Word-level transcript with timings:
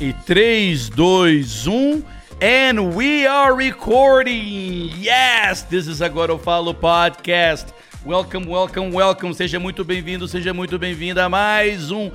E 0.00 0.12
3, 0.12 0.90
2, 0.90 1.66
1. 1.66 2.04
And 2.40 2.94
we 2.94 3.26
are 3.26 3.52
recording! 3.52 4.92
Yes! 4.96 5.62
This 5.62 5.88
is 5.88 6.00
Agora 6.00 6.30
Eu 6.30 6.38
Falo 6.38 6.72
Podcast. 6.72 7.74
Welcome, 8.06 8.46
welcome, 8.46 8.94
welcome. 8.94 9.34
Seja 9.34 9.58
muito 9.58 9.82
bem-vindo, 9.82 10.28
seja 10.28 10.54
muito 10.54 10.78
bem-vinda 10.78 11.24
a 11.24 11.28
mais 11.28 11.90
um 11.90 12.12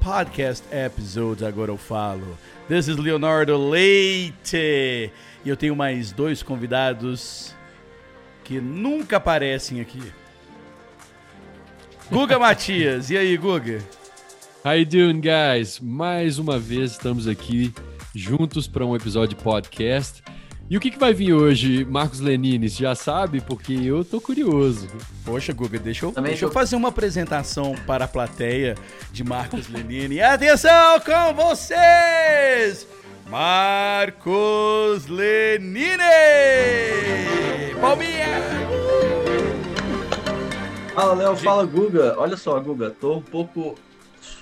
podcast 0.00 0.64
episode 0.72 1.44
Agora 1.44 1.70
Eu 1.70 1.76
Falo. 1.76 2.36
This 2.68 2.88
is 2.88 2.96
Leonardo 2.96 3.56
Leite. 3.56 5.12
E 5.44 5.48
eu 5.48 5.56
tenho 5.56 5.76
mais 5.76 6.10
dois 6.10 6.42
convidados 6.42 7.54
que 8.42 8.60
nunca 8.60 9.18
aparecem 9.18 9.80
aqui. 9.80 10.02
Guga 12.10 12.36
Matias. 12.36 13.10
E 13.10 13.16
aí, 13.16 13.36
Guga? 13.36 13.78
How 14.66 14.72
you 14.72 14.84
doing, 14.84 15.20
guys? 15.20 15.78
Mais 15.78 16.40
uma 16.40 16.58
vez 16.58 16.90
estamos 16.90 17.28
aqui 17.28 17.72
juntos 18.12 18.66
para 18.66 18.84
um 18.84 18.96
episódio 18.96 19.36
de 19.36 19.44
podcast. 19.44 20.24
E 20.68 20.76
o 20.76 20.80
que, 20.80 20.90
que 20.90 20.98
vai 20.98 21.14
vir 21.14 21.32
hoje, 21.32 21.84
Marcos 21.84 22.18
Lenini? 22.18 22.68
Você 22.68 22.82
já 22.82 22.92
sabe? 22.96 23.40
Porque 23.40 23.72
eu 23.74 24.04
tô 24.04 24.20
curioso. 24.20 24.88
Poxa, 25.24 25.52
Guga, 25.52 25.78
deixa 25.78 26.06
eu, 26.06 26.10
deixa 26.20 26.46
eu 26.46 26.50
fazer 26.50 26.74
uma 26.74 26.88
apresentação 26.88 27.76
para 27.86 28.06
a 28.06 28.08
plateia 28.08 28.74
de 29.12 29.22
Marcos 29.22 29.68
Lenini. 29.68 30.20
Atenção 30.20 30.98
com 30.98 31.34
vocês! 31.34 32.88
Marcos 33.30 35.06
Lenini! 35.06 35.96
Palminha! 37.80 38.26
Fala, 40.92 41.14
Léo. 41.14 41.36
Fala, 41.36 41.64
Guga. 41.64 42.16
Olha 42.18 42.36
só, 42.36 42.58
Guga, 42.58 42.90
tô 42.90 43.18
um 43.18 43.22
pouco 43.22 43.76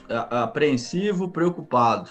apreensivo, 0.08 1.28
preocupado. 1.28 2.10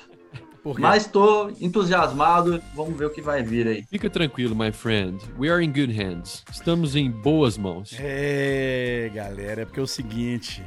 Mas 0.80 1.06
tô 1.06 1.50
entusiasmado. 1.60 2.62
Vamos 2.74 2.98
ver 2.98 3.06
o 3.06 3.10
que 3.10 3.22
vai 3.22 3.44
vir 3.44 3.68
aí. 3.68 3.84
Fica 3.90 4.10
tranquilo, 4.10 4.56
my 4.56 4.72
friend. 4.72 5.22
We 5.38 5.50
are 5.50 5.64
in 5.64 5.74
good 5.74 5.92
hands. 5.92 6.44
Estamos 6.50 6.96
em 6.96 7.12
boas 7.12 7.58
mãos. 7.58 7.94
É, 8.00 9.12
galera, 9.14 9.64
é 9.64 9.66
porque 9.66 9.80
é 9.80 9.84
o 9.84 9.88
seguinte. 9.88 10.64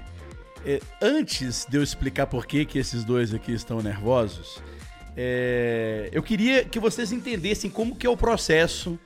é, 0.67 0.81
antes 1.01 1.65
de 1.65 1.79
eu 1.79 1.83
explicar 1.83 2.27
por 2.27 2.45
que, 2.45 2.65
que 2.65 2.79
esses 2.79 3.05
dois 3.05 3.33
aqui 3.33 3.53
estão 3.53 3.81
nervosos, 3.81 4.61
é, 5.17 6.11
eu 6.13 6.23
queria 6.23 6.65
que 6.65 6.81
vocês 6.81 7.13
entendessem 7.13 7.71
como 7.71 7.95
que 7.95 8.07
é 8.07 8.11
o 8.11 8.17
processo 8.17 8.99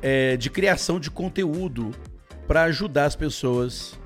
é, 0.00 0.38
de 0.38 0.48
criação 0.48 0.98
de 0.98 1.10
conteúdo 1.10 1.90
para 2.48 2.62
ajudar 2.64 3.04
as 3.04 3.14
pessoas 3.14 4.00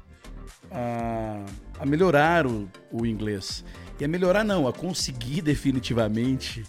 a, 0.70 1.44
a 1.78 1.86
melhorar 1.86 2.46
o, 2.46 2.68
o 2.90 3.06
inglês. 3.06 3.64
E 3.98 4.04
a 4.04 4.08
melhorar 4.08 4.44
não, 4.44 4.66
a 4.66 4.72
conseguir 4.72 5.42
definitivamente 5.42 6.64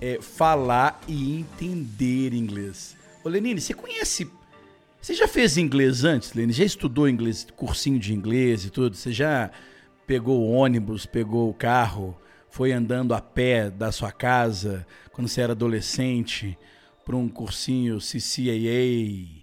é, 0.00 0.18
falar 0.20 1.00
e 1.06 1.38
entender 1.38 2.32
inglês. 2.32 2.96
Ô 3.24 3.28
Lenine, 3.28 3.60
você 3.60 3.74
conhece 3.74 4.30
você 5.02 5.14
já 5.14 5.26
fez 5.26 5.56
inglês 5.56 6.04
antes, 6.04 6.32
Lene? 6.32 6.52
Já 6.52 6.64
estudou 6.64 7.08
inglês, 7.08 7.44
cursinho 7.56 7.98
de 7.98 8.14
inglês 8.14 8.64
e 8.64 8.70
tudo? 8.70 8.96
Você 8.96 9.10
já 9.10 9.50
pegou 10.06 10.40
o 10.40 10.52
ônibus, 10.52 11.04
pegou 11.04 11.50
o 11.50 11.54
carro, 11.54 12.16
foi 12.48 12.70
andando 12.70 13.12
a 13.12 13.20
pé 13.20 13.68
da 13.68 13.90
sua 13.90 14.12
casa 14.12 14.86
quando 15.10 15.26
você 15.26 15.40
era 15.40 15.54
adolescente 15.54 16.56
para 17.04 17.16
um 17.16 17.28
cursinho 17.28 17.98
CCAA? 17.98 19.42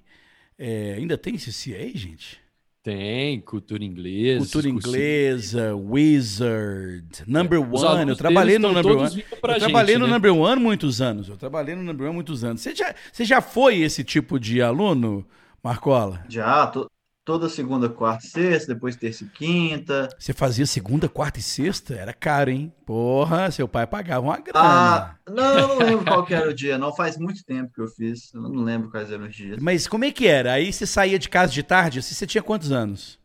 É, 0.58 0.94
ainda 0.94 1.18
tem 1.18 1.36
CCAA, 1.36 1.92
gente? 1.94 2.40
Tem 2.82 3.42
cultura 3.42 3.84
inglesa. 3.84 4.40
Cultura 4.40 4.72
cursinho. 4.72 4.94
inglesa, 4.94 5.76
Wizard, 5.76 7.06
Number 7.28 7.60
One. 7.62 8.10
Eu 8.10 8.16
trabalhei 8.16 8.58
no 8.58 8.72
Number 8.72 8.92
One. 8.98 9.04
Eu 9.04 9.10
gente, 9.10 9.62
trabalhei 9.62 9.98
no 9.98 10.08
né? 10.08 10.14
Number 10.14 10.34
One 10.34 10.62
muitos 10.62 11.02
anos. 11.02 11.28
Eu 11.28 11.36
trabalhei 11.36 11.76
no 11.76 11.84
Number 11.84 12.06
One 12.08 12.16
muitos 12.16 12.44
anos. 12.44 12.62
Você 12.62 12.74
já, 12.74 12.96
você 13.12 13.26
já 13.26 13.42
foi 13.42 13.80
esse 13.80 14.02
tipo 14.04 14.40
de 14.40 14.62
aluno, 14.62 15.26
Marcola? 15.62 16.24
Já, 16.30 16.68
to- 16.68 16.90
toda 17.30 17.48
segunda, 17.48 17.88
quarta 17.88 18.26
e 18.26 18.28
sexta, 18.28 18.74
depois 18.74 18.96
terça 18.96 19.24
e 19.24 19.28
quinta. 19.28 20.10
Você 20.18 20.34
fazia 20.34 20.66
segunda, 20.66 21.08
quarta 21.08 21.38
e 21.38 21.44
sexta? 21.44 21.94
Era 21.94 22.12
caro, 22.12 22.50
hein? 22.50 22.74
Porra, 22.88 23.52
seu 23.52 23.68
pai 23.68 23.86
pagava 23.86 24.26
uma 24.26 24.40
grana. 24.40 24.60
Ah, 24.60 25.16
não, 25.30 25.60
eu 25.60 25.68
não 25.68 25.78
lembro 25.78 26.06
qual 26.06 26.26
era 26.28 26.50
o 26.50 26.54
dia, 26.56 26.80
não. 26.80 26.92
Faz 26.92 27.20
muito 27.20 27.46
tempo 27.46 27.72
que 27.72 27.82
eu 27.82 27.88
fiz. 27.88 28.34
Eu 28.34 28.42
não 28.42 28.64
lembro 28.64 28.90
quais 28.90 29.12
eram 29.12 29.28
os 29.28 29.36
dias. 29.36 29.62
Mas 29.62 29.86
como 29.86 30.06
é 30.06 30.12
que 30.12 30.26
era? 30.26 30.54
Aí 30.54 30.74
você 30.74 30.88
saía 30.88 31.20
de 31.20 31.30
casa 31.30 31.54
de 31.54 31.62
tarde? 31.62 32.00
Assim, 32.00 32.16
você 32.16 32.26
tinha 32.26 32.42
quantos 32.42 32.72
anos? 32.72 33.20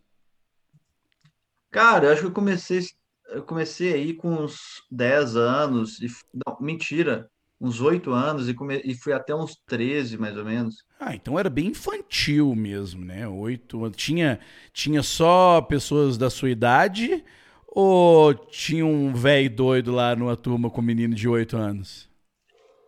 Cara, 1.71 2.09
eu 2.09 2.13
acho 2.13 2.21
que 2.21 2.27
eu 2.27 2.33
comecei, 2.33 2.85
eu 3.31 3.43
comecei 3.43 3.95
aí 3.95 4.13
com 4.13 4.35
uns 4.35 4.83
10 4.91 5.35
anos. 5.35 5.99
E, 6.03 6.09
não, 6.47 6.59
mentira, 6.61 7.31
uns 7.65 7.81
8 7.81 8.13
anos 8.13 8.49
e, 8.49 8.55
come, 8.55 8.81
e 8.85 8.95
fui 8.95 9.13
até 9.13 9.35
uns 9.35 9.57
13, 9.67 10.17
mais 10.19 10.37
ou 10.37 10.45
menos. 10.45 10.85
Ah, 11.01 11.15
então 11.15 11.39
era 11.39 11.51
bem 11.51 11.67
infantil 11.69 12.55
mesmo, 12.55 13.05
né? 13.05 13.27
Oito 13.29 13.85
anos. 13.85 13.97
Tinha, 13.97 14.39
tinha 14.73 15.03
só 15.03 15.61
pessoas 15.63 16.17
da 16.17 16.31
sua 16.31 16.51
idade 16.51 17.25
ou 17.67 18.33
tinha 18.35 18.87
um 18.87 19.13
velho 19.13 19.51
doido 19.51 19.93
lá 19.93 20.15
numa 20.15 20.37
turma 20.37 20.71
com 20.71 20.81
um 20.81 20.85
menino 20.85 21.15
de 21.15 21.29
oito 21.29 21.57
anos? 21.57 22.09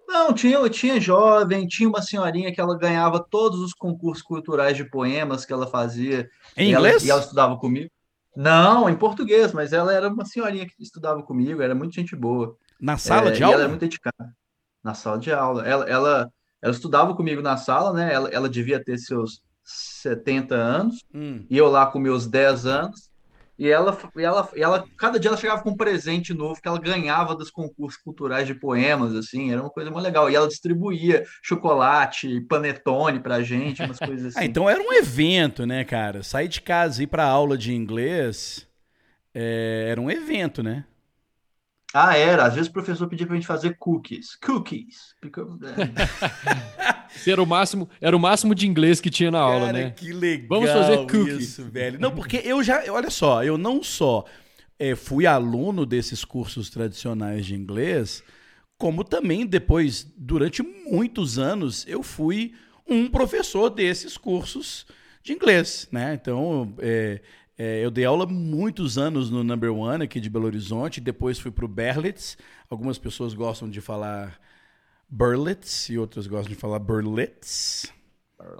Não, 0.09 0.33
tinha, 0.33 0.69
tinha 0.71 1.01
jovem, 1.01 1.67
tinha 1.67 1.89
uma 1.89 2.01
senhorinha 2.01 2.53
que 2.55 2.61
ela 2.61 2.79
ganhava 2.79 3.19
todos 3.19 3.61
os 3.61 3.75
concursos 3.75 4.23
culturais 4.23 4.77
de 4.77 4.85
poemas 4.89 5.45
que 5.45 5.53
ela 5.53 5.67
fazia. 5.67 6.29
Em 6.57 6.71
E 6.71 6.73
ela- 6.73 6.87
inglês? 6.89 7.05
e 7.05 7.11
ela 7.11 7.21
estudava 7.21 7.57
comigo. 7.59 7.91
Não, 8.37 8.89
em 8.89 8.95
português, 8.97 9.53
mas 9.53 9.73
ela 9.73 9.93
era 9.93 10.09
uma 10.09 10.25
senhorinha 10.25 10.67
que 10.67 10.75
estudava 10.79 11.23
comigo, 11.23 11.61
era 11.63 11.75
muito 11.75 11.95
gente 11.95 12.15
boa. 12.15 12.57
Na 12.81 12.97
sala 12.99 13.31
É, 13.31 13.33
de 13.33 13.41
e 13.41 13.43
ela 13.43 13.53
aula? 13.53 13.63
era 13.63 13.69
muito 13.69 13.81
dedicada 13.81 14.37
na 14.87 14.95
sala 14.95 15.19
de 15.19 15.33
aula. 15.33 15.67
Ela, 15.67 15.85
ela, 15.89 16.31
ela 16.63 16.73
estudava 16.73 17.15
comigo 17.15 17.43
na 17.43 17.57
sala, 17.57 17.93
né? 17.93 18.13
Ela, 18.15 18.29
ela 18.31 18.49
devia 18.49 18.83
ter 18.83 18.97
seus 18.97 19.43
70 19.65 20.55
anos, 20.55 21.05
Hum. 21.13 21.45
e 21.51 21.59
eu 21.59 21.69
lá 21.69 21.85
com 21.87 21.99
meus 21.99 22.27
10 22.27 22.65
anos. 22.67 23.11
E 23.59 23.69
ela, 23.69 23.99
e 24.15 24.23
ela, 24.23 24.49
e 24.55 24.63
ela, 24.63 24.85
cada 24.99 25.19
dia 25.19 25.31
ela 25.31 25.37
chegava 25.39 25.63
com 25.63 25.71
um 25.71 25.77
presente 25.77 26.35
novo 26.35 26.61
que 26.61 26.69
ela 26.69 26.79
ganhava 26.79 27.35
dos 27.35 27.51
concursos 27.51 28.01
culturais 28.01 28.47
de 28.47 28.55
poemas, 28.55 29.15
assim, 29.15 29.51
era 29.51 29.63
uma 29.63 29.71
coisa 29.71 29.91
muito 29.91 30.05
legal. 30.05 30.31
E 30.31 30.37
ela 30.37 30.47
distribuía 30.47 31.25
chocolate, 31.43 32.43
panetone 32.43 33.19
pra 33.19 33.43
gente, 33.43 33.83
umas 33.83 33.99
coisas 33.99 34.27
assim. 34.27 34.39
Ah, 34.39 34.45
então 34.45 34.69
era 34.69 34.81
um 34.81 34.93
evento, 34.93 35.65
né, 35.67 35.85
cara? 35.85 36.23
Sair 36.23 36.49
de 36.49 36.61
casa 36.61 37.01
e 37.01 37.05
ir 37.05 37.07
pra 37.07 37.25
aula 37.25 37.57
de 37.57 37.73
inglês 37.75 38.69
é, 39.35 39.89
era 39.91 40.01
um 40.01 40.11
evento, 40.11 40.63
né? 40.63 40.85
Ah, 41.95 42.17
era. 42.17 42.45
Às 42.45 42.55
vezes 42.55 42.69
o 42.69 42.73
professor 42.73 43.09
pedia 43.09 43.27
pra 43.27 43.37
gente 43.37 43.47
fazer 43.47 43.77
cookies. 43.79 44.37
Cookies. 44.37 45.15
Because- 45.23 45.59
Esse 47.15 47.31
Era 47.31 47.43
o 47.43 47.47
máximo, 47.47 47.89
era 48.01 48.15
o 48.17 48.21
máximo 48.21 48.55
de 48.55 48.67
inglês 48.67 49.01
que 49.01 49.09
tinha 49.09 49.31
na 49.31 49.39
aula, 49.41 49.67
Cara, 49.67 49.73
né? 49.73 49.91
que 49.93 50.13
legal 50.13 50.49
Vamos 50.61 50.71
fazer 50.71 50.97
cookie. 51.07 51.39
isso, 51.39 51.65
velho. 51.65 51.99
Não, 51.99 52.11
porque 52.15 52.37
eu 52.45 52.63
já, 52.63 52.83
olha 52.93 53.09
só, 53.11 53.43
eu 53.43 53.57
não 53.57 53.83
só 53.83 54.25
eh, 54.79 54.95
fui 54.95 55.27
aluno 55.27 55.87
desses 55.87 56.25
cursos 56.25 56.69
tradicionais 56.69 57.47
de 57.47 57.55
inglês, 57.55 58.23
como 58.77 59.03
também 59.03 59.47
depois, 59.47 60.07
durante 60.17 60.63
muitos 60.63 61.39
anos, 61.39 61.87
eu 61.89 62.03
fui 62.03 62.53
um 62.87 63.09
professor 63.09 63.71
desses 63.71 64.19
cursos 64.19 64.87
de 65.23 65.33
inglês, 65.33 65.89
né? 65.91 66.13
Então, 66.21 66.75
eh, 66.79 67.23
eh, 67.59 67.85
eu 67.85 67.91
dei 67.91 68.05
aula 68.05 68.27
muitos 68.27 68.99
anos 68.99 69.31
no 69.31 69.43
Number 69.43 69.73
One 69.73 70.05
aqui 70.05 70.21
de 70.21 70.29
Belo 70.29 70.47
Horizonte, 70.47 71.01
depois 71.01 71.39
fui 71.39 71.51
pro 71.51 71.67
Berlitz. 71.67 72.37
Algumas 72.69 72.99
pessoas 72.99 73.35
gostam 73.35 73.71
de 73.71 73.81
falar 73.81 74.39
Berlitz 75.09 75.89
e 75.89 75.99
outras 75.99 76.27
gostam 76.27 76.51
de 76.51 76.55
falar 76.55 76.79
Berlitz. 76.79 77.93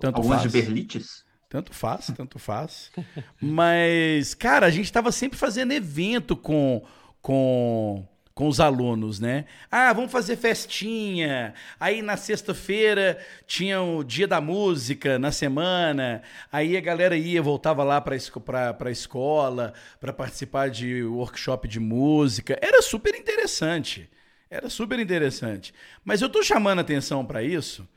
Tanto 0.01 0.17
Alguns 0.17 0.43
de 0.43 0.49
faz. 0.49 0.53
Berlites? 0.53 1.25
Tanto 1.49 1.73
faz, 1.73 2.07
tanto 2.17 2.39
faz. 2.39 2.91
Mas, 3.41 4.35
cara, 4.35 4.67
a 4.67 4.71
gente 4.71 4.93
tava 4.93 5.13
sempre 5.13 5.39
fazendo 5.39 5.73
evento 5.73 6.37
com, 6.37 6.85
com, 7.21 8.07
com 8.37 8.49
os 8.49 8.61
alunos, 8.61 9.19
né? 9.19 9.47
Ah, 9.71 9.95
vamos 9.95 10.13
fazer 10.13 10.37
festinha. 10.37 11.55
Aí 11.81 12.03
na 12.03 12.19
sexta-feira 12.19 13.19
tinha 13.47 13.81
o 13.81 14.05
dia 14.05 14.29
da 14.29 14.43
música, 14.43 15.19
na 15.19 15.33
semana. 15.33 16.23
Aí 16.53 16.77
a 16.77 16.81
galera 16.83 17.17
ia, 17.17 17.41
voltava 17.41 17.83
lá 17.83 17.99
pra, 17.99 18.75
pra 18.75 18.91
escola 18.91 19.73
para 19.99 20.13
participar 20.13 20.69
de 20.69 21.03
workshop 21.03 21.67
de 21.67 21.81
música. 21.81 22.59
Era 22.61 22.83
super 22.83 23.15
interessante. 23.15 24.07
Era 24.51 24.69
super 24.69 24.99
interessante. 24.99 25.73
Mas 26.05 26.21
eu 26.21 26.29
tô 26.29 26.43
chamando 26.43 26.81
atenção 26.81 27.25
pra 27.25 27.43
isso 27.43 27.89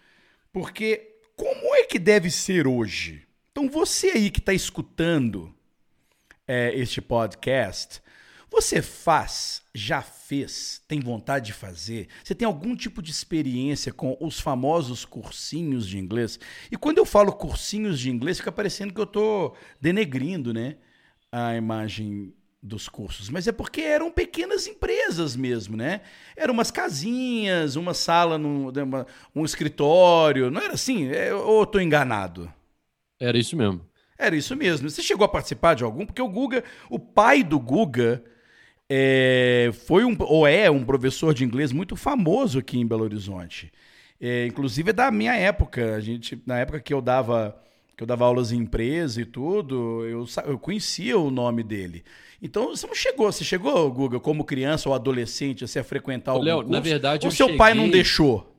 porque 0.53 1.17
como 1.35 1.75
é 1.75 1.83
que 1.83 1.99
deve 1.99 2.31
ser 2.31 2.65
hoje? 2.65 3.27
Então, 3.51 3.67
você 3.67 4.11
aí 4.11 4.29
que 4.29 4.39
está 4.39 4.53
escutando 4.53 5.53
é, 6.47 6.73
este 6.73 7.01
podcast, 7.01 8.01
você 8.51 8.81
faz, 8.81 9.61
já 9.73 10.01
fez, 10.01 10.81
tem 10.87 10.99
vontade 10.99 11.47
de 11.47 11.53
fazer? 11.53 12.07
Você 12.23 12.33
tem 12.33 12.45
algum 12.45 12.75
tipo 12.75 13.01
de 13.01 13.11
experiência 13.11 13.93
com 13.93 14.17
os 14.19 14.39
famosos 14.39 15.05
cursinhos 15.05 15.87
de 15.87 15.97
inglês? 15.97 16.39
E 16.71 16.75
quando 16.75 16.97
eu 16.97 17.05
falo 17.05 17.31
cursinhos 17.31 17.99
de 17.99 18.09
inglês, 18.09 18.37
fica 18.37 18.51
parecendo 18.51 18.93
que 18.93 18.99
eu 18.99 19.05
estou 19.05 19.55
denegrindo, 19.79 20.53
né? 20.53 20.77
A 21.31 21.55
imagem 21.55 22.33
dos 22.61 22.89
cursos, 22.89 23.29
mas 23.29 23.47
é 23.47 23.53
porque 23.53 23.79
eram 23.79 24.11
pequenas 24.11 24.67
empresas 24.67 25.35
mesmo, 25.35 25.77
né? 25.77 26.01
Eram 26.35 26.53
umas 26.53 26.69
casinhas, 26.69 27.77
uma 27.77 27.93
sala, 27.93 28.37
num, 28.37 28.69
uma, 28.69 29.07
um 29.33 29.45
escritório, 29.45 30.51
não 30.51 30.59
era 30.59 30.73
assim? 30.73 31.07
É, 31.07 31.33
ou 31.33 31.61
eu 31.61 31.65
tô 31.65 31.79
enganado? 31.79 32.51
Era 33.19 33.37
isso 33.37 33.55
mesmo. 33.55 33.87
Era 34.17 34.35
isso 34.35 34.55
mesmo. 34.55 34.89
Você 34.89 35.01
chegou 35.01 35.23
a 35.23 35.29
participar 35.29 35.75
de 35.75 35.83
algum? 35.85 36.05
Porque 36.05 36.21
o 36.21 36.27
Guga, 36.27 36.63
o 36.89 36.99
pai 36.99 37.41
do 37.41 37.57
Guga, 37.57 38.21
é, 38.89 39.69
foi 39.85 40.03
um, 40.03 40.15
ou 40.19 40.47
é 40.47 40.69
um 40.69 40.83
professor 40.83 41.33
de 41.33 41.43
inglês 41.43 41.71
muito 41.71 41.95
famoso 41.95 42.59
aqui 42.59 42.79
em 42.79 42.87
Belo 42.87 43.03
Horizonte. 43.03 43.71
É, 44.19 44.47
inclusive 44.47 44.89
é 44.89 44.93
da 44.93 45.11
minha 45.11 45.35
época. 45.35 45.95
A 45.95 45.99
gente, 45.99 46.41
na 46.45 46.57
época 46.57 46.79
que 46.79 46.93
eu 46.93 47.01
dava 47.01 47.55
que 47.95 48.03
eu 48.03 48.07
dava 48.07 48.23
aulas 48.23 48.53
em 48.53 48.59
empresa 48.59 49.21
e 49.21 49.25
tudo, 49.25 50.05
eu, 50.05 50.25
eu 50.45 50.57
conhecia 50.57 51.19
o 51.19 51.29
nome 51.29 51.61
dele. 51.63 52.05
Então 52.41 52.69
você 52.69 52.87
não 52.87 52.95
chegou, 52.95 53.29
você 53.29 53.43
chegou, 53.43 53.91
Guga, 53.91 54.21
como 54.21 54.45
criança 54.45 54.87
ou 54.87 54.95
adolescente, 54.95 55.65
assim, 55.65 55.79
a 55.79 55.83
frequentar 55.83 56.33
o 56.33 56.41
Léo, 56.41 56.63
na 56.63 56.79
verdade, 56.79 57.27
ou 57.27 57.31
seu 57.31 57.47
cheguei... 57.47 57.57
pai 57.57 57.73
não 57.73 57.89
deixou? 57.89 58.55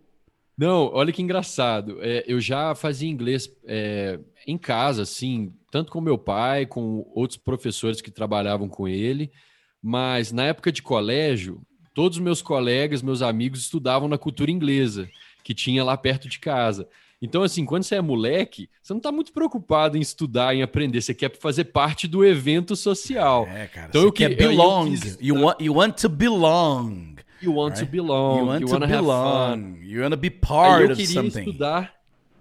Não, 0.59 0.91
olha 0.93 1.11
que 1.11 1.23
engraçado. 1.23 1.97
É, 2.03 2.23
eu 2.27 2.39
já 2.39 2.75
fazia 2.75 3.09
inglês 3.09 3.51
é, 3.65 4.21
em 4.47 4.59
casa, 4.59 5.05
assim, 5.05 5.55
tanto 5.71 5.91
com 5.91 6.03
meu 6.03 6.19
pai, 6.19 6.67
com 6.67 7.11
outros 7.15 7.39
professores 7.39 8.03
que 8.03 8.11
trabalhavam 8.11 8.69
com 8.69 8.87
ele. 8.87 9.33
Mas 9.83 10.31
na 10.33 10.45
época 10.45 10.71
de 10.71 10.83
colégio, 10.83 11.61
todos 11.95 12.19
os 12.19 12.23
meus 12.23 12.43
colegas, 12.43 13.03
meus 13.03 13.23
amigos 13.23 13.61
estudavam 13.61 14.09
na 14.09 14.19
cultura 14.19 14.51
inglesa, 14.51 15.09
que 15.43 15.55
tinha 15.55 15.83
lá 15.83 15.97
perto 15.97 16.29
de 16.29 16.39
casa. 16.39 16.87
Então, 17.23 17.43
assim, 17.43 17.67
quando 17.67 17.83
você 17.83 17.97
é 17.97 18.01
moleque, 18.01 18.69
você 18.83 18.95
não 18.95 18.99
está 18.99 19.13
muito 19.13 19.31
preocupado 19.33 19.97
em 19.97 20.01
estudar, 20.01 20.55
em 20.55 20.63
aprender. 20.63 21.03
Você 21.03 21.13
quer 21.13 21.31
fazer 21.39 21.65
parte 21.65 22.09
do 22.09 22.25
evento 22.25 22.75
social. 22.75 23.47
É, 23.47 23.67
cara. 23.67 23.89
Então, 23.91 24.01
você 24.03 24.07
eu 24.07 24.13
quer 24.13 24.35
que- 24.35 24.43
eu- 24.43 24.51
eu 24.53 24.57
belong. 24.57 24.91
quis- 24.91 25.19
you, 25.21 25.35
want, 25.43 25.61
you 25.61 25.75
want 25.75 26.01
to 26.01 26.09
belong. 26.09 27.17
You 27.43 27.55
want 27.55 27.75
to 27.75 27.81
Right? 27.83 27.91
belong. 27.93 28.39
you 28.39 28.47
want 28.47 28.61
you 28.63 28.69
to 28.69 28.75
have 28.77 28.87
fun. 28.87 29.01
belong. 29.01 29.79
You 29.83 30.03
want 30.03 30.11
to 30.13 30.17
be 30.17 30.31
part 30.31 30.83
eu 30.85 30.91
of 30.93 30.97
queria 30.97 31.23
something. 31.23 31.41
estudar. 31.41 31.95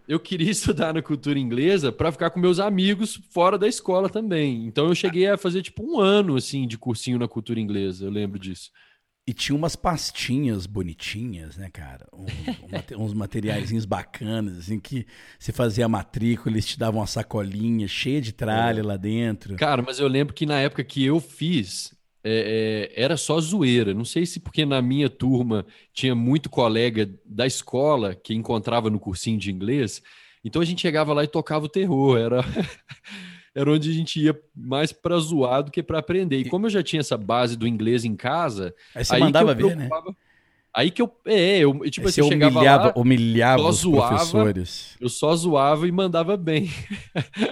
Eu 0.09 0.19
queria 0.19 0.49
estudar 0.51 0.93
na 0.93 1.01
cultura 1.03 1.37
inglesa 1.37 1.91
para 1.91 2.11
ficar 2.11 2.31
com 2.31 2.39
meus 2.39 2.59
amigos 2.59 3.21
fora 3.31 3.57
da 3.59 3.67
escola 3.67 4.09
também. 4.09 4.65
Então 4.65 4.87
eu 4.87 4.95
cheguei 4.95 5.27
a 5.27 5.37
fazer 5.37 5.61
tipo 5.61 5.83
um 5.83 5.99
ano 5.99 6.35
assim 6.35 6.67
de 6.67 6.77
cursinho 6.77 7.19
na 7.19 7.27
cultura 7.27 7.59
inglesa. 7.59 8.05
Eu 8.05 8.11
lembro 8.11 8.39
disso. 8.39 8.71
E 9.27 9.33
tinha 9.33 9.55
umas 9.55 9.75
pastinhas 9.75 10.65
bonitinhas, 10.65 11.55
né, 11.55 11.69
cara? 11.71 12.07
Um- 12.11 12.25
um 12.97 13.03
uns 13.05 13.13
materiaizinhos 13.13 13.85
bacanas, 13.85 14.57
assim, 14.57 14.79
que 14.79 15.05
você 15.37 15.51
fazia 15.51 15.85
a 15.85 15.89
matrícula, 15.89 16.55
eles 16.55 16.65
te 16.65 16.79
davam 16.79 16.99
uma 16.99 17.05
sacolinha 17.05 17.87
cheia 17.87 18.19
de 18.19 18.33
tralha 18.33 18.83
lá 18.83 18.97
dentro. 18.97 19.55
Cara, 19.55 19.83
mas 19.83 19.99
eu 19.99 20.07
lembro 20.07 20.33
que 20.33 20.47
na 20.47 20.59
época 20.59 20.83
que 20.83 21.05
eu 21.05 21.19
fiz 21.19 21.93
é, 22.23 22.91
é, 22.95 23.03
era 23.03 23.17
só 23.17 23.39
zoeira. 23.39 23.93
Não 23.93 24.05
sei 24.05 24.25
se 24.25 24.39
porque 24.39 24.65
na 24.65 24.81
minha 24.81 25.09
turma 25.09 25.65
tinha 25.93 26.13
muito 26.13 26.49
colega 26.49 27.09
da 27.25 27.45
escola 27.45 28.15
que 28.15 28.33
encontrava 28.33 28.89
no 28.89 28.99
cursinho 28.99 29.37
de 29.37 29.51
inglês. 29.51 30.01
Então 30.43 30.61
a 30.61 30.65
gente 30.65 30.81
chegava 30.81 31.13
lá 31.13 31.23
e 31.23 31.27
tocava 31.27 31.65
o 31.65 31.69
terror. 31.69 32.17
Era 32.17 32.43
era 33.53 33.71
onde 33.71 33.89
a 33.89 33.93
gente 33.93 34.19
ia 34.21 34.39
mais 34.55 34.91
para 34.91 35.17
zoar 35.17 35.63
do 35.63 35.71
que 35.71 35.83
para 35.83 35.99
aprender. 35.99 36.37
E 36.37 36.49
como 36.49 36.65
eu 36.65 36.69
já 36.69 36.83
tinha 36.83 36.99
essa 36.99 37.17
base 37.17 37.57
do 37.57 37.67
inglês 37.67 38.05
em 38.05 38.15
casa, 38.15 38.73
Aí 38.93 39.03
você 39.03 39.15
aí 39.15 39.21
mandava 39.21 39.51
eu 39.51 39.69
ver, 39.69 39.75
né? 39.75 39.89
Aí 40.73 40.91
que 40.91 41.01
eu. 41.01 41.11
É, 41.25 41.57
eu, 41.59 41.73
tipo 41.89 42.07
Aí 42.07 42.09
assim, 42.09 42.13
você 42.13 42.21
eu 42.21 42.27
chegava 42.27 42.55
humilhava, 42.55 42.85
lá, 42.87 42.93
humilhava 42.95 43.63
os 43.63 43.77
zoava. 43.77 44.07
professores. 44.09 44.95
eu 45.01 45.09
só 45.09 45.35
zoava 45.35 45.87
e 45.87 45.91
mandava 45.91 46.37
bem. 46.37 46.69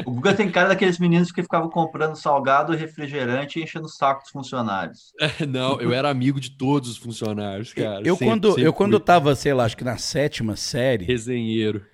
O 0.06 0.12
Guga 0.12 0.34
tem 0.36 0.50
cara 0.52 0.70
daqueles 0.70 1.00
meninos 1.00 1.32
que 1.32 1.42
ficavam 1.42 1.70
comprando 1.70 2.16
salgado 2.16 2.74
e 2.74 2.78
refrigerante 2.78 3.60
e 3.60 3.64
enchendo 3.64 3.86
o 3.86 3.90
saco 3.90 4.22
dos 4.22 4.32
funcionários. 4.32 5.14
Não, 5.48 5.80
eu 5.82 5.92
era 5.94 6.10
amigo 6.10 6.40
de 6.40 6.52
todos 6.52 6.90
os 6.92 6.98
funcionários, 6.98 7.74
cara. 7.74 8.02
eu, 8.06 8.16
Sempre- 8.16 8.28
quando, 8.28 8.48
sempre 8.50 8.64
eu 8.64 8.74
quando 8.74 8.98
fui 8.98 9.06
tava, 9.06 9.36
sei 9.36 9.54
lá, 9.54 9.66
acho 9.66 9.78
que 9.78 9.84
na 9.84 9.98
sétima 9.98 10.56
série, 10.56 11.06
resenheiro. 11.06 11.86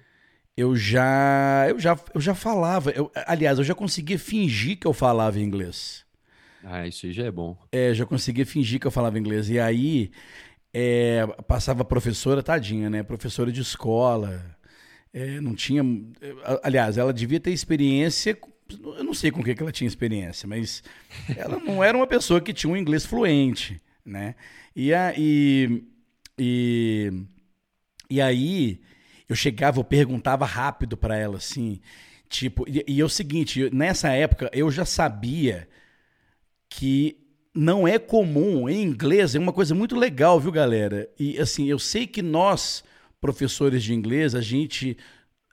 eu 0.58 0.76
já, 0.76 1.66
eu 1.70 1.80
já, 1.80 1.98
eu 2.14 2.22
já 2.22 2.36
falava. 2.36 2.92
eu- 2.92 3.12
aliás, 3.28 3.58
eu 3.58 3.64
já 3.64 3.74
conseguia 3.74 4.20
fingir 4.20 4.78
que 4.78 4.86
eu 4.88 4.94
falava 4.94 5.40
inglês. 5.40 6.04
Ah, 6.66 6.88
isso 6.88 7.06
aí 7.06 7.12
já 7.12 7.26
é 7.26 7.32
bom. 7.32 7.58
É, 7.72 7.94
já 7.94 8.06
conseguia 8.06 8.46
fingir 8.46 8.80
que 8.80 8.88
eu 8.88 8.92
falava 8.92 9.20
inglês. 9.20 9.50
E 9.50 9.60
aí 9.60 10.12
é, 10.74 11.26
passava 11.48 11.86
professora, 11.86 12.42
tadinha, 12.42 12.90
né? 12.90 13.04
Professora 13.04 13.52
de 13.52 13.62
escola. 13.62 14.44
É, 15.14 15.40
não 15.40 15.54
tinha. 15.54 15.84
Aliás, 16.64 16.98
ela 16.98 17.14
devia 17.14 17.40
ter 17.40 17.52
experiência. 17.52 18.38
Eu 18.98 19.04
não 19.04 19.14
sei 19.14 19.30
com 19.30 19.42
o 19.42 19.44
que, 19.44 19.54
que 19.54 19.62
ela 19.62 19.72
tinha 19.72 19.88
experiência, 19.88 20.48
mas 20.48 20.84
ela 21.38 21.60
não 21.60 21.84
era 21.84 21.96
uma 21.96 22.08
pessoa 22.08 22.42
que 22.42 22.54
tinha 22.54 22.72
um 22.74 22.78
inglês 22.78 23.06
fluente, 23.06 23.80
né? 24.04 24.36
E, 24.76 24.92
a, 24.94 25.14
e, 25.16 25.84
e, 26.40 27.12
e 28.10 28.20
aí 28.20 28.82
eu 29.30 29.36
chegava, 29.36 29.80
eu 29.80 29.84
perguntava 29.84 30.46
rápido 30.46 30.98
pra 30.98 31.16
ela, 31.16 31.38
assim, 31.38 31.80
tipo, 32.28 32.66
e, 32.68 32.84
e 32.88 33.00
é 33.00 33.06
o 33.06 33.10
seguinte, 33.10 33.70
nessa 33.72 34.10
época 34.10 34.50
eu 34.54 34.72
já 34.72 34.86
sabia 34.86 35.68
que 36.68 37.23
não 37.54 37.88
é 37.88 38.00
comum 38.00 38.68
em 38.68 38.82
inglês, 38.82 39.36
é 39.36 39.40
uma 39.40 39.54
coisa 39.54 39.76
muito 39.76 39.96
legal, 39.96 40.40
viu, 40.40 40.52
galera? 40.52 41.10
E 41.20 41.38
assim, 41.38 41.68
eu 41.68 41.78
sei 41.78 42.08
que 42.08 42.22
nós, 42.22 42.84
professores 43.22 43.84
de 43.84 43.94
inglês, 43.94 44.34
a 44.34 44.42
gente 44.42 44.98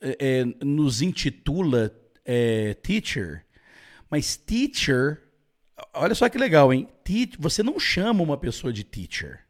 é, 0.01 0.45
nos 0.65 1.03
intitula 1.03 1.95
é, 2.25 2.75
teacher, 2.75 3.45
mas 4.11 4.37
teacher, 4.37 5.23
olha 5.93 6.15
só 6.15 6.29
que 6.29 6.39
legal, 6.39 6.73
hein? 6.73 6.89
Te- 7.05 7.33
você 7.39 7.63
não 7.63 7.79
chama 7.79 8.23
uma 8.23 8.39
pessoa 8.39 8.73
de 8.73 8.83
teacher. 8.83 9.41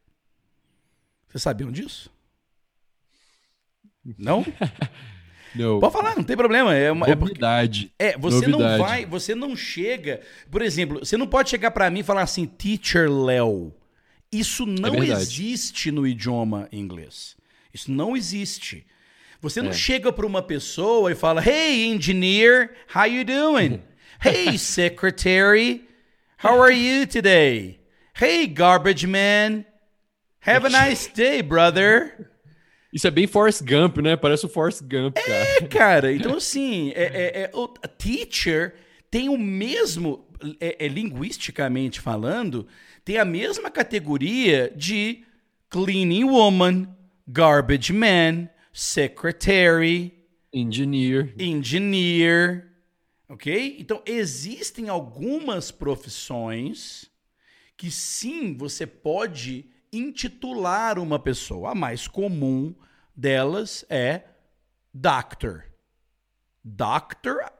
Vocês 1.29 1.41
sabiam 1.43 1.71
disso? 1.71 2.11
Não? 4.17 4.45
Não. 5.55 5.79
Pode 5.79 5.93
falar, 5.93 6.15
não 6.15 6.23
tem 6.23 6.37
problema. 6.37 6.73
É, 6.75 6.91
uma, 6.91 7.05
é 7.07 7.15
porque- 7.15 7.33
Novidade. 7.33 7.91
é, 7.99 8.17
você 8.17 8.47
não 8.47 8.59
vai, 8.77 9.05
você 9.05 9.35
não 9.35 9.55
chega. 9.55 10.21
Por 10.49 10.61
exemplo, 10.61 10.99
você 10.99 11.17
não 11.17 11.27
pode 11.27 11.49
chegar 11.49 11.71
pra 11.71 11.89
mim 11.89 11.99
e 11.99 12.03
falar 12.03 12.21
assim, 12.21 12.45
teacher 12.45 13.09
Léo. 13.11 13.73
Isso 14.31 14.65
não 14.65 14.91
verdade. 14.91 15.11
existe 15.11 15.91
no 15.91 16.07
idioma 16.07 16.69
inglês. 16.71 17.35
Isso 17.73 17.91
não 17.91 18.15
existe. 18.15 18.85
Você 19.41 19.61
não 19.61 19.71
É. 19.71 19.73
chega 19.73 20.11
pra 20.13 20.25
uma 20.25 20.41
pessoa 20.41 21.11
e 21.11 21.15
fala, 21.15 21.43
Hey, 21.45 21.85
engineer, 21.87 22.71
how 22.95 23.05
you 23.05 23.25
doing? 23.25 23.81
hey, 24.23 24.57
secretary, 24.57 25.85
how 26.43 26.61
are 26.61 26.73
you 26.73 27.05
today? 27.07 27.79
Hey, 28.13 28.45
garbage 28.47 29.05
man, 29.07 29.65
have 30.45 30.65
a 30.65 30.69
nice 30.87 31.07
day, 31.13 31.41
brother. 31.41 32.30
Isso 32.91 33.07
é 33.07 33.11
bem 33.11 33.25
Forrest 33.27 33.61
Gump, 33.63 33.97
né? 33.99 34.15
Parece 34.17 34.45
o 34.45 34.49
Forrest 34.49 34.81
Gump, 34.81 35.15
cara. 35.15 35.33
É, 35.33 35.61
cara. 35.67 36.13
Então, 36.13 36.35
assim, 36.37 36.91
é, 36.95 37.03
é- 37.03 37.41
é- 37.43 37.51
o 37.53 37.67
teacher 37.67 38.73
tem 39.09 39.29
o 39.29 39.37
mesmo, 39.37 40.25
é, 40.59 40.85
é, 40.85 40.87
linguisticamente 40.87 41.99
falando, 42.01 42.67
tem 43.05 43.17
a 43.17 43.25
mesma 43.25 43.69
categoria 43.71 44.71
de 44.75 45.23
cleaning 45.69 46.25
woman, 46.25 46.87
garbage 47.27 47.93
man, 47.93 48.49
secretary, 48.73 50.13
Engineer. 50.53 51.33
engineer, 51.39 52.67
ok? 53.29 53.77
Então, 53.79 54.01
existem 54.05 54.89
algumas 54.89 55.71
profissões 55.71 57.09
que 57.77 57.89
sim, 57.89 58.53
você 58.55 58.85
pode 58.85 59.65
intitular 59.91 60.97
uma 60.99 61.19
pessoa. 61.19 61.71
A 61.71 61.75
mais 61.75 62.07
comum 62.07 62.73
delas 63.15 63.85
é 63.89 64.23
doctor. 64.93 65.65
Doctor 66.63 67.51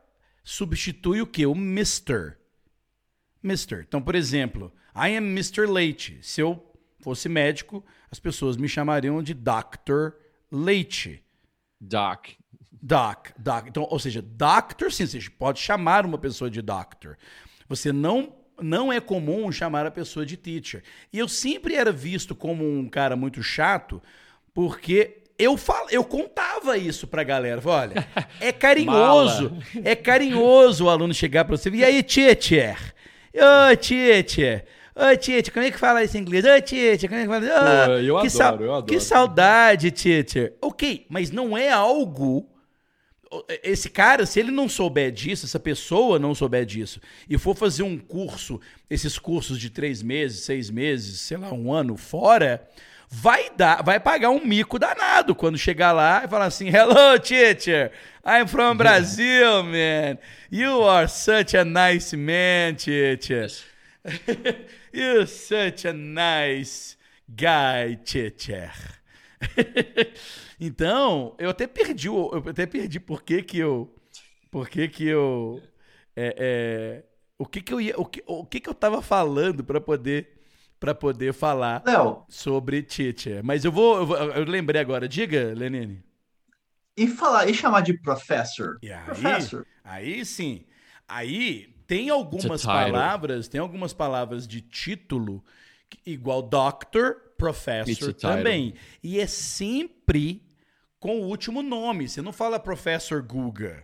substitui 0.43 1.21
o 1.21 1.27
que? 1.27 1.45
O 1.45 1.53
Mr. 1.53 2.37
Mr. 3.43 3.81
Então, 3.87 4.01
por 4.01 4.15
exemplo, 4.15 4.71
I 4.95 5.15
am 5.15 5.27
Mr. 5.31 5.65
Leite. 5.65 6.19
Se 6.21 6.41
eu 6.41 6.63
fosse 6.99 7.27
médico, 7.27 7.83
as 8.11 8.19
pessoas 8.19 8.57
me 8.57 8.69
chamariam 8.69 9.21
de 9.23 9.33
Dr. 9.33 10.13
Leite. 10.51 11.23
Doc. 11.79 12.29
Doc, 12.83 13.29
doc. 13.37 13.67
Então, 13.67 13.87
ou 13.89 13.99
seja, 13.99 14.21
doctor, 14.21 14.91
sim, 14.91 15.05
você 15.05 15.19
pode 15.29 15.59
chamar 15.59 16.05
uma 16.05 16.17
pessoa 16.17 16.49
de 16.49 16.61
doctor. 16.61 17.17
Você 17.67 17.91
não 17.91 18.40
não 18.61 18.91
é 18.93 18.99
comum 18.99 19.51
chamar 19.51 19.85
a 19.85 19.91
pessoa 19.91 20.25
de 20.25 20.37
teacher. 20.37 20.83
E 21.11 21.17
eu 21.19 21.27
sempre 21.27 21.75
era 21.75 21.91
visto 21.91 22.35
como 22.35 22.63
um 22.63 22.87
cara 22.89 23.15
muito 23.15 23.41
chato, 23.43 24.01
porque 24.53 25.17
eu 25.37 25.57
fal, 25.57 25.87
eu 25.89 26.03
contava 26.03 26.77
isso 26.77 27.07
pra 27.07 27.23
galera. 27.23 27.61
Olha, 27.65 28.07
é 28.39 28.51
carinhoso, 28.53 29.51
é 29.83 29.95
carinhoso 29.95 30.85
o 30.85 30.89
aluno 30.89 31.13
chegar 31.13 31.45
pra 31.45 31.57
você 31.57 31.69
e 31.69 31.83
aí, 31.83 32.03
teacher? 32.03 32.77
Ô, 33.33 33.75
teacher. 33.77 34.65
Ô, 34.93 35.17
teacher, 35.17 35.53
como 35.53 35.65
é 35.65 35.71
que 35.71 35.79
fala 35.79 36.03
isso 36.03 36.17
em 36.17 36.21
inglês? 36.21 36.43
Ô, 36.45 36.61
teacher, 36.61 37.09
como 37.09 37.21
é 37.21 37.23
que 37.23 37.29
fala? 37.29 37.47
"Ah, 37.47 37.85
Pô, 37.87 37.91
eu 37.93 38.17
adoro, 38.17 38.29
sau- 38.29 38.55
eu 38.61 38.71
adoro. 38.73 38.85
Que 38.85 38.99
saudade, 38.99 39.89
teacher. 39.91 40.53
Ok, 40.61 41.05
mas 41.09 41.31
não 41.31 41.57
é 41.57 41.69
algo 41.71 42.47
esse 43.63 43.89
cara, 43.89 44.25
se 44.25 44.39
ele 44.39 44.51
não 44.51 44.67
souber 44.67 45.11
disso, 45.11 45.45
essa 45.45 45.59
pessoa 45.59 46.19
não 46.19 46.35
souber 46.35 46.65
disso, 46.65 46.99
e 47.29 47.37
for 47.37 47.55
fazer 47.55 47.83
um 47.83 47.97
curso, 47.97 48.59
esses 48.89 49.17
cursos 49.17 49.59
de 49.59 49.69
três 49.69 50.01
meses, 50.01 50.43
seis 50.43 50.69
meses, 50.69 51.21
sei 51.21 51.37
lá, 51.37 51.53
um 51.53 51.71
ano 51.71 51.95
fora, 51.95 52.67
vai 53.09 53.49
dar, 53.55 53.83
vai 53.83 53.99
pagar 53.99 54.29
um 54.29 54.43
mico 54.45 54.77
danado 54.77 55.33
quando 55.35 55.57
chegar 55.57 55.91
lá 55.91 56.23
e 56.25 56.27
falar 56.27 56.45
assim: 56.45 56.69
Hello, 56.69 57.19
teacher, 57.19 57.91
I'm 58.25 58.47
from 58.47 58.75
Brazil, 58.75 59.63
man. 59.67 60.17
You 60.49 60.83
are 60.83 61.07
such 61.07 61.55
a 61.55 61.65
nice 61.65 62.15
man, 62.15 62.75
teacher. 62.75 63.47
You're 64.93 65.27
such 65.27 65.85
a 65.85 65.93
nice 65.93 66.97
guy, 67.29 67.97
teacher. 68.03 68.71
então, 70.61 71.35
eu 71.39 71.49
até 71.49 71.67
perdi, 71.67 72.07
eu 72.07 72.43
até 72.49 72.67
perdi 72.67 72.99
por 72.99 73.23
que 73.23 73.43
que 73.43 73.57
eu, 73.59 73.93
por 74.51 74.69
que 74.69 74.87
que 74.89 75.05
eu, 75.07 75.61
é, 76.15 76.35
é, 76.39 77.05
o 77.39 77.45
que 77.47 77.61
que 77.61 77.73
eu 77.73 77.81
ia, 77.81 77.99
o 77.99 78.05
que, 78.05 78.23
o 78.27 78.45
que 78.45 78.59
que 78.61 78.69
eu 78.69 78.75
tava 78.75 79.01
falando 79.01 79.63
para 79.63 79.81
poder 79.81 80.39
para 80.79 80.95
poder 80.95 81.33
falar 81.33 81.83
Léo, 81.85 82.25
sobre 82.27 82.83
teacher. 82.83 83.43
Mas 83.43 83.65
eu 83.65 83.71
vou, 83.71 83.97
eu 83.99 84.05
vou, 84.07 84.17
eu 84.17 84.45
lembrei 84.45 84.81
agora. 84.81 85.07
Diga, 85.07 85.53
Lenine. 85.55 86.03
e 86.97 87.07
falar, 87.07 87.47
e 87.49 87.53
chamar 87.53 87.81
de 87.81 87.93
professor? 88.01 88.81
E 88.81 88.91
aí, 88.91 89.03
Professor. 89.05 89.67
aí 89.83 90.25
sim. 90.25 90.65
Aí 91.07 91.75
tem 91.87 92.09
algumas 92.09 92.61
title. 92.61 92.65
palavras, 92.65 93.47
tem 93.47 93.59
algumas 93.61 93.93
palavras 93.93 94.47
de 94.47 94.61
título 94.61 95.43
que- 95.89 95.99
igual 96.05 96.41
doctor, 96.41 97.33
professor 97.37 98.13
também. 98.13 98.75
E 99.03 99.19
é 99.19 99.27
sempre 99.27 100.41
com 101.01 101.19
o 101.19 101.25
último 101.25 101.61
nome. 101.61 102.07
Você 102.07 102.21
não 102.21 102.31
fala 102.31 102.57
professor 102.57 103.21
Guga. 103.21 103.83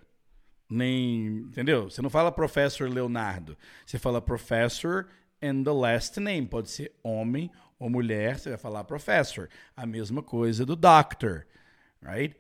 Nem, 0.70 1.40
entendeu? 1.40 1.90
Você 1.90 2.02
não 2.02 2.10
fala 2.10 2.32
professor 2.32 2.90
Leonardo. 2.90 3.58
Você 3.86 3.98
fala 3.98 4.22
professor 4.22 5.08
and 5.42 5.64
the 5.64 5.72
last 5.72 6.20
name. 6.20 6.48
Pode 6.48 6.70
ser 6.70 6.94
homem 7.04 7.52
ou 7.80 7.90
mulher, 7.90 8.40
você 8.40 8.50
vai 8.50 8.58
falar 8.58 8.84
professor. 8.84 9.50
A 9.76 9.86
mesma 9.86 10.22
coisa 10.22 10.66
do 10.66 10.76
doctor, 10.76 11.46
right? 12.02 12.36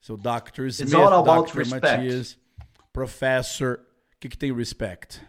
So 0.00 0.16
Dr. 0.16 0.66
Smith, 0.66 0.94
all 0.94 1.20
about 1.20 1.52
Dr. 1.52 1.58
respect. 1.58 1.86
Matias, 1.86 2.38
professor. 2.92 3.80
O 4.14 4.20
que, 4.20 4.28
que 4.28 4.38
tem 4.38 4.52
respect? 4.52 5.20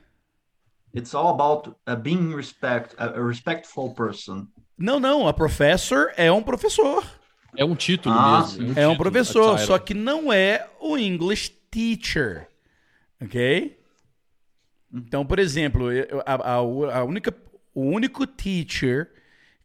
It's 0.96 1.14
all 1.14 1.30
about 1.30 1.76
uh, 1.86 1.96
being 1.96 2.34
respect, 2.34 2.96
a, 2.98 3.20
a 3.20 3.24
respectful 3.24 3.94
person. 3.94 4.48
Não, 4.78 5.00
não, 5.00 5.28
a 5.28 5.34
professor 5.34 6.12
é 6.16 6.32
um 6.32 6.42
professor. 6.42 7.04
É 7.56 7.66
um 7.66 7.76
título 7.76 8.16
Ah, 8.16 8.40
mesmo. 8.42 8.48
sim. 8.48 8.80
É 8.80 8.88
um 8.88 8.92
título, 8.92 8.98
professor, 8.98 9.50
a 9.50 9.52
title. 9.58 9.68
só 9.68 9.80
que 9.80 9.94
não 9.94 10.32
é 10.32 10.68
o 10.80 10.98
English 10.98 11.50
teacher. 11.72 12.48
Ok? 13.22 13.78
Então, 14.94 15.26
por 15.26 15.40
exemplo, 15.40 15.88
a, 16.26 16.34
a- 16.36 16.54
a 16.56 17.04
única, 17.04 17.34
o 17.74 17.82
único 17.82 18.26
teacher 18.26 19.12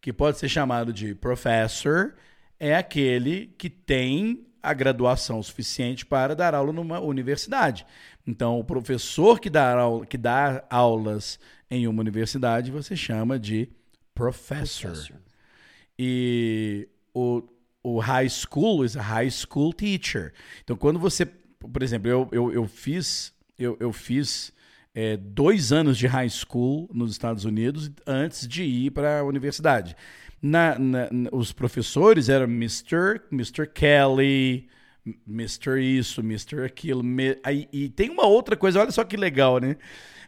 que 0.00 0.12
pode 0.12 0.38
ser 0.38 0.48
chamado 0.48 0.92
de 0.92 1.14
professor 1.14 2.14
é 2.60 2.76
aquele 2.76 3.46
que 3.58 3.70
tem 3.70 4.46
a 4.62 4.72
graduação 4.74 5.42
suficiente 5.42 6.04
para 6.06 6.34
dar 6.34 6.54
aula 6.54 6.72
numa 6.72 7.00
universidade. 7.00 7.86
Então, 8.26 8.58
o 8.58 8.64
professor 8.64 9.38
que 9.38 9.48
dá, 9.50 9.72
aula, 9.78 10.06
que 10.06 10.16
dá 10.18 10.64
aulas 10.70 11.38
em 11.70 11.86
uma 11.86 12.00
universidade 12.00 12.70
você 12.70 12.96
chama 12.96 13.38
de 13.38 13.68
professor. 14.14 14.90
Professor. 14.92 15.16
E 15.98 16.88
o, 17.14 17.42
o 17.84 18.00
high 18.00 18.28
school 18.28 18.84
is 18.84 18.96
a 18.96 19.02
high 19.02 19.30
school 19.30 19.72
teacher. 19.72 20.32
Então, 20.64 20.74
quando 20.76 20.98
você, 20.98 21.24
por 21.26 21.82
exemplo, 21.82 22.10
eu, 22.10 22.28
eu, 22.32 22.52
eu 22.52 22.66
fiz, 22.66 23.32
eu, 23.58 23.76
eu 23.78 23.92
fiz 23.92 24.52
é, 24.94 25.16
dois 25.18 25.70
anos 25.70 25.98
de 25.98 26.06
high 26.06 26.28
school 26.30 26.88
nos 26.92 27.12
Estados 27.12 27.44
Unidos 27.44 27.90
antes 28.06 28.48
de 28.48 28.62
ir 28.64 28.90
para 28.90 29.20
a 29.20 29.24
universidade. 29.24 29.94
Na, 30.40 30.78
na- 30.78 31.08
na- 31.12 31.30
os 31.32 31.52
professores 31.52 32.28
eram 32.28 32.46
Mr. 32.46 33.20
Mr. 33.30 33.66
Kelly, 33.66 34.66
Mr. 35.28 35.78
Isso, 35.80 36.20
Mr. 36.22 36.64
Aquilo. 36.64 37.02
me- 37.02 37.38
aí- 37.44 37.68
e 37.72 37.88
tem 37.90 38.08
uma 38.10 38.26
outra 38.26 38.56
coisa, 38.56 38.80
olha 38.80 38.90
só 38.90 39.04
que 39.04 39.16
legal, 39.16 39.58
né? 39.58 39.76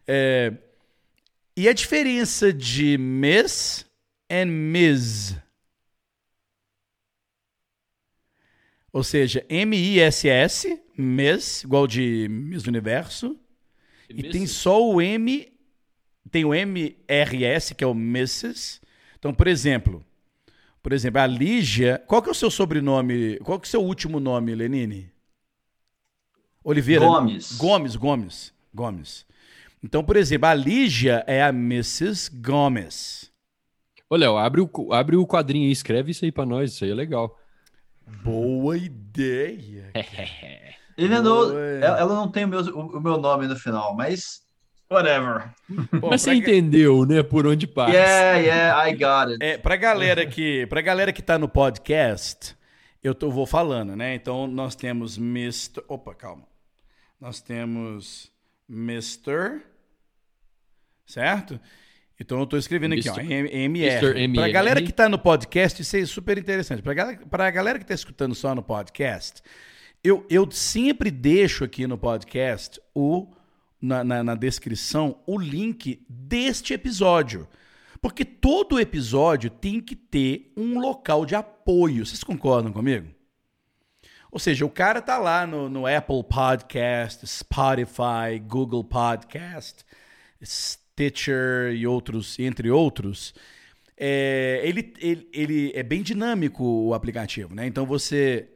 É, 0.07 0.53
e 1.57 1.69
a 1.69 1.73
diferença 1.73 2.53
de 2.53 2.99
Miss 2.99 3.87
and 4.31 4.47
Ms? 4.47 5.37
Ou 8.97 9.05
seja, 9.05 9.45
M-I-S-S, 9.50 10.83
Miss, 10.97 11.65
igual 11.65 11.87
de 11.87 12.29
Miss 12.31 12.67
Universo. 12.67 13.38
E 14.09 14.23
tem 14.23 14.47
só 14.47 14.83
o 14.83 15.03
M, 15.03 15.53
tem 16.31 16.47
o 16.47 16.55
M-R-S, 16.55 17.75
que 17.75 17.85
é 17.85 17.87
o 17.87 17.91
Mrs. 17.91 18.81
Então, 19.19 19.35
por 19.35 19.49
exemplo, 19.49 20.03
por 20.83 20.95
exemplo, 20.95 21.21
a 21.21 21.26
Lígia, 21.26 22.03
qual 22.07 22.23
que 22.23 22.31
é 22.31 22.33
o 22.33 22.35
seu 22.35 22.50
sobrenome, 22.50 23.38
qual 23.41 23.61
que 23.61 23.67
é 23.67 23.69
o 23.69 23.71
seu 23.71 23.85
último 23.85 24.19
nome, 24.19 24.55
Lenine? 24.55 25.12
Oliveira? 26.65 27.05
Gomes. 27.05 27.53
Gomes, 27.53 27.97
Gomes, 27.97 28.55
Gomes. 28.73 29.26
Então, 29.85 30.03
por 30.03 30.17
exemplo, 30.17 30.49
a 30.49 30.55
Lígia 30.55 31.23
é 31.26 31.43
a 31.43 31.50
Mrs. 31.50 32.31
Gomes. 32.35 33.31
Ô, 34.09 34.17
Léo, 34.17 34.38
abre 34.38 34.62
o, 34.62 34.93
abre 34.95 35.17
o 35.17 35.26
quadrinho 35.26 35.67
aí, 35.67 35.71
escreve 35.71 36.12
isso 36.12 36.25
aí 36.25 36.33
pra 36.33 36.47
nós, 36.47 36.73
isso 36.73 36.83
aí 36.83 36.91
é 36.91 36.95
legal. 36.95 37.38
Boa 38.07 38.77
ideia. 38.77 39.93
Even 40.97 41.23
though 41.23 41.53
Oi. 41.55 41.81
ela, 41.83 42.15
não 42.15 42.31
tem 42.31 42.45
o 42.45 42.49
meu, 42.49 42.61
o, 42.61 43.01
meu 43.01 43.19
nome 43.19 43.47
no 43.47 43.57
final, 43.57 43.95
mas 43.95 44.43
whatever. 44.91 45.51
Bom, 46.01 46.11
Mas 46.11 46.23
você 46.23 46.35
entendeu, 46.35 47.05
né, 47.05 47.23
por 47.23 47.47
onde 47.47 47.67
passa. 47.67 47.93
Yeah, 47.93 48.39
yeah, 48.39 48.89
I 48.89 48.93
got 48.93 49.33
it. 49.33 49.45
É, 49.45 49.59
pra 49.59 49.77
galera 49.77 50.25
que, 50.25 50.67
pra 50.67 50.81
galera 50.81 51.13
que 51.13 51.23
tá 51.23 51.39
no 51.39 51.49
podcast, 51.49 52.57
eu 53.03 53.15
tô, 53.15 53.31
vou 53.31 53.47
falando, 53.47 53.95
né? 53.95 54.15
Então 54.15 54.47
nós 54.47 54.75
temos 54.75 55.19
Mr. 55.19 55.83
Opa, 55.89 56.15
calma. 56.15 56.45
Nós 57.21 57.41
temos 57.41 58.33
Mr. 58.69 59.63
Certo? 61.07 61.61
Então 62.19 62.39
eu 62.41 62.47
tô 62.47 62.57
escrevendo 62.57 62.95
aqui, 62.95 63.09
ó, 63.11 63.15
Mr. 63.19 63.33
M- 63.33 63.51
MR. 63.53 64.07
Mr. 64.25 64.35
Pra 64.35 64.49
galera 64.49 64.83
que 64.83 64.93
tá 64.93 65.09
no 65.09 65.19
podcast, 65.19 65.83
isso 65.83 65.97
é 65.97 66.07
super 66.07 66.39
interessante. 66.39 66.81
Pra 66.83 66.95
galera, 66.95 67.27
pra 67.27 67.51
galera 67.51 67.79
que 67.79 67.85
tá 67.85 67.93
escutando 67.95 68.35
só 68.35 68.55
no 68.55 68.63
podcast, 68.63 69.43
eu, 70.03 70.25
eu 70.31 70.51
sempre 70.51 71.11
deixo 71.11 71.63
aqui 71.65 71.87
no 71.87 71.99
podcast 71.99 72.81
o 72.95 73.29
na, 73.81 74.03
na, 74.03 74.25
na 74.25 74.35
descrição 74.35 75.19
o 75.27 75.39
link 75.39 76.05
deste 76.09 76.73
episódio. 76.73 77.47
Porque 78.01 78.25
todo 78.25 78.81
episódio 78.81 79.51
tem 79.51 79.81
que 79.81 79.95
ter 79.97 80.53
um 80.57 80.79
local 80.79 81.27
de 81.27 81.35
apoio. 81.35 82.07
Vocês 82.07 82.23
concordam 82.25 82.73
comigo? 82.73 83.09
Ou 84.31 84.39
seja, 84.39 84.65
o 84.65 84.71
cara 84.71 85.01
tá 85.03 85.19
lá 85.19 85.47
no, 85.47 85.69
no 85.69 85.87
Apple 85.87 86.23
Podcast, 86.25 87.27
Spotify, 87.27 88.39
Google 88.47 88.85
Podcast, 88.85 89.85
Stitcher 90.97 91.75
e 91.75 91.87
outros, 91.87 92.38
entre 92.38 92.71
outros. 92.71 93.35
É, 93.99 94.62
ele, 94.65 94.95
ele, 94.99 95.29
ele 95.33 95.73
é 95.75 95.83
bem 95.83 96.03
dinâmico 96.03 96.65
o 96.65 96.95
aplicativo, 96.95 97.55
né? 97.55 97.67
Então 97.67 97.85
você 97.85 98.49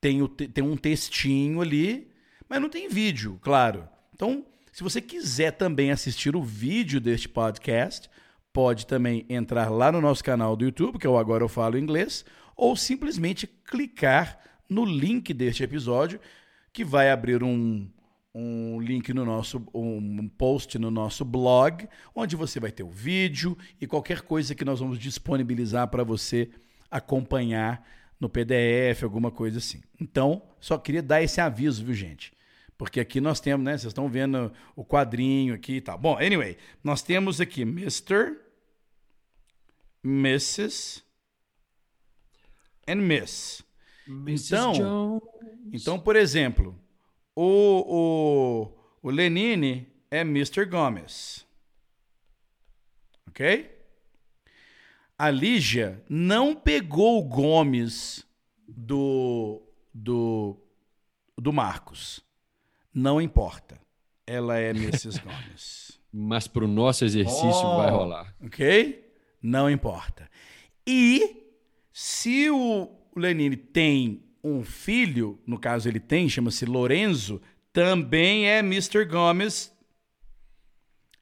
tem, 0.00 0.22
o, 0.22 0.28
te- 0.28 0.48
tem 0.48 0.64
um 0.64 0.76
textinho 0.76 1.60
ali, 1.60 2.08
mas 2.48 2.60
não 2.60 2.70
tem 2.70 2.88
vídeo, 2.88 3.38
claro. 3.42 3.86
Então, 4.14 4.46
se 4.72 4.82
você 4.82 5.00
quiser 5.00 5.52
também 5.52 5.90
assistir 5.90 6.34
o 6.34 6.42
vídeo 6.42 7.00
deste 7.00 7.28
podcast, 7.28 8.08
pode 8.52 8.86
também 8.86 9.26
entrar 9.28 9.70
lá 9.70 9.92
no 9.92 10.00
nosso 10.00 10.24
canal 10.24 10.56
do 10.56 10.64
YouTube, 10.64 10.98
que 10.98 11.06
é 11.06 11.10
o 11.10 11.18
Agora 11.18 11.44
Eu 11.44 11.48
Falo 11.48 11.78
Inglês, 11.78 12.24
ou 12.56 12.74
simplesmente 12.76 13.46
clicar 13.46 14.38
no 14.68 14.84
link 14.84 15.32
deste 15.34 15.62
episódio, 15.62 16.18
que 16.72 16.84
vai 16.84 17.10
abrir 17.10 17.42
um, 17.42 17.88
um 18.40 18.80
link 18.80 19.12
no 19.12 19.24
nosso 19.24 19.66
um 19.74 20.28
post 20.28 20.78
no 20.78 20.90
nosso 20.90 21.24
blog, 21.24 21.88
onde 22.14 22.36
você 22.36 22.60
vai 22.60 22.70
ter 22.70 22.84
o 22.84 22.90
vídeo 22.90 23.58
e 23.80 23.86
qualquer 23.86 24.22
coisa 24.22 24.54
que 24.54 24.64
nós 24.64 24.78
vamos 24.78 24.98
disponibilizar 24.98 25.88
para 25.88 26.04
você 26.04 26.48
acompanhar 26.88 27.84
no 28.20 28.28
PDF, 28.28 29.02
alguma 29.02 29.30
coisa 29.30 29.58
assim. 29.58 29.82
Então, 30.00 30.42
só 30.60 30.78
queria 30.78 31.02
dar 31.02 31.22
esse 31.22 31.40
aviso, 31.40 31.84
viu, 31.84 31.94
gente? 31.94 32.32
Porque 32.76 33.00
aqui 33.00 33.20
nós 33.20 33.40
temos, 33.40 33.64
né? 33.64 33.72
Vocês 33.72 33.90
estão 33.90 34.08
vendo 34.08 34.52
o 34.76 34.84
quadrinho 34.84 35.54
aqui 35.54 35.74
e 35.74 35.80
tal. 35.80 35.98
Bom, 35.98 36.16
anyway, 36.16 36.56
nós 36.82 37.02
temos 37.02 37.40
aqui 37.40 37.62
Mr., 37.62 38.36
Mrs. 40.04 41.02
and 42.86 42.96
Miss. 42.96 43.62
Mrs. 44.06 44.54
Então- 44.54 44.72
Jones. 44.72 45.22
Então, 45.72 45.98
por 45.98 46.14
exemplo, 46.16 46.78
o, 47.40 48.72
o, 49.02 49.08
o 49.08 49.10
Lenine 49.10 49.86
é 50.10 50.20
Mr. 50.22 50.64
Gomes. 50.64 51.46
Ok? 53.28 53.70
A 55.16 55.30
Lígia 55.30 56.02
não 56.08 56.54
pegou 56.54 57.18
o 57.18 57.22
Gomes 57.22 58.24
do, 58.66 59.62
do 59.94 60.56
do 61.36 61.52
Marcos. 61.52 62.20
Não 62.92 63.20
importa. 63.20 63.80
Ela 64.26 64.58
é 64.58 64.70
Mrs. 64.70 65.20
Gomes. 65.22 66.00
Mas 66.12 66.48
para 66.48 66.64
o 66.64 66.68
nosso 66.68 67.04
exercício 67.04 67.46
Oh. 67.66 67.76
vai 67.76 67.90
rolar. 67.90 68.34
Ok? 68.44 69.12
Não 69.40 69.70
importa. 69.70 70.28
E 70.86 71.44
se 71.92 72.50
o 72.50 72.88
Lenine 73.16 73.56
tem 73.56 74.24
um 74.42 74.62
filho, 74.64 75.38
no 75.46 75.58
caso 75.58 75.88
ele 75.88 76.00
tem, 76.00 76.28
chama-se 76.28 76.64
Lorenzo, 76.64 77.40
também 77.72 78.48
é 78.48 78.58
Mr. 78.60 79.04
Gomes. 79.04 79.72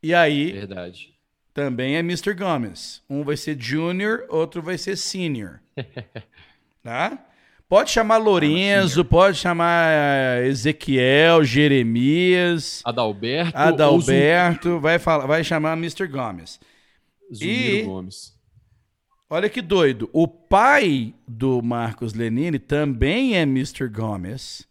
E 0.03 0.15
aí 0.15 0.53
Verdade. 0.53 1.15
também 1.53 1.97
é 1.97 2.01
Mr. 2.01 2.35
Gomes. 2.35 3.03
Um 3.09 3.23
vai 3.25 3.37
ser 3.37 3.61
Junior, 3.61 4.27
outro 4.29 4.63
vai 4.63 4.79
ser 4.79 4.97
Senior. 4.97 5.61
tá? 6.83 7.27
Pode 7.69 7.91
chamar 7.91 8.19
Lorenzo, 8.19 9.05
pode 9.05 9.39
chamar 9.39 9.91
eh, 9.91 10.47
Ezequiel, 10.47 11.43
Jeremias, 11.43 12.81
Adalberto. 12.85 13.59
Adalberto, 13.59 14.79
vai, 14.79 15.01
falar, 15.01 15.27
vai 15.27 15.43
chamar 15.43 15.73
Mr. 15.77 16.07
Gomes. 16.07 16.61
Zumiro 17.35 17.77
E- 17.77 17.83
Gomes. 17.83 18.36
Olha 19.29 19.51
que 19.51 19.61
doido. 19.61 20.09
O 20.13 20.29
pai 20.29 21.13
do 21.27 21.61
Marcos 21.61 22.15
Lenine 22.15 22.61
também 22.61 23.37
é 23.37 23.43
Mr. 23.43 23.89
Gomes. 23.89 24.67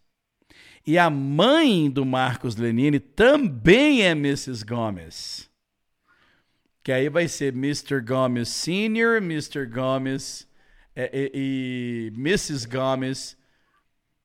E 0.86 0.96
a 0.98 1.10
mãe 1.10 1.90
do 1.90 2.06
Marcos 2.06 2.56
Lenine 2.56 2.98
também 3.00 4.02
é 4.02 4.12
Mrs. 4.12 4.64
Gomes. 4.64 5.50
Que 6.82 6.92
aí 6.92 7.08
vai 7.08 7.26
ser 7.28 7.52
Mr. 7.52 8.00
Gomes 8.00 8.48
Senior, 8.48 9.16
Mr. 9.16 9.66
Gomes 9.66 10.48
é, 10.94 11.10
e, 11.12 11.30
e 11.34 12.12
Mrs. 12.16 12.66
Gomes. 12.66 13.36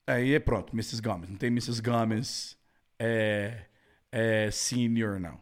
Aí 0.06 0.34
é 0.36 0.40
pronto, 0.40 0.72
Mrs. 0.74 1.02
Gomes. 1.02 1.30
Não 1.30 1.36
tem 1.36 1.50
Mrs. 1.50 1.82
Gomes 1.82 2.56
é, 3.00 3.66
é, 4.12 4.50
Senior, 4.52 5.20
não. 5.20 5.42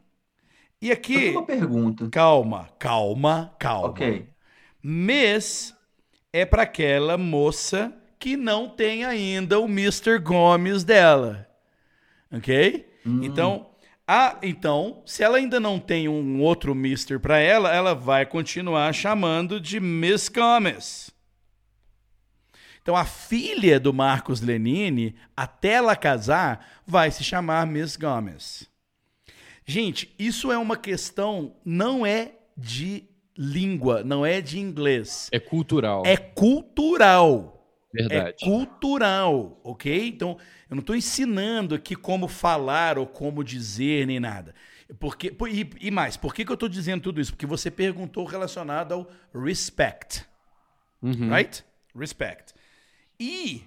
E 0.81 0.91
aqui. 0.91 1.29
uma 1.31 1.45
pergunta. 1.45 2.09
Calma, 2.09 2.69
calma, 2.79 3.53
calma. 3.59 3.89
Ok. 3.89 4.29
Miss 4.81 5.75
é 6.31 6.45
para 6.45 6.63
aquela 6.63 7.17
moça 7.17 7.93
que 8.17 8.35
não 8.35 8.69
tem 8.69 9.05
ainda 9.05 9.59
o 9.59 9.65
Mr. 9.65 10.19
Gomes 10.19 10.83
dela. 10.83 11.47
Ok? 12.31 12.87
Então, 13.23 13.69
a, 14.07 14.37
então, 14.41 15.01
se 15.05 15.23
ela 15.23 15.37
ainda 15.37 15.59
não 15.59 15.79
tem 15.79 16.07
um 16.07 16.41
outro 16.41 16.73
Mr. 16.73 17.19
para 17.19 17.39
ela, 17.39 17.73
ela 17.73 17.95
vai 17.95 18.25
continuar 18.25 18.93
chamando 18.93 19.59
de 19.59 19.79
Miss 19.79 20.29
Gomes. 20.29 21.11
Então, 22.81 22.95
a 22.95 23.05
filha 23.05 23.79
do 23.79 23.93
Marcos 23.93 24.41
Lenine, 24.41 25.15
até 25.35 25.73
ela 25.73 25.95
casar, 25.95 26.81
vai 26.85 27.11
se 27.11 27.23
chamar 27.23 27.67
Miss 27.67 27.95
Gomes. 27.95 28.67
Gente, 29.65 30.13
isso 30.17 30.51
é 30.51 30.57
uma 30.57 30.75
questão, 30.75 31.55
não 31.63 32.03
é 32.03 32.33
de 32.57 33.08
língua, 33.41 34.03
não 34.03 34.25
é 34.25 34.41
de 34.41 34.59
inglês. 34.59 35.29
É 35.31 35.39
cultural. 35.39 36.03
É 36.05 36.17
cultural. 36.17 37.55
Verdade. 37.93 38.35
É 38.43 38.45
cultural, 38.45 39.59
ok? 39.63 40.09
Então, 40.09 40.37
eu 40.69 40.75
não 40.75 40.81
estou 40.81 40.93
ensinando 40.95 41.73
aqui 41.73 41.95
como 41.95 42.27
falar 42.27 42.97
ou 42.99 43.07
como 43.07 43.41
dizer 43.43 44.05
nem 44.05 44.19
nada. 44.19 44.53
Porque, 44.99 45.31
por- 45.31 45.49
e, 45.49 45.67
e 45.79 45.89
mais, 45.89 46.17
por 46.17 46.33
que, 46.33 46.43
que 46.43 46.51
eu 46.51 46.55
estou 46.55 46.67
dizendo 46.67 47.01
tudo 47.01 47.21
isso? 47.21 47.31
Porque 47.31 47.45
você 47.45 47.71
perguntou 47.71 48.25
relacionado 48.25 48.91
ao 48.93 49.07
respect, 49.33 50.25
Uhum. 51.01 51.33
right? 51.33 51.63
Respect. 51.95 52.53
E 53.19 53.63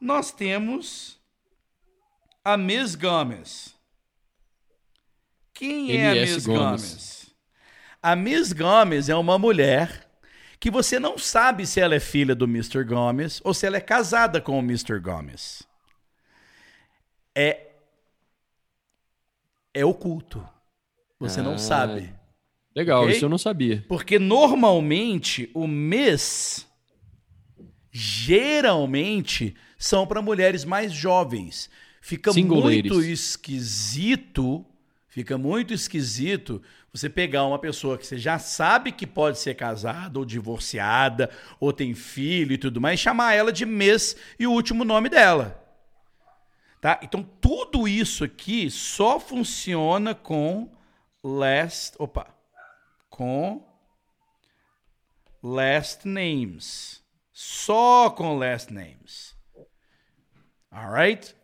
nós 0.00 0.32
temos 0.32 1.20
a 2.42 2.56
Miss 2.56 2.94
Gomes. 2.94 3.74
Quem 5.52 5.96
é 5.96 6.08
a 6.10 6.14
Miss 6.14 6.46
Gomes. 6.46 6.56
Gomes? 6.58 7.19
A 8.02 8.16
Miss 8.16 8.52
Gomes 8.52 9.08
é 9.08 9.14
uma 9.14 9.38
mulher 9.38 10.08
que 10.58 10.70
você 10.70 10.98
não 10.98 11.16
sabe 11.18 11.66
se 11.66 11.80
ela 11.80 11.94
é 11.94 12.00
filha 12.00 12.34
do 12.34 12.44
Mr. 12.46 12.84
Gomes 12.84 13.40
ou 13.44 13.52
se 13.54 13.66
ela 13.66 13.76
é 13.76 13.80
casada 13.80 14.40
com 14.40 14.58
o 14.58 14.62
Mr. 14.62 14.98
Gomes. 15.00 15.62
É 17.34 17.66
é 19.72 19.84
oculto. 19.84 20.46
Você 21.20 21.40
não 21.40 21.54
Ah. 21.54 21.58
sabe. 21.58 22.12
Legal, 22.74 23.02
Ok? 23.04 23.14
isso 23.14 23.24
eu 23.24 23.28
não 23.28 23.38
sabia. 23.38 23.84
Porque 23.88 24.18
normalmente 24.18 25.50
o 25.54 25.66
Miss 25.66 26.66
geralmente 27.90 29.54
são 29.78 30.06
para 30.06 30.22
mulheres 30.22 30.64
mais 30.64 30.92
jovens. 30.92 31.70
Fica 32.00 32.32
muito 32.32 33.02
esquisito, 33.02 34.64
fica 35.08 35.36
muito 35.38 35.74
esquisito 35.74 36.62
você 36.92 37.08
pegar 37.08 37.44
uma 37.44 37.58
pessoa 37.58 37.96
que 37.96 38.06
você 38.06 38.18
já 38.18 38.38
sabe 38.38 38.90
que 38.90 39.06
pode 39.06 39.38
ser 39.38 39.54
casada 39.54 40.18
ou 40.18 40.24
divorciada 40.24 41.30
ou 41.58 41.72
tem 41.72 41.94
filho 41.94 42.52
e 42.52 42.58
tudo 42.58 42.80
mais, 42.80 42.98
e 42.98 43.02
chamar 43.02 43.34
ela 43.34 43.52
de 43.52 43.64
Miss 43.64 44.16
e 44.38 44.46
o 44.46 44.52
último 44.52 44.84
nome 44.84 45.08
dela. 45.08 45.56
Tá? 46.80 46.98
Então 47.02 47.22
tudo 47.40 47.86
isso 47.86 48.24
aqui 48.24 48.70
só 48.70 49.20
funciona 49.20 50.14
com 50.14 50.72
last, 51.22 51.94
opa, 51.98 52.26
com 53.08 53.64
last 55.42 56.08
names. 56.08 57.02
Só 57.32 58.10
com 58.10 58.36
last 58.36 58.72
names. 58.72 59.36
Alright? 60.70 61.34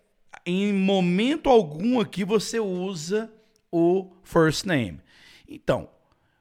Em 0.45 0.73
momento 0.73 1.49
algum 1.49 2.01
aqui 2.01 2.25
você 2.25 2.61
usa 2.61 3.33
o 3.71 4.13
first 4.23 4.65
name. 4.65 5.01
Então, 5.49 5.89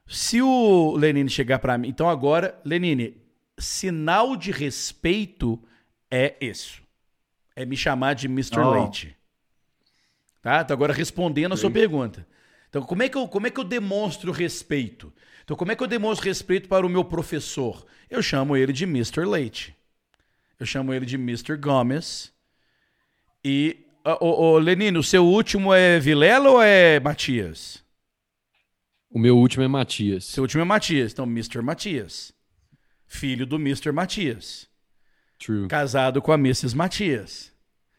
se 0.06 0.40
o 0.40 0.96
Lenine 0.96 1.28
chegar 1.28 1.58
para 1.58 1.76
mim, 1.76 1.88
então 1.88 2.08
agora, 2.08 2.58
Lenine, 2.64 3.16
sinal 3.58 4.36
de 4.36 4.50
respeito 4.50 5.60
é 6.10 6.34
isso. 6.40 6.82
É 7.54 7.64
me 7.64 7.76
chamar 7.76 8.14
de 8.14 8.26
Mr. 8.26 8.60
Oh. 8.60 8.70
Leite. 8.70 9.16
Tá? 10.42 10.60
Então 10.60 10.74
agora 10.74 10.92
respondendo 10.92 11.54
a 11.54 11.56
sua 11.56 11.70
pergunta. 11.70 12.26
Então, 12.68 12.82
como 12.82 13.02
é, 13.02 13.08
que 13.08 13.16
eu, 13.16 13.26
como 13.26 13.46
é 13.46 13.50
que 13.50 13.58
eu 13.58 13.64
demonstro 13.64 14.30
respeito? 14.30 15.12
Então, 15.42 15.56
como 15.56 15.72
é 15.72 15.76
que 15.76 15.82
eu 15.82 15.86
demonstro 15.86 16.26
respeito 16.26 16.68
para 16.68 16.86
o 16.86 16.88
meu 16.88 17.04
professor? 17.04 17.86
Eu 18.10 18.22
chamo 18.22 18.56
ele 18.56 18.72
de 18.72 18.84
Mr. 18.84 19.24
Leite. 19.24 19.74
Eu 20.58 20.66
chamo 20.66 20.92
ele 20.92 21.06
de 21.06 21.16
Mr. 21.16 21.56
Gomes. 21.56 22.32
E, 23.44 23.78
ô, 24.20 24.58
Lenino, 24.58 25.00
o 25.00 25.04
seu 25.04 25.24
último 25.24 25.72
é 25.72 25.98
Vilela 25.98 26.50
ou 26.50 26.62
é 26.62 27.00
Matias? 27.00 27.82
O 29.16 29.18
meu 29.18 29.38
último 29.38 29.64
é 29.64 29.68
Matias. 29.68 30.26
Seu 30.26 30.42
último 30.42 30.60
é 30.60 30.64
Matias. 30.66 31.10
Então, 31.10 31.24
Mr. 31.24 31.62
Matias. 31.62 32.34
Filho 33.06 33.46
do 33.46 33.56
Mr. 33.56 33.90
Matias. 33.90 34.68
True. 35.38 35.68
Casado 35.68 36.20
com 36.20 36.32
a 36.32 36.34
Mrs. 36.34 36.76
Matias. 36.76 37.50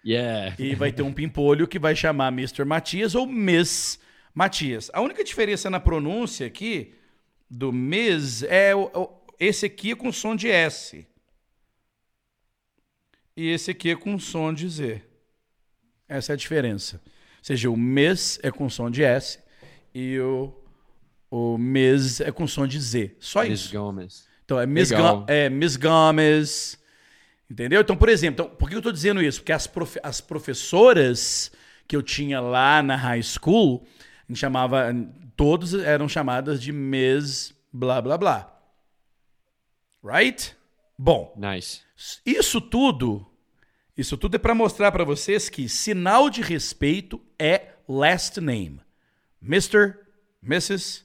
Yeah. 0.05 0.55
E 0.59 0.75
vai 0.75 0.91
ter 0.91 1.01
um 1.01 1.11
pimpolho 1.11 1.67
que 1.67 1.79
vai 1.79 1.95
chamar 1.95 2.27
Mr. 2.31 2.63
Matias 2.65 3.15
ou 3.15 3.25
Miss 3.25 3.97
Matias. 4.31 4.91
A 4.93 5.01
única 5.01 5.23
diferença 5.23 5.71
na 5.71 5.79
pronúncia 5.79 6.45
aqui 6.45 6.93
do 7.49 7.73
Miss 7.73 8.43
é 8.43 8.75
o, 8.75 8.83
o- 8.93 9.09
esse 9.39 9.65
aqui 9.65 9.93
é 9.93 9.95
com 9.95 10.11
som 10.11 10.35
de 10.35 10.51
S. 10.51 11.03
E 13.35 13.47
esse 13.49 13.71
aqui 13.71 13.89
é 13.89 13.95
com 13.95 14.19
som 14.19 14.53
de 14.53 14.69
Z. 14.69 15.01
Essa 16.07 16.33
é 16.33 16.35
a 16.35 16.37
diferença. 16.37 17.01
Ou 17.03 17.43
seja, 17.43 17.71
o 17.71 17.75
Miss 17.75 18.39
é 18.43 18.51
com 18.51 18.69
som 18.69 18.91
de 18.91 19.01
S 19.01 19.39
e 19.95 20.19
o, 20.19 20.53
o 21.29 21.57
Miss 21.57 22.21
é 22.21 22.31
com 22.31 22.47
som 22.47 22.65
de 22.67 22.79
Z. 22.79 23.15
Só 23.19 23.43
Miss 23.43 23.61
isso. 23.61 23.73
Gomes. 23.77 24.27
Então, 24.45 24.59
é 24.59 24.65
Miss, 24.65 24.89
Legal. 24.91 25.19
Go- 25.21 25.25
é 25.27 25.49
Miss 25.49 25.75
Gomes. 25.75 26.77
Entendeu? 27.49 27.81
Então, 27.81 27.95
por 27.95 28.09
exemplo, 28.09 28.45
então, 28.45 28.55
por 28.55 28.69
que 28.69 28.75
eu 28.75 28.81
tô 28.81 28.91
dizendo 28.91 29.21
isso? 29.21 29.39
Porque 29.39 29.51
as, 29.53 29.67
profe- 29.67 29.99
as 30.03 30.19
professoras 30.21 31.51
que 31.87 31.95
eu 31.95 32.01
tinha 32.03 32.39
lá 32.41 32.81
na 32.83 32.95
high 32.95 33.23
school, 33.23 33.85
a 34.27 34.31
gente 34.31 34.39
chamava. 34.39 34.85
Todos 35.35 35.73
eram 35.73 36.09
chamadas 36.09 36.61
de 36.61 36.71
Miss 36.73 37.53
blá 37.71 38.01
blá 38.01 38.17
blá. 38.17 38.53
Right? 40.03 40.55
Bom, 40.97 41.33
Nice. 41.37 41.81
isso 42.25 42.59
tudo, 42.59 43.25
isso 43.95 44.17
tudo 44.17 44.35
é 44.35 44.39
para 44.39 44.55
mostrar 44.55 44.91
para 44.91 45.03
vocês 45.03 45.47
que 45.49 45.69
sinal 45.69 46.29
de 46.29 46.41
respeito 46.41 47.21
é 47.37 47.73
last 47.87 48.39
name. 48.41 48.81
Mr., 49.41 49.93
Mrs., 50.43 51.03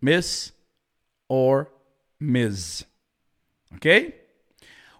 Miss 0.00 0.52
or 1.28 1.70
Ms. 2.18 2.86
Ok? 3.72 4.28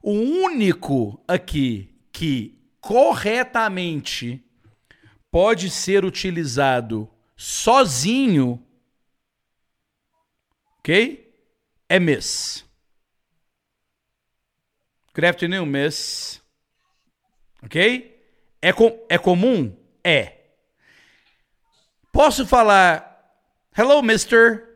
O 0.03 0.13
único 0.13 1.23
aqui 1.27 1.95
que 2.13 2.59
corretamente 2.81 4.43
pode 5.31 5.71
ser 5.71 6.05
utilizado 6.05 7.09
sozinho, 7.37 8.65
ok? 10.79 11.33
É 11.89 11.99
Miss. 11.99 12.65
Good 15.15 15.27
afternoon, 15.27 15.67
Miss. 15.67 16.41
Ok? 17.63 18.17
É, 18.63 18.73
com, 18.73 19.07
é 19.09 19.19
comum? 19.19 19.77
É. 20.03 20.39
Posso 22.13 22.47
falar 22.47 23.11
Hello, 23.73 24.03
mister? 24.03 24.70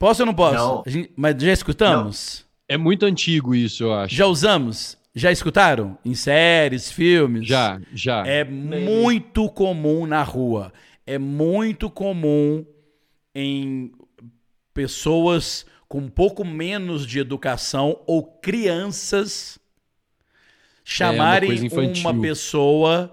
Posso 0.00 0.22
ou 0.22 0.26
não 0.26 0.34
posso? 0.34 0.54
Não. 0.56 0.82
A 0.84 0.88
gente- 0.90 1.12
mas 1.14 1.40
já 1.40 1.52
escutamos? 1.52 2.46
É 2.66 2.76
muito 2.78 3.04
antigo 3.04 3.54
isso, 3.54 3.84
eu 3.84 3.92
acho. 3.94 4.14
Já 4.14 4.24
usamos? 4.26 4.96
Já 5.14 5.30
escutaram? 5.30 5.98
Em 6.04 6.14
séries, 6.14 6.90
filmes? 6.90 7.46
Já, 7.46 7.78
já. 7.92 8.26
É 8.26 8.42
muito 8.44 9.48
comum 9.50 10.06
na 10.06 10.22
rua. 10.22 10.72
É 11.06 11.18
muito 11.18 11.90
comum 11.90 12.64
em 13.34 13.92
pessoas 14.72 15.66
com 15.86 15.98
um 15.98 16.08
pouco 16.08 16.44
menos 16.46 17.06
de 17.06 17.18
educação 17.18 18.00
ou 18.06 18.22
crianças 18.24 19.58
chamarem 20.84 21.48
coisa 21.50 21.66
infantil. 21.66 22.10
uma 22.10 22.20
pessoa 22.22 23.12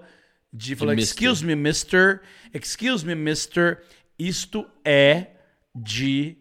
de 0.52 0.74
falar, 0.74 0.94
mister. 0.94 1.12
excuse 1.28 1.44
me, 1.44 1.54
mister, 1.54 2.22
excuse 2.54 3.04
me, 3.04 3.14
mister. 3.14 3.82
Isto 4.18 4.66
é 4.84 5.26
de. 5.74 6.36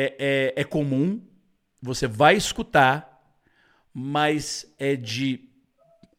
É, 0.00 0.14
é, 0.56 0.60
é 0.60 0.64
comum, 0.64 1.20
você 1.82 2.06
vai 2.06 2.36
escutar, 2.36 3.20
mas 3.92 4.72
é 4.78 4.94
de 4.94 5.40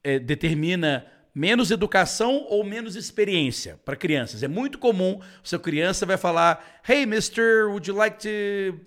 é, 0.04 0.20
determina 0.20 1.06
menos 1.34 1.72
educação 1.72 2.46
ou 2.50 2.64
menos 2.64 2.96
experiência 2.98 3.80
para 3.86 3.96
crianças. 3.96 4.44
É 4.44 4.48
muito 4.50 4.78
comum, 4.78 5.22
sua 5.44 5.60
criança 5.60 6.06
vai 6.06 6.18
falar: 6.18 6.82
"Hey, 6.88 7.06
mister, 7.06 7.68
would 7.70 7.90
you 7.90 7.96
like 7.96 8.18
to 8.18 8.78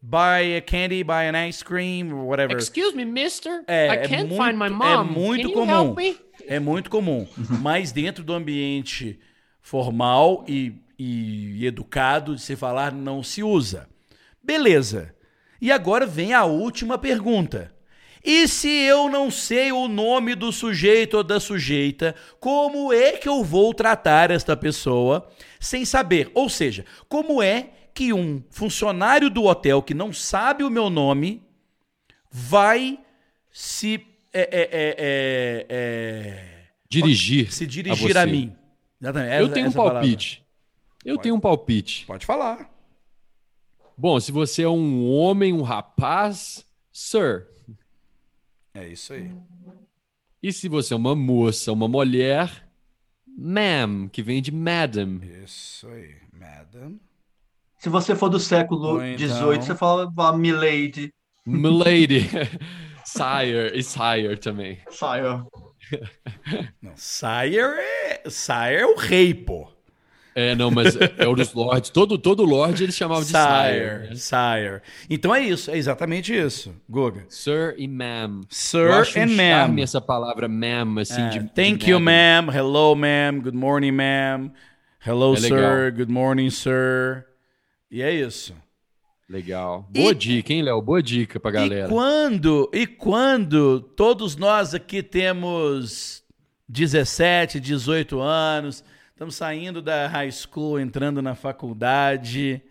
buy 0.00 0.56
a 0.56 0.62
candy, 0.62 1.04
buy 1.04 1.26
an 1.28 1.46
ice 1.48 1.62
cream 1.62 2.10
or 2.14 2.24
whatever?" 2.26 2.56
Excuse 2.56 2.96
me, 2.96 3.04
mister. 3.04 3.62
É, 3.66 3.88
I 3.88 3.96
é 3.96 4.08
can't 4.08 4.28
muito- 4.28 4.42
find 4.42 4.56
my 4.58 4.66
é 4.66 4.70
mom. 4.70 5.04
muito 5.04 5.48
Can 5.48 5.54
comum. 5.54 5.72
you 5.72 5.86
help 5.88 5.98
me? 5.98 6.16
É 6.46 6.58
muito 6.58 6.88
comum. 6.88 7.26
Mas 7.60 7.92
dentro 7.92 8.24
do 8.24 8.32
ambiente 8.32 9.20
formal 9.60 10.42
e, 10.48 10.72
e 10.98 11.66
educado 11.66 12.34
de 12.34 12.40
se 12.40 12.56
falar, 12.56 12.92
não 12.92 13.22
se 13.22 13.42
usa. 13.42 13.89
Beleza. 14.50 15.14
E 15.60 15.70
agora 15.70 16.06
vem 16.06 16.32
a 16.32 16.44
última 16.44 16.98
pergunta. 16.98 17.72
E 18.24 18.48
se 18.48 18.68
eu 18.68 19.08
não 19.08 19.30
sei 19.30 19.70
o 19.72 19.86
nome 19.88 20.34
do 20.34 20.50
sujeito 20.52 21.18
ou 21.18 21.22
da 21.24 21.38
sujeita, 21.38 22.14
como 22.38 22.92
é 22.92 23.12
que 23.12 23.28
eu 23.28 23.42
vou 23.44 23.72
tratar 23.72 24.30
esta 24.30 24.56
pessoa 24.56 25.30
sem 25.58 25.84
saber? 25.84 26.30
Ou 26.34 26.48
seja, 26.48 26.84
como 27.08 27.42
é 27.42 27.70
que 27.94 28.12
um 28.12 28.42
funcionário 28.50 29.30
do 29.30 29.44
hotel 29.44 29.82
que 29.82 29.94
não 29.94 30.12
sabe 30.12 30.64
o 30.64 30.70
meu 30.70 30.90
nome 30.90 31.42
vai 32.30 32.98
se 33.50 34.04
é, 34.32 34.40
é, 34.42 34.60
é, 34.60 34.96
é, 34.98 35.66
é, 35.68 36.44
Dirigir. 36.88 37.52
se 37.52 37.64
a 37.64 37.66
dirigir 37.66 38.12
você. 38.12 38.18
a, 38.18 38.26
mim. 38.26 38.54
Exatamente. 39.00 39.34
Eu 39.34 39.44
essa- 39.44 39.54
tenho 39.54 39.66
um 39.66 39.68
essa 39.68 39.76
palavra. 39.78 40.00
palpite. 40.00 40.44
Eu 41.04 41.16
tenho 41.18 41.34
um 41.34 41.40
palpite. 41.40 42.04
Pode 42.06 42.26
falar. 42.26 42.69
Bom, 44.00 44.18
se 44.18 44.32
você 44.32 44.62
é 44.62 44.68
um 44.68 45.06
homem, 45.10 45.52
um 45.52 45.60
rapaz, 45.60 46.64
sir. 46.90 47.46
É 48.72 48.88
isso 48.88 49.12
aí. 49.12 49.30
E 50.42 50.50
se 50.54 50.70
você 50.70 50.94
é 50.94 50.96
uma 50.96 51.14
moça, 51.14 51.70
uma 51.70 51.86
mulher, 51.86 52.66
ma'am, 53.26 54.08
que 54.08 54.22
vem 54.22 54.40
de 54.40 54.50
madam. 54.50 55.20
Isso 55.44 55.86
aí, 55.88 56.16
madam. 56.32 56.98
Se 57.76 57.90
você 57.90 58.16
for 58.16 58.30
do 58.30 58.40
século 58.40 58.94
Ou 58.94 59.04
então- 59.04 59.18
XVIII, 59.28 59.62
você 59.62 59.74
fala, 59.74 60.10
fala 60.10 60.38
milady. 60.38 61.12
Milady. 61.44 62.20
sire 63.04 63.78
e 63.78 63.82
sire 63.82 64.34
também. 64.38 64.78
Saia. 64.88 65.44
Não, 66.80 66.96
sire 66.96 67.58
é, 67.58 68.22
sire 68.30 68.76
é 68.76 68.86
o 68.86 68.96
rei, 68.96 69.34
pô. 69.34 69.70
É, 70.34 70.54
não, 70.54 70.70
mas 70.70 70.96
é 71.18 71.26
o 71.26 71.34
dos 71.34 71.52
lords. 71.52 71.90
Todo, 71.90 72.16
todo 72.16 72.44
lord 72.44 72.82
eles 72.82 72.94
chamavam 72.94 73.22
de 73.24 73.30
sire. 73.30 73.72
Sire, 73.72 74.08
né? 74.10 74.14
sire. 74.14 74.82
Então 75.08 75.34
é 75.34 75.42
isso, 75.42 75.70
é 75.70 75.76
exatamente 75.76 76.32
isso, 76.34 76.74
Guga. 76.88 77.24
Sir 77.28 77.74
e 77.76 77.88
ma'am. 77.88 78.40
Sir 78.48 78.86
Eu 78.86 78.94
acho 78.94 79.18
um 79.18 79.22
and 79.22 79.28
charme 79.28 79.74
ma'am. 79.76 79.82
essa 79.82 80.00
palavra 80.00 80.46
ma'am, 80.48 80.98
assim, 81.00 81.20
É, 81.20 81.28
de 81.30 81.40
thank 81.50 81.84
de 81.84 81.90
you, 81.90 82.00
ma'am. 82.00 82.46
Hello, 82.54 82.94
ma'am. 82.94 83.40
Good 83.40 83.56
morning, 83.56 83.90
ma'am. 83.92 84.52
Hello, 85.04 85.34
É 85.34 85.36
sir. 85.38 85.52
legal. 85.54 85.92
Good 85.92 86.12
morning, 86.12 86.50
sir. 86.50 87.24
E 87.90 88.00
é 88.02 88.14
isso. 88.14 88.54
Legal. 89.28 89.86
Boa 89.90 90.12
E- 90.12 90.14
dica, 90.14 90.52
hein, 90.52 90.62
Léo? 90.62 90.80
Boa 90.82 91.02
dica 91.02 91.38
pra 91.40 91.50
galera. 91.50 91.86
E 91.86 91.88
quando, 91.88 92.70
e 92.72 92.86
quando 92.86 93.80
todos 93.80 94.36
nós 94.36 94.74
aqui 94.74 95.02
temos 95.02 96.22
17, 96.68 97.58
18 97.60 98.20
anos, 98.20 98.84
estamos 99.20 99.34
saindo 99.34 99.82
da 99.82 100.06
high 100.08 100.32
school, 100.32 100.80
entrando 100.80 101.20
na 101.20 101.34
faculdade, 101.34 102.62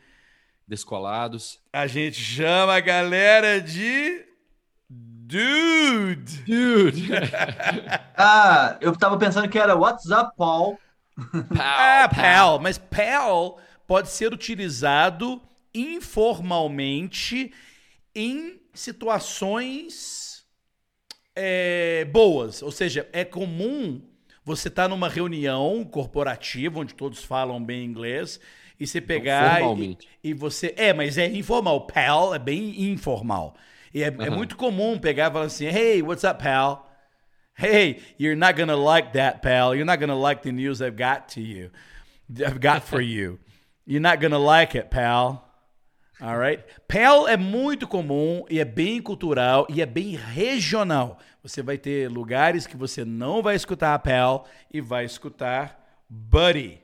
Descolados. 0.67 1.59
a 1.71 1.85
gente 1.85 2.19
chama 2.19 2.73
a 2.73 2.79
galera 2.79 3.61
de 3.61 4.25
dude. 4.89 6.41
Dude! 6.47 7.07
Ah, 8.17 8.77
eu 8.81 8.97
tava 8.97 9.15
pensando 9.17 9.47
que 9.47 9.59
era 9.59 9.75
WhatsApp, 9.75 10.35
Paul. 10.35 10.79
Ah, 11.55 12.09
pal, 12.13 12.57
mas 12.59 12.79
pal 12.79 13.59
pode 13.85 14.09
ser 14.09 14.33
utilizado 14.33 15.39
informalmente 15.71 17.53
em 18.15 18.59
situações 18.73 20.47
é, 21.35 22.05
boas. 22.05 22.63
Ou 22.63 22.71
seja, 22.71 23.07
é 23.13 23.23
comum 23.23 24.08
você 24.49 24.67
estar 24.67 24.87
numa 24.87 25.07
reunião 25.07 25.83
corporativa 25.83 26.79
onde 26.79 26.95
todos 26.95 27.23
falam 27.23 27.63
bem 27.63 27.85
inglês 27.85 28.39
e 28.79 28.87
você 28.87 28.99
pegar 28.99 29.59
e, 29.59 29.63
formalmente. 29.63 30.07
e 30.23 30.33
você 30.33 30.73
é, 30.75 30.91
mas 30.91 31.19
é 31.19 31.27
informal. 31.27 31.85
Pal 31.85 32.33
é 32.33 32.39
bem 32.39 32.89
informal. 32.91 33.55
E 33.93 34.01
é, 34.01 34.07
é 34.07 34.09
Aham. 34.09 34.31
muito 34.31 34.55
comum 34.55 34.97
pegar 34.97 35.29
e 35.29 35.33
falar 35.33 35.45
assim, 35.45 35.67
hey, 35.67 36.01
what's 36.01 36.23
up, 36.23 36.41
pal? 36.41 36.89
Hey, 37.55 38.01
you're 38.17 38.39
not 38.39 38.57
gonna 38.57 38.75
like 38.75 39.13
that, 39.13 39.41
pal. 39.41 39.75
You're 39.75 39.85
not 39.85 39.99
gonna 39.99 40.19
like 40.19 40.41
the 40.41 40.51
news 40.51 40.81
I've 40.81 40.97
got 40.97 41.27
to 41.35 41.41
you. 41.41 41.69
I've 42.31 42.59
got 42.59 42.81
for 42.81 43.01
you. 43.01 43.37
You're 43.85 44.01
not 44.01 44.19
gonna 44.19 44.39
like 44.39 44.75
it, 44.75 44.89
pal. 44.89 45.45
All 46.21 46.37
right? 46.37 46.63
Pal 46.87 47.27
é 47.27 47.37
muito 47.37 47.87
comum 47.87 48.45
e 48.49 48.59
é 48.59 48.65
bem 48.65 48.99
cultural 48.99 49.67
e 49.69 49.81
é 49.81 49.85
bem 49.85 50.15
regional. 50.15 51.19
Você 51.41 51.61
vai 51.61 51.77
ter 51.77 52.09
lugares 52.09 52.67
que 52.67 52.75
você 52.75 53.05
não 53.05 53.41
vai 53.41 53.55
escutar 53.55 53.97
pal 53.99 54.47
e 54.73 54.81
vai 54.81 55.05
escutar 55.05 55.79
buddy. 56.09 56.79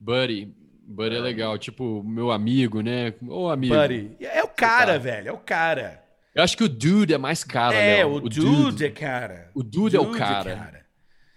Buddy. 0.00 0.54
Buddy 0.86 1.16
é 1.16 1.20
legal. 1.20 1.58
Tipo, 1.58 2.02
meu 2.02 2.30
amigo, 2.30 2.80
né? 2.80 3.14
Ô, 3.28 3.48
amigo. 3.48 3.74
Buddy. 3.74 4.16
É 4.20 4.42
o 4.42 4.48
cara, 4.48 4.92
Tá. 4.94 4.98
velho. 4.98 5.28
É 5.28 5.32
o 5.32 5.38
cara. 5.38 6.02
Eu 6.34 6.42
acho 6.42 6.56
que 6.56 6.64
o 6.64 6.68
dude 6.68 7.12
é 7.12 7.18
mais 7.18 7.44
cara, 7.44 7.74
é, 7.76 7.98
Léo. 7.98 8.14
o, 8.14 8.20
dude, 8.20 8.86
é 8.86 8.90
cara. 8.90 9.50
O 9.54 9.62
dude 9.62 9.96
é 9.96 10.00
o 10.00 10.10
cara. 10.12 10.82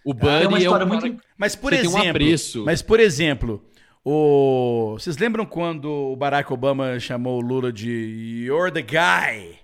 O 0.06 0.14
Tem 0.14 0.22
Buddy 0.22 0.48
uma 0.48 0.58
é 0.58 0.60
o 0.60 0.64
história 0.64 0.86
cara... 0.88 1.00
muito. 1.02 1.24
Mas 1.38 1.56
por 1.56 1.74
Você 1.74 1.82
tem 1.82 1.90
um 1.90 1.94
exemplo, 1.98 2.10
apreço. 2.12 2.64
mas 2.66 2.82
por 2.82 3.00
exemplo, 3.02 3.66
o 4.06 4.94
vocês 4.98 5.18
lembram 5.18 5.46
quando 5.46 5.86
o 5.92 6.16
Barack 6.16 6.54
Obama 6.54 6.98
chamou 7.00 7.40
o 7.40 7.42
Lula 7.42 7.74
de 7.74 8.46
You're 8.46 8.72
the 8.72 8.82
guy, 8.82 9.58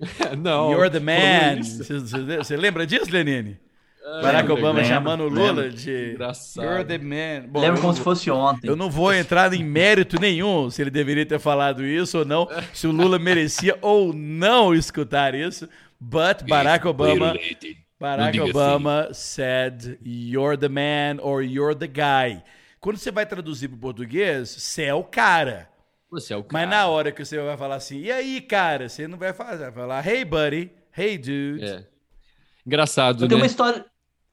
Não. 0.38 0.70
You're 0.72 0.90
the 0.90 1.00
man? 1.00 1.62
Você- 1.62 2.56
lembra 2.56 2.86
disso, 2.86 3.10
Lenine? 3.10 3.58
Ah, 4.04 4.22
Barack. 4.22 4.50
Obama 4.50 4.80
lembro, 4.80 4.84
chamando 4.84 5.20
o 5.24 5.28
Lula 5.28 5.62
lembro. 5.62 5.72
de 5.76 6.12
Engraçado. 6.12 6.64
You're 6.64 6.84
the 6.84 6.98
man. 6.98 7.48
Bom, 7.48 7.60
Lembro 7.60 7.76
eu 7.76 7.82
como 7.82 7.92
se 7.94 8.00
fosse 8.00 8.30
ontem. 8.30 8.66
Eu 8.68 8.76
não 8.76 8.88
vou 8.88 9.12
entrar 9.12 9.52
em 9.52 9.62
mérito 9.62 10.18
nenhum 10.18 10.70
se 10.70 10.80
ele 10.80 10.90
deveria 10.90 11.26
ter 11.26 11.38
falado 11.38 11.84
isso 11.84 12.18
ou 12.20 12.24
não, 12.24 12.48
se 12.72 12.86
o 12.86 12.90
Lula 12.90 13.18
merecia 13.18 13.76
ou 13.82 14.14
não 14.14 14.74
escutar 14.74 15.34
isso. 15.34 15.68
But 16.00 16.48
Barack 16.48 16.86
Obama 16.86 17.34
Barack 18.00 18.32
diga 18.32 18.44
Obama 18.46 19.08
said, 19.12 19.98
"You're 20.02 20.56
the 20.56 20.68
man" 20.68 21.20
or 21.20 21.42
"You're 21.42 21.74
the 21.74 21.88
guy". 21.88 22.42
Quando 22.80 22.96
você 22.96 23.10
vai 23.10 23.26
traduzir 23.26 23.66
para 23.68 23.76
o 23.76 23.80
português, 23.80 24.48
você 24.48 24.84
é 24.84 24.94
o 24.94 25.02
cara. 25.02 25.68
Você 26.10 26.32
é 26.32 26.36
o 26.36 26.42
cara. 26.42 26.66
Mas 26.66 26.70
na 26.76 26.86
hora 26.86 27.12
que 27.12 27.24
você 27.24 27.38
vai 27.38 27.56
falar 27.56 27.74
assim, 27.76 28.00
e 28.00 28.10
aí, 28.10 28.40
cara, 28.40 28.88
você 28.88 29.06
não 29.06 29.18
vai 29.18 29.32
fazer, 29.32 29.64
vai 29.64 29.72
falar, 29.72 30.06
hey, 30.06 30.24
buddy, 30.24 30.70
hey, 30.96 31.18
dude. 31.18 31.64
É. 31.64 31.84
Engraçado, 32.66 33.28
né? 33.28 33.34
uma 33.34 33.46
história. 33.46 33.84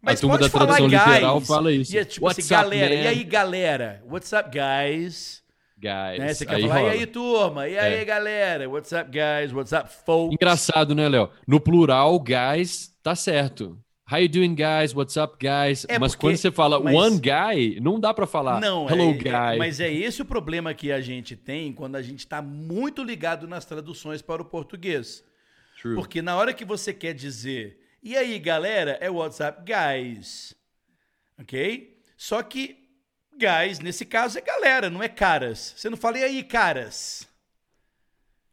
A 0.05 0.15
turma 0.15 0.38
da 0.38 0.47
tradução 0.47 0.88
literal 0.88 1.41
fala 1.41 1.71
isso. 1.71 1.95
E 1.95 1.97
é 1.97 2.05
tipo 2.05 2.25
What's 2.27 2.45
assim, 2.45 2.53
up, 2.53 2.63
galera, 2.63 2.95
man? 2.95 3.01
e 3.01 3.07
aí, 3.07 3.23
galera? 3.23 4.03
What's 4.07 4.31
up, 4.33 4.49
guys? 4.51 5.43
Guys. 5.77 6.19
Né? 6.19 6.33
Você 6.33 6.45
quer 6.45 6.55
Aí 6.55 6.61
falar, 6.61 6.75
rola. 6.79 6.95
e 6.95 6.99
aí, 6.99 7.05
turma? 7.07 7.67
E 7.67 7.77
aí, 7.77 7.93
É. 7.95 8.05
galera? 8.05 8.69
What's 8.69 8.91
up, 8.91 9.09
guys? 9.11 9.51
What's 9.51 9.73
up, 9.73 9.89
folks? 10.05 10.33
Engraçado, 10.33 10.93
né, 10.93 11.09
Léo? 11.09 11.29
No 11.47 11.59
plural, 11.59 12.19
guys, 12.19 12.95
tá 13.01 13.15
certo. 13.15 13.77
How 14.10 14.20
you 14.20 14.30
doing, 14.30 14.54
guys? 14.54 14.94
What's 14.94 15.18
up, 15.18 15.36
guys? 15.39 15.84
É, 15.89 15.98
mas 15.98 16.13
porque- 16.13 16.28
quando 16.28 16.38
você 16.38 16.52
fala 16.52 16.80
mas- 16.80 16.94
one 16.94 17.20
guy, 17.20 17.80
não 17.80 18.00
dá 18.00 18.13
pra 18.13 18.28
falar 18.28 18.62
Não, 18.62 18.88
hello, 18.88 19.10
é, 19.10 19.13
guy. 19.13 19.56
é- 19.56 19.58
mas 19.58 19.80
é 19.80 19.91
esse 19.91 20.22
o 20.22 20.26
problema 20.26 20.74
que 20.76 20.91
a 20.91 21.02
gente 21.02 21.36
tem 21.36 21.74
quando 21.74 21.96
a 21.96 22.02
gente 22.04 22.20
está 22.20 22.39
muito 22.39 23.04
ligado 23.04 23.48
nas 23.48 23.65
traduções 23.65 24.22
para 24.22 24.41
o 24.44 24.46
português. 24.46 25.24
True. 25.82 25.96
Porque 25.96 26.22
na 26.22 26.36
hora 26.36 26.54
que 26.54 26.63
você 26.63 26.94
quer 26.94 27.13
dizer, 27.13 27.80
E 28.08 28.15
aí, 28.15 28.38
galera, 28.38 29.00
é 29.02 29.10
WhatsApp 29.10 29.63
guys. 29.65 30.54
Ok? 31.39 31.98
Só 32.15 32.44
que 32.44 32.78
guys, 33.36 33.80
nesse 33.80 34.06
caso, 34.06 34.38
é 34.38 34.41
galera, 34.41 34.91
não 34.91 35.02
é 35.02 35.10
caras. 35.10 35.74
Você 35.76 35.89
não 35.89 35.98
fala, 35.98 36.20
e 36.20 36.24
aí, 36.24 36.44
caras? 36.44 37.28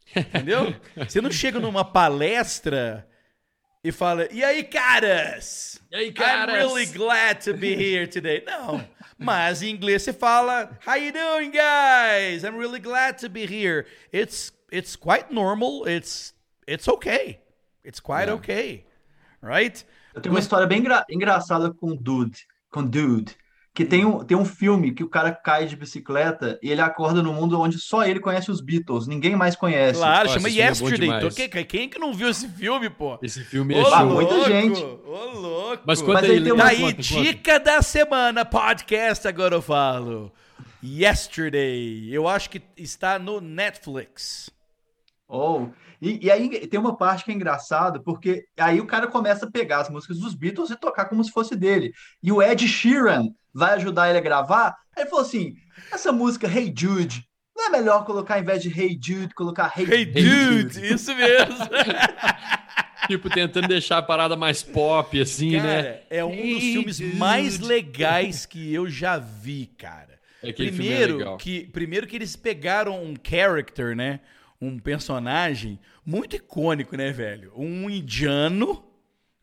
Entendeu? 0.15 0.75
Você 1.07 1.21
não 1.21 1.29
chega 1.31 1.59
numa 1.59 1.85
palestra 1.85 3.07
e 3.83 3.91
fala, 3.91 4.27
e 4.31 4.43
aí, 4.43 4.63
caras? 4.63 5.79
E 5.91 5.95
aí, 5.95 6.11
caras? 6.11 6.55
I'm 6.55 6.57
really 6.57 6.85
glad 6.85 7.43
to 7.43 7.53
be 7.53 7.73
here 7.73 8.07
today. 8.07 8.43
Não. 8.47 8.83
Mas 9.17 9.61
em 9.61 9.69
inglês 9.69 10.01
você 10.03 10.13
fala, 10.13 10.77
How 10.85 10.95
you 10.95 11.11
doing, 11.11 11.51
guys? 11.51 12.43
I'm 12.43 12.57
really 12.57 12.79
glad 12.79 13.19
to 13.19 13.29
be 13.29 13.45
here. 13.45 13.85
It's 14.11 14.51
it's 14.71 14.95
quite 14.95 15.31
normal. 15.33 15.87
It's 15.87 16.33
it's 16.67 16.87
okay. 16.87 17.39
It's 17.85 17.99
quite 17.99 18.27
Yeah. 18.27 18.33
okay. 18.35 18.85
Right? 19.41 19.85
Eu 20.15 20.21
tenho 20.21 20.33
uma 20.33 20.39
história 20.39 20.65
bem 20.65 20.79
engra- 20.79 21.05
engraçada 21.09 21.71
com 21.73 21.95
Dude, 21.95 22.45
com 22.71 22.83
Dude, 22.85 23.35
que 23.75 23.83
tem 23.83 24.05
um, 24.05 24.23
tem 24.23 24.37
um 24.37 24.45
filme 24.45 24.93
que 24.93 25.03
o 25.03 25.09
cara 25.09 25.31
cai 25.31 25.65
de 25.65 25.75
bicicleta 25.75 26.59
e 26.61 26.69
ele 26.69 26.79
acorda 26.81 27.23
no 27.23 27.33
mundo 27.33 27.59
onde 27.59 27.79
só 27.79 28.05
ele 28.05 28.19
conhece 28.19 28.51
os 28.51 28.61
Beatles, 28.61 29.07
ninguém 29.07 29.35
mais 29.35 29.55
conhece. 29.55 29.97
Claro, 29.99 30.27
Nossa, 30.27 30.39
chama 30.39 30.49
é 30.49 30.51
Yesterday. 30.51 31.09
Então, 31.09 31.29
quem, 31.31 31.65
quem 31.65 31.89
que 31.89 31.97
não 31.97 32.13
viu 32.13 32.29
esse 32.29 32.47
filme, 32.47 32.87
pô? 32.89 33.17
Esse 33.23 33.43
filme 33.43 33.73
Ô, 33.73 33.79
é 33.79 33.81
Ah, 33.81 33.97
show. 34.01 34.05
muita 34.09 34.33
louco, 34.35 34.49
gente. 34.51 34.83
Ô, 34.83 35.25
louco. 35.39 35.83
Mas 35.87 36.01
conta 36.01 36.13
Mas 36.21 36.23
aí, 36.29 36.35
ele 36.35 36.43
tem 36.45 36.53
uma- 36.53 36.63
Daí, 36.65 36.79
conta, 36.81 36.95
conta. 36.95 37.01
dica 37.23 37.59
da 37.59 37.81
semana, 37.81 38.45
podcast, 38.45 39.27
agora 39.27 39.55
eu 39.55 39.61
falo. 39.61 40.31
Yesterday. 40.83 42.09
Eu 42.13 42.27
acho 42.27 42.49
que 42.49 42.61
está 42.77 43.17
no 43.17 43.41
Netflix. 43.41 44.49
Oh, 45.27 45.67
e, 46.03 46.25
e 46.25 46.31
aí 46.31 46.67
tem 46.67 46.79
uma 46.79 46.97
parte 46.97 47.23
que 47.23 47.31
é 47.31 47.33
engraçada, 47.33 48.01
porque 48.03 48.45
aí 48.57 48.81
o 48.81 48.85
cara 48.87 49.07
começa 49.07 49.45
a 49.45 49.51
pegar 49.51 49.79
as 49.79 49.89
músicas 49.89 50.17
dos 50.19 50.35
Beatles 50.35 50.69
e 50.69 50.75
tocar 50.75 51.05
como 51.05 51.23
se 51.23 51.31
fosse 51.31 51.55
dele. 51.55 51.93
E 52.21 52.31
o 52.31 52.41
Ed 52.41 52.67
Sheeran 52.67 53.29
vai 53.53 53.73
ajudar 53.75 54.09
ele 54.09 54.17
a 54.17 54.21
gravar. 54.21 54.75
Aí 54.95 55.03
ele 55.03 55.09
falou 55.09 55.25
assim: 55.25 55.53
essa 55.91 56.11
música 56.11 56.45
Hey 56.47 56.73
Jude, 56.77 57.25
não 57.55 57.67
é 57.67 57.69
melhor 57.69 58.03
colocar, 58.05 58.37
em 58.39 58.43
vez 58.43 58.61
de 58.61 58.69
Hey 58.69 58.99
Jude, 59.01 59.33
colocar 59.33 59.71
Hey, 59.77 59.85
Hey, 59.89 60.05
dude, 60.05 60.93
isso 60.93 61.15
mesmo. 61.15 61.55
Tipo, 63.07 63.29
tentando 63.29 63.67
deixar 63.67 63.97
a 63.97 64.01
parada 64.01 64.35
mais 64.35 64.63
pop, 64.63 65.19
assim, 65.19 65.51
né? 65.59 65.83
Cara, 65.83 66.03
é 66.09 66.23
um 66.23 66.29
dos 66.29 66.37
Hey, 66.39 66.61
filmes 66.73 66.99
dude. 66.99 67.15
mais 67.17 67.59
legais 67.59 68.45
que 68.45 68.73
eu 68.73 68.89
já 68.89 69.17
vi, 69.17 69.65
cara. 69.77 70.19
É 70.41 70.53
Primeiro 70.53 71.17
legal. 71.17 71.37
que, 71.37 71.65
primeiro 71.67 72.07
que 72.07 72.15
eles 72.15 72.35
pegaram 72.35 73.03
um 73.03 73.13
character, 73.21 73.93
né? 73.95 74.21
Um 74.65 74.79
personagem 74.79 75.79
muito 76.05 76.35
icônico, 76.35 76.95
né, 76.95 77.11
velho? 77.11 77.51
Um 77.55 77.89
indiano, 77.89 78.83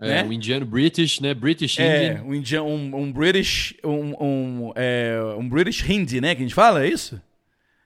É, 0.01 0.09
né? 0.09 0.25
um 0.25 0.33
indiano 0.33 0.65
British, 0.65 1.21
né? 1.21 1.35
British 1.35 1.79
É, 1.79 2.13
Indian. 2.13 2.23
um, 2.25 2.35
indiano, 2.35 2.67
um, 2.69 2.97
um 2.97 3.13
British, 3.13 3.75
um, 3.85 4.15
um, 4.25 4.73
é, 4.75 5.19
um 5.39 5.49
British 5.49 5.83
Hindi, 5.89 6.21
né? 6.21 6.35
Que 6.35 6.41
a 6.43 6.45
gente 6.45 6.55
fala, 6.55 6.85
é 6.85 6.89
isso? 6.89 7.21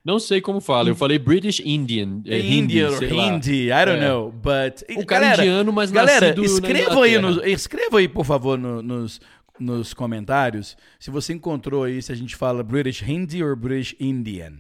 Não 0.05 0.19
sei 0.19 0.41
como 0.43 0.61
fala. 0.61 0.91
Eu 0.91 0.95
falei 0.95 1.19
British 1.19 1.61
Indian. 1.65 2.21
É, 2.27 2.39
hindi, 2.39 2.79
Indian 2.79 2.91
lá. 2.91 2.99
Hindi, 3.33 3.65
I 3.71 3.85
don't 3.87 4.03
É. 4.05 4.07
know, 4.09 4.31
but... 4.31 4.83
O 4.99 5.07
cara 5.07 5.33
indiano, 5.33 5.73
mas 5.73 5.91
Galera, 5.91 6.35
escrevam 6.39 7.03
aí, 7.03 7.19
no, 7.19 7.43
escreva 7.47 7.99
aí, 7.99 8.07
por 8.07 8.27
favor, 8.27 8.59
no- 8.59 8.83
nos, 8.83 9.19
nos 9.59 9.95
comentários, 9.95 10.77
se 11.01 11.11
você 11.11 11.33
encontrou 11.33 11.85
aí, 11.85 12.03
se 12.03 12.13
a 12.13 12.15
gente 12.15 12.37
fala 12.37 12.63
British 12.63 13.01
Hindi 13.01 13.43
ou 13.43 13.57
British 13.57 13.97
Indian. 13.99 14.59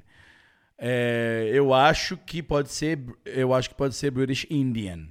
É, 0.79 1.51
eu 1.53 1.73
acho 1.73 2.17
que 2.17 2.43
pode 2.43 2.71
ser, 2.71 2.99
eu 3.25 3.55
acho 3.55 3.71
que 3.71 3.75
pode 3.75 3.95
ser 3.95 4.11
British 4.11 4.47
Indian. 4.51 5.09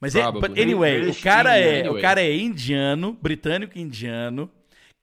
Mas 0.00 0.14
é, 0.16 0.22
anyway, 0.22 1.00
British 1.02 1.20
o 1.20 1.22
cara 1.22 1.58
Indian, 1.58 1.70
é, 1.70 1.80
anyway. 1.80 1.98
o 1.98 2.02
cara 2.02 2.20
é 2.22 2.36
indiano, 2.36 3.18
britânico 3.20 3.78
indiano, 3.78 4.50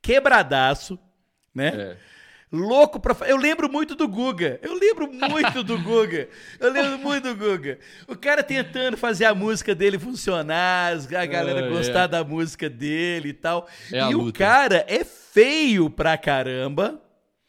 quebradaço, 0.02 1.00
né? 1.54 1.68
É. 1.76 1.98
Louco 2.52 3.00
pra. 3.00 3.16
Eu 3.28 3.38
lembro 3.38 3.72
muito 3.72 3.96
do 3.96 4.08
Guga. 4.08 4.60
Eu 4.64 4.74
lembro 4.74 5.08
muito 5.12 5.64
do 5.64 5.78
Guga. 5.78 6.28
Eu 6.60 6.72
lembro 6.72 6.98
muito 6.98 7.32
do 7.32 7.36
Guga. 7.36 7.78
O 8.08 8.16
cara 8.16 8.42
tentando 8.42 8.98
fazer 8.98 9.26
a 9.26 9.36
música 9.36 9.76
dele 9.76 10.00
funcionar, 10.00 10.94
a 10.94 11.26
galera 11.28 11.68
É, 11.68 11.70
gostar 11.70 12.06
é. 12.06 12.08
da 12.08 12.24
música 12.24 12.68
dele 12.68 13.30
e 13.30 13.34
tal. 13.34 13.68
É 13.94 14.00
e 14.00 14.16
o 14.16 14.22
luta. 14.24 14.40
cara 14.40 14.84
é 14.88 15.04
feio 15.04 15.92
pra 15.92 16.18
caramba. 16.18 17.00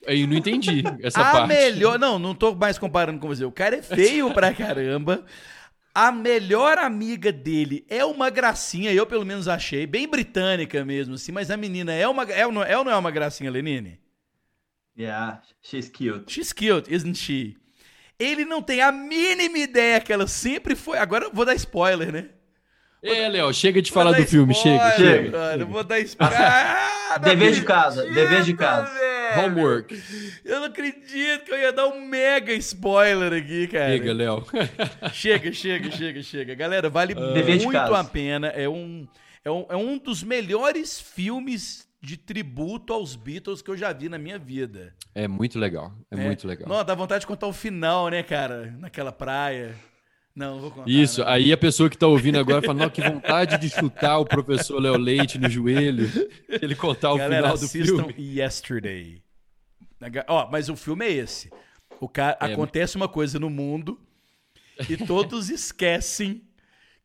Eu 0.03 0.27
não 0.27 0.37
entendi 0.37 0.83
essa 1.03 1.21
a 1.21 1.33
parte. 1.33 1.49
melhor. 1.49 1.99
Não, 1.99 2.19
não 2.19 2.35
tô 2.35 2.55
mais 2.55 2.79
comparando 2.79 3.19
com 3.21 3.29
você. 3.29 3.45
O 3.45 3.53
cara 3.53 3.77
é 3.77 3.83
feio 3.83 4.33
pra 4.33 4.53
caramba. 4.55 5.25
A 5.95 6.13
melhor 6.13 6.79
amiga 6.79 7.33
dele 7.33 7.85
é 7.89 8.05
uma 8.05 8.31
gracinha, 8.31 8.93
eu 8.93 9.05
pelo 9.07 9.27
menos 9.27 9.49
achei, 9.49 9.87
bem 9.87 10.09
britânica 10.09 10.85
mesmo, 10.85 11.15
assim, 11.15 11.33
mas 11.33 11.51
a 11.51 11.57
menina 11.57 11.93
é 11.93 12.07
uma. 12.07 12.23
É, 12.25 12.47
ou 12.47 12.53
não 12.53 12.63
é 12.63 12.79
ou 12.79 12.85
não 12.85 12.93
é 12.93 12.97
uma 12.97 13.11
gracinha, 13.11 13.51
Lenine? 13.51 14.01
Yeah, 14.97 15.43
she's 15.63 15.89
cute. 15.89 16.33
She's 16.33 16.53
cute, 16.53 16.93
isn't 16.93 17.17
she? 17.17 17.57
Ele 18.19 18.45
não 18.45 18.63
tem 18.63 18.83
a 18.83 18.93
mínima 18.93 19.59
ideia 19.59 20.01
que 20.01 20.13
ela 20.13 20.27
sempre 20.27 20.77
foi. 20.77 20.99
Agora 20.99 21.25
eu 21.25 21.33
vou 21.33 21.45
dar 21.45 21.55
spoiler, 21.55 22.13
né? 22.13 22.29
É, 23.03 23.29
Léo, 23.29 23.53
chega 23.55 23.81
de 23.81 23.91
falar 23.91 24.13
do 24.13 24.27
filme. 24.27 24.53
spoiler, 24.53 24.81
Chega, 24.97 24.97
chega. 24.97 25.39
Mano, 25.39 25.67
vou 25.67 25.85
dar 25.85 26.01
spoiler. 26.01 26.39
Ah, 27.11 27.19
Dever 27.19 27.53
de 27.53 27.65
casa, 27.65 28.05
dever 28.05 28.45
de 28.45 28.55
casa. 28.55 28.89
velho. 28.95 29.47
Homework. 29.47 30.01
Eu 30.45 30.61
não 30.61 30.67
acredito 30.67 31.45
que 31.45 31.53
eu 31.53 31.59
ia 31.59 31.73
dar 31.73 31.89
um 31.89 32.01
mega 32.07 32.53
spoiler 32.53 33.33
aqui, 33.33 33.67
cara. 33.67 33.89
Chega, 33.91 34.13
Léo. 34.13 34.47
Chega, 35.13 35.53
chega, 35.53 35.91
chega, 35.91 36.23
chega. 36.23 36.55
Galera, 36.55 36.89
vale 36.89 37.13
Dever 37.13 37.59
de 37.59 37.65
muito 37.65 37.77
a 37.77 38.05
pena. 38.05 38.47
É 38.49 38.69
um, 38.69 39.09
é, 39.45 39.51
um, 39.51 39.67
é 39.71 39.77
um 39.77 39.99
dos 39.99 40.23
melhores 40.23 41.01
filmes 41.01 41.85
de 42.01 42.17
tributo 42.17 42.93
aos 42.93 43.17
Beatles 43.17 43.61
que 43.61 43.73
eu 43.73 43.77
já 43.77 43.93
vi 43.93 44.09
na 44.09 44.17
minha 44.17 44.39
vida. 44.39 44.95
É 45.13 45.27
muito 45.27 45.59
legal. 45.59 45.93
É, 46.13 46.17
muito 46.17 46.47
legal. 46.47 46.69
Não, 46.69 46.85
dá 46.85 46.95
vontade 46.95 47.23
de 47.23 47.27
contar 47.27 47.49
o 47.49 47.53
final, 47.53 48.09
né, 48.09 48.23
cara? 48.23 48.73
Naquela 48.79 49.11
praia. 49.11 49.75
Não, 50.35 50.61
vou 50.61 50.71
contar. 50.71 50.89
Isso, 50.89 51.21
não. 51.21 51.29
aí 51.29 51.53
a 51.53 51.57
pessoa 51.57 51.91
que 51.91 51.99
tá 51.99 52.07
ouvindo 52.07 52.39
agora 52.39 52.63
fala, 52.63 52.79
não, 52.85 52.91
que 52.91 53.03
vontade 53.03 53.59
de 53.59 53.69
chutar 53.69 54.19
o 54.19 54.25
professor 54.25 54.79
Léo 54.81 54.97
Leite 54.97 55.39
no 55.39 55.49
joelho, 55.51 56.09
ele 56.49 56.75
contar 56.75 57.13
o 57.13 57.19
Galera, 57.19 57.43
final 57.43 57.59
do 57.59 57.65
assistam 57.65 58.05
filme. 58.09 58.15
Yesterday. 58.39 59.23
Ó, 60.29 60.49
mas 60.51 60.69
o 60.69 60.77
filme 60.77 61.05
é 61.05 61.13
esse. 61.13 61.51
O 62.01 62.09
cara, 62.09 62.39
É. 62.41 62.53
acontece 62.53 62.97
uma 62.97 63.09
coisa 63.09 63.39
no 63.39 63.51
mundo 63.51 64.01
e 64.89 64.97
todos 64.97 65.51
esquecem 65.51 66.43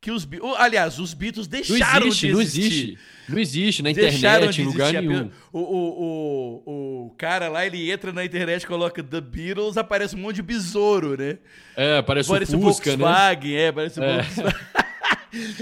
que 0.00 0.10
os. 0.10 0.26
Aliás, 0.58 0.98
os 0.98 1.14
Beatles 1.14 1.46
Não 1.48 1.58
deixaram 1.60 2.06
existe, 2.06 2.26
de 2.26 2.32
não 2.32 2.40
existir. 2.40 2.66
existe. 2.66 2.98
Não 3.28 3.38
existe 3.38 3.82
na 3.82 3.90
Deixaram 3.92 4.36
internet, 4.44 4.62
em 4.62 4.64
lugar 4.64 4.92
nenhum. 4.92 5.30
O, 5.52 5.58
o, 5.58 6.62
o, 6.64 7.06
o 7.06 7.10
cara 7.18 7.48
lá, 7.48 7.66
ele 7.66 7.90
entra 7.90 8.12
na 8.12 8.24
internet, 8.24 8.64
coloca 8.66 9.02
The 9.02 9.20
Beatles, 9.20 9.76
aparece 9.76 10.14
um 10.14 10.18
monte 10.20 10.36
de 10.36 10.42
besouro, 10.42 11.16
né? 11.18 11.38
É, 11.76 12.00
parece 12.02 12.28
Parece 12.28 12.54
o 12.54 12.58
o 12.60 12.62
Fusca, 12.62 12.90
né? 12.90 12.96
Volkswagen, 12.98 13.56
é, 13.56 13.72
parece 13.72 13.98
o 13.98 14.02
É. 14.04 14.22
Volkswagen. 14.22 14.54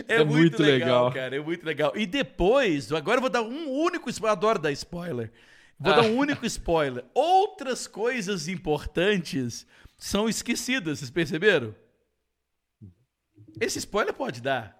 É, 0.06 0.16
É 0.16 0.18
muito, 0.18 0.36
muito 0.38 0.62
legal, 0.62 1.06
legal. 1.06 1.12
cara, 1.12 1.36
é 1.36 1.40
muito 1.40 1.64
legal. 1.66 1.92
E 1.96 2.06
depois, 2.06 2.92
agora 2.92 3.16
eu 3.16 3.22
vou 3.22 3.30
dar 3.30 3.42
um 3.42 3.70
único 3.72 4.08
spoiler, 4.10 4.32
adoro 4.36 4.58
dar 4.58 4.70
spoiler. 4.72 5.32
Vou 5.80 5.92
Ah. 5.92 5.96
dar 5.96 6.02
um 6.02 6.16
único 6.16 6.46
spoiler. 6.46 7.02
Outras 7.12 7.86
coisas 7.88 8.46
importantes 8.46 9.66
são 9.98 10.28
esquecidas, 10.28 10.98
vocês 11.00 11.10
perceberam? 11.10 11.74
Esse 13.60 13.78
spoiler 13.78 14.12
pode 14.14 14.40
dar. 14.40 14.76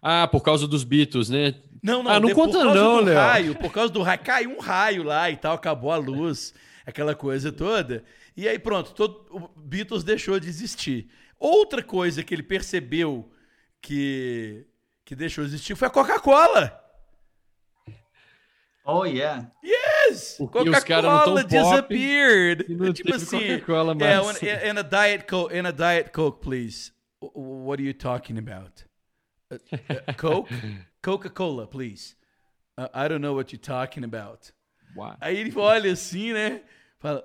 Ah, 0.00 0.28
por 0.28 0.42
causa 0.42 0.66
dos 0.68 0.84
Beatles, 0.84 1.28
né? 1.28 1.54
Não, 1.82 2.02
não, 2.02 2.10
Ah, 2.10 2.20
não 2.20 2.28
de- 2.28 2.34
conta 2.34 2.58
por 2.58 2.64
causa 2.64 2.80
não, 2.80 2.96
do 2.98 3.04
Léo. 3.04 3.16
raio, 3.18 3.54
por 3.56 3.72
causa 3.72 3.92
do 3.92 4.02
raio, 4.02 4.20
caiu 4.20 4.50
um 4.50 4.60
raio 4.60 5.02
lá 5.02 5.30
e 5.30 5.36
tal, 5.36 5.54
acabou 5.54 5.90
a 5.92 5.96
luz, 5.96 6.54
aquela 6.86 7.14
coisa 7.14 7.50
toda. 7.52 8.04
E 8.36 8.48
aí 8.48 8.58
pronto, 8.58 8.92
todo, 8.92 9.26
o 9.30 9.60
Beatles 9.60 10.04
deixou 10.04 10.38
de 10.38 10.48
existir. 10.48 11.08
Outra 11.38 11.82
coisa 11.82 12.22
que 12.22 12.34
ele 12.34 12.42
percebeu 12.42 13.30
que 13.80 14.64
que 15.04 15.16
deixou 15.16 15.42
de 15.44 15.50
existir 15.50 15.74
foi 15.74 15.88
a 15.88 15.90
Coca-Cola. 15.90 16.78
Oh, 18.84 19.04
yeah. 19.04 19.50
Yes! 19.62 20.36
Coca-Cola 20.38 21.44
disappeared. 21.44 22.66
não 22.74 22.92
tipo 22.92 23.14
assim, 23.14 23.58
Coca-Cola 23.58 23.92
é, 23.92 24.16
mais. 24.20 24.42
and, 24.42 24.70
and 24.70 24.78
a 24.80 24.82
diet 24.82 25.26
coke, 25.26 25.54
and 25.56 25.66
a 25.68 25.70
diet 25.70 26.10
coke, 26.10 26.40
please. 26.42 26.92
What 27.20 27.80
are 27.80 27.82
you 27.82 27.94
talking 27.94 28.38
about? 28.38 28.84
Uh, 29.50 29.58
uh, 29.72 30.12
coke, 30.16 30.48
Coca-Cola, 31.02 31.66
please. 31.66 32.14
Uh, 32.76 32.86
I 32.94 33.08
don't 33.08 33.20
know 33.20 33.34
what 33.34 33.52
you're 33.52 33.60
talking 33.60 34.04
about. 34.04 34.52
Uau. 34.96 35.16
Aí 35.20 35.36
ele 35.36 35.52
olha 35.56 35.92
assim, 35.92 36.32
né? 36.32 36.62
Fala, 36.98 37.24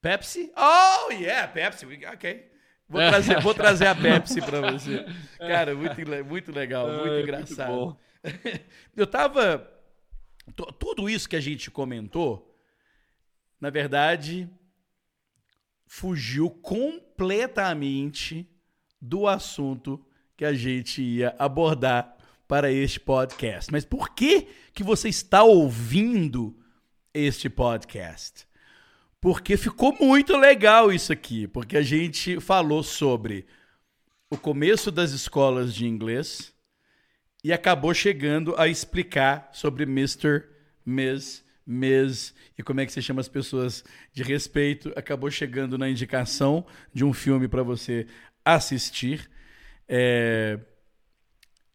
Pepsi? 0.00 0.50
Oh, 0.56 1.10
yeah, 1.10 1.46
Pepsi. 1.46 1.86
Ok. 2.06 2.50
Vou 2.88 3.00
trazer, 3.08 3.40
vou 3.40 3.54
trazer 3.54 3.86
a 3.86 3.94
Pepsi 3.94 4.42
pra 4.42 4.72
você. 4.72 5.06
Cara, 5.38 5.74
muito, 5.74 5.96
muito 6.26 6.52
legal, 6.52 6.88
muito 6.88 7.20
engraçado. 7.20 7.72
bom. 7.72 7.96
Eu 8.94 9.06
tava. 9.06 9.66
Tudo 10.78 11.08
isso 11.08 11.26
que 11.28 11.36
a 11.36 11.40
gente 11.40 11.70
comentou, 11.70 12.58
na 13.60 13.70
verdade, 13.70 14.50
fugiu 15.86 16.50
completamente 16.50 18.51
do 19.02 19.26
assunto 19.26 20.00
que 20.36 20.44
a 20.44 20.54
gente 20.54 21.02
ia 21.02 21.34
abordar 21.36 22.16
para 22.46 22.70
este 22.70 23.00
podcast. 23.00 23.72
Mas 23.72 23.84
por 23.84 24.10
que 24.10 24.46
que 24.72 24.84
você 24.84 25.08
está 25.08 25.42
ouvindo 25.42 26.56
este 27.12 27.50
podcast? 27.50 28.46
Porque 29.20 29.56
ficou 29.56 29.96
muito 30.00 30.36
legal 30.36 30.92
isso 30.92 31.12
aqui, 31.12 31.48
porque 31.48 31.76
a 31.76 31.82
gente 31.82 32.40
falou 32.40 32.82
sobre 32.82 33.44
o 34.30 34.36
começo 34.36 34.90
das 34.90 35.10
escolas 35.10 35.74
de 35.74 35.86
inglês 35.86 36.54
e 37.42 37.52
acabou 37.52 37.92
chegando 37.92 38.54
a 38.56 38.68
explicar 38.68 39.50
sobre 39.52 39.82
Mr., 39.84 40.44
Miss, 40.84 41.44
Miss 41.66 42.34
e 42.58 42.62
como 42.62 42.80
é 42.80 42.86
que 42.86 42.92
se 42.92 43.02
chama 43.02 43.20
as 43.20 43.28
pessoas 43.28 43.84
de 44.12 44.22
respeito. 44.22 44.92
Acabou 44.96 45.30
chegando 45.30 45.78
na 45.78 45.88
indicação 45.88 46.66
de 46.92 47.04
um 47.04 47.12
filme 47.12 47.48
para 47.48 47.62
você 47.62 48.06
assistir 48.44 49.30
é, 49.88 50.58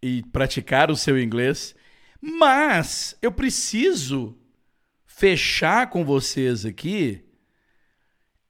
e 0.01 0.23
praticar 0.31 0.89
o 0.91 0.95
seu 0.95 1.19
inglês. 1.19 1.75
Mas 2.21 3.17
eu 3.21 3.31
preciso 3.31 4.37
fechar 5.05 5.89
com 5.89 6.03
vocês 6.03 6.65
aqui 6.65 7.23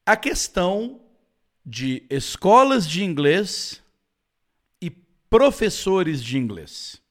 a 0.05 0.15
questão 0.15 1.01
de 1.65 2.05
escolas 2.09 2.87
de 2.87 3.03
inglês 3.03 3.83
e 4.81 4.89
professores 4.89 6.23
de 6.23 6.37
inglês. 6.37 7.01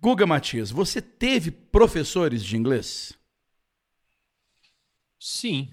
Guga 0.00 0.26
Matias, 0.26 0.70
você 0.70 1.02
teve 1.02 1.50
professores 1.50 2.42
de 2.42 2.56
inglês? 2.56 3.12
Sim. 5.18 5.68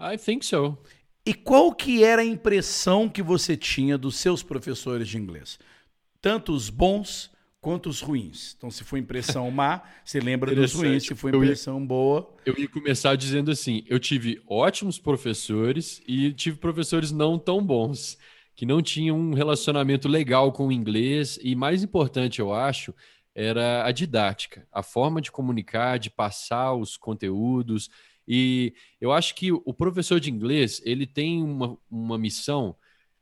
I 0.00 0.18
think 0.18 0.44
so. 0.44 0.76
E 1.28 1.34
qual 1.34 1.74
que 1.74 2.02
era 2.02 2.22
a 2.22 2.24
impressão 2.24 3.06
que 3.06 3.22
você 3.22 3.54
tinha 3.54 3.98
dos 3.98 4.16
seus 4.16 4.42
professores 4.42 5.06
de 5.06 5.18
inglês? 5.18 5.58
Tanto 6.22 6.54
os 6.54 6.70
bons 6.70 7.30
quanto 7.60 7.90
os 7.90 8.00
ruins. 8.00 8.54
Então, 8.56 8.70
se 8.70 8.82
foi 8.82 9.00
impressão 9.00 9.50
má, 9.50 9.82
você 10.02 10.20
lembra 10.20 10.54
dos 10.54 10.72
ruins. 10.72 11.04
Se 11.04 11.14
foi 11.14 11.30
impressão 11.30 11.74
eu 11.74 11.80
ia, 11.82 11.86
boa. 11.86 12.34
Eu 12.46 12.54
ia 12.56 12.66
começar 12.66 13.14
dizendo 13.14 13.50
assim: 13.50 13.84
eu 13.86 13.98
tive 13.98 14.40
ótimos 14.46 14.98
professores 14.98 16.00
e 16.08 16.32
tive 16.32 16.56
professores 16.56 17.12
não 17.12 17.38
tão 17.38 17.62
bons, 17.62 18.16
que 18.56 18.64
não 18.64 18.80
tinham 18.80 19.18
um 19.18 19.34
relacionamento 19.34 20.08
legal 20.08 20.50
com 20.50 20.68
o 20.68 20.72
inglês. 20.72 21.38
E 21.42 21.54
mais 21.54 21.82
importante, 21.82 22.38
eu 22.38 22.54
acho, 22.54 22.94
era 23.34 23.84
a 23.84 23.92
didática, 23.92 24.66
a 24.72 24.82
forma 24.82 25.20
de 25.20 25.30
comunicar, 25.30 25.98
de 25.98 26.08
passar 26.08 26.72
os 26.72 26.96
conteúdos. 26.96 27.90
E 28.28 28.74
eu 29.00 29.10
acho 29.10 29.34
que 29.34 29.50
o 29.50 29.72
professor 29.72 30.20
de 30.20 30.30
inglês 30.30 30.82
ele 30.84 31.06
tem 31.06 31.42
uma, 31.42 31.78
uma 31.90 32.18
missão 32.18 32.76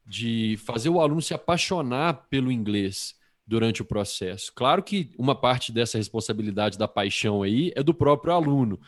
de 0.05 0.57
fazer 0.65 0.89
o 0.89 1.01
aluno 1.01 1.23
se 1.23 1.33
apaixonar 1.33 2.27
pelo 2.29 2.51
inglês 2.51 3.15
durante 3.47 3.81
o 3.81 3.85
processo. 3.85 4.53
Claro 4.53 4.83
que 4.83 5.13
uma 5.17 5.35
parte 5.35 5.71
dessa 5.71 5.97
responsabilidade 5.97 6.77
da 6.77 6.89
paixão 6.89 7.45
aí 7.45 7.73
é 7.77 7.83
do 7.83 7.95
próprio 7.95 8.33
aluno, 8.33 8.81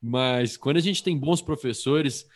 mas 0.00 0.58
quando 0.58 0.76
a 0.76 0.80
gente 0.80 1.02
tem 1.02 1.16
bons 1.16 1.40
professores, 1.40 2.28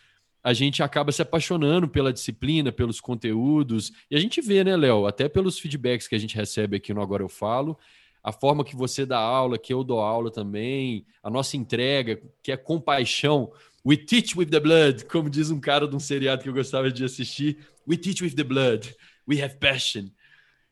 a 0.43 0.51
gente 0.53 0.81
acaba 0.81 1.11
se 1.11 1.21
apaixonando 1.21 1.87
pela 1.87 2.11
disciplina, 2.11 2.71
pelos 2.71 2.99
conteúdos, 2.99 3.91
e 4.09 4.15
a 4.15 4.19
gente 4.19 4.41
vê, 4.41 4.63
né, 4.63 4.75
Léo, 4.75 5.05
até 5.05 5.29
pelos 5.29 5.59
feedbacks 5.59 6.07
que 6.07 6.15
a 6.15 6.19
gente 6.19 6.35
recebe 6.35 6.77
aqui 6.77 6.93
no 6.93 7.01
Agora 7.01 7.21
Eu 7.21 7.29
Falo, 7.29 7.77
a 8.23 8.31
forma 8.31 8.63
que 8.63 8.75
você 8.75 9.05
dá 9.05 9.17
aula, 9.17 9.57
que 9.57 9.73
eu 9.73 9.83
dou 9.83 10.01
aula 10.01 10.31
também, 10.31 11.05
a 11.23 11.29
nossa 11.29 11.57
entrega, 11.57 12.21
que 12.43 12.51
é 12.51 12.57
compaixão. 12.57 13.51
We 13.85 13.97
teach 13.97 14.37
with 14.37 14.47
the 14.47 14.59
blood, 14.59 15.05
como 15.05 15.29
diz 15.29 15.49
um 15.49 15.59
cara 15.59 15.87
de 15.87 15.95
um 15.95 15.99
seriado 15.99 16.43
que 16.43 16.49
eu 16.49 16.53
gostava 16.53 16.91
de 16.91 17.03
assistir. 17.03 17.57
We 17.87 17.97
teach 17.97 18.23
with 18.23 18.35
the 18.35 18.43
blood. 18.43 18.93
We 19.27 19.41
have 19.41 19.57
passion 19.57 20.09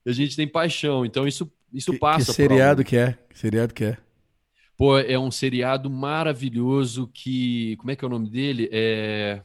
a 0.10 0.14
gente 0.14 0.36
tem 0.36 0.48
paixão. 0.48 1.06
Então 1.06 1.28
isso, 1.28 1.52
isso 1.74 1.92
que, 1.92 2.00
passa. 2.00 2.28
Que 2.28 2.34
seriado 2.34 2.84
que 2.84 2.96
é? 2.96 3.18
Que 3.30 3.38
seriado 3.38 3.74
que 3.74 3.84
é? 3.84 3.98
Pô, 4.78 4.98
é 4.98 5.18
um 5.18 5.32
seriado 5.32 5.90
maravilhoso 5.90 7.10
que. 7.14 7.76
Como 7.78 7.92
é 7.92 7.96
que 7.96 8.06
é 8.06 8.08
o 8.08 8.12
nome 8.12 8.30
dele? 8.30 8.70
É. 8.72 9.42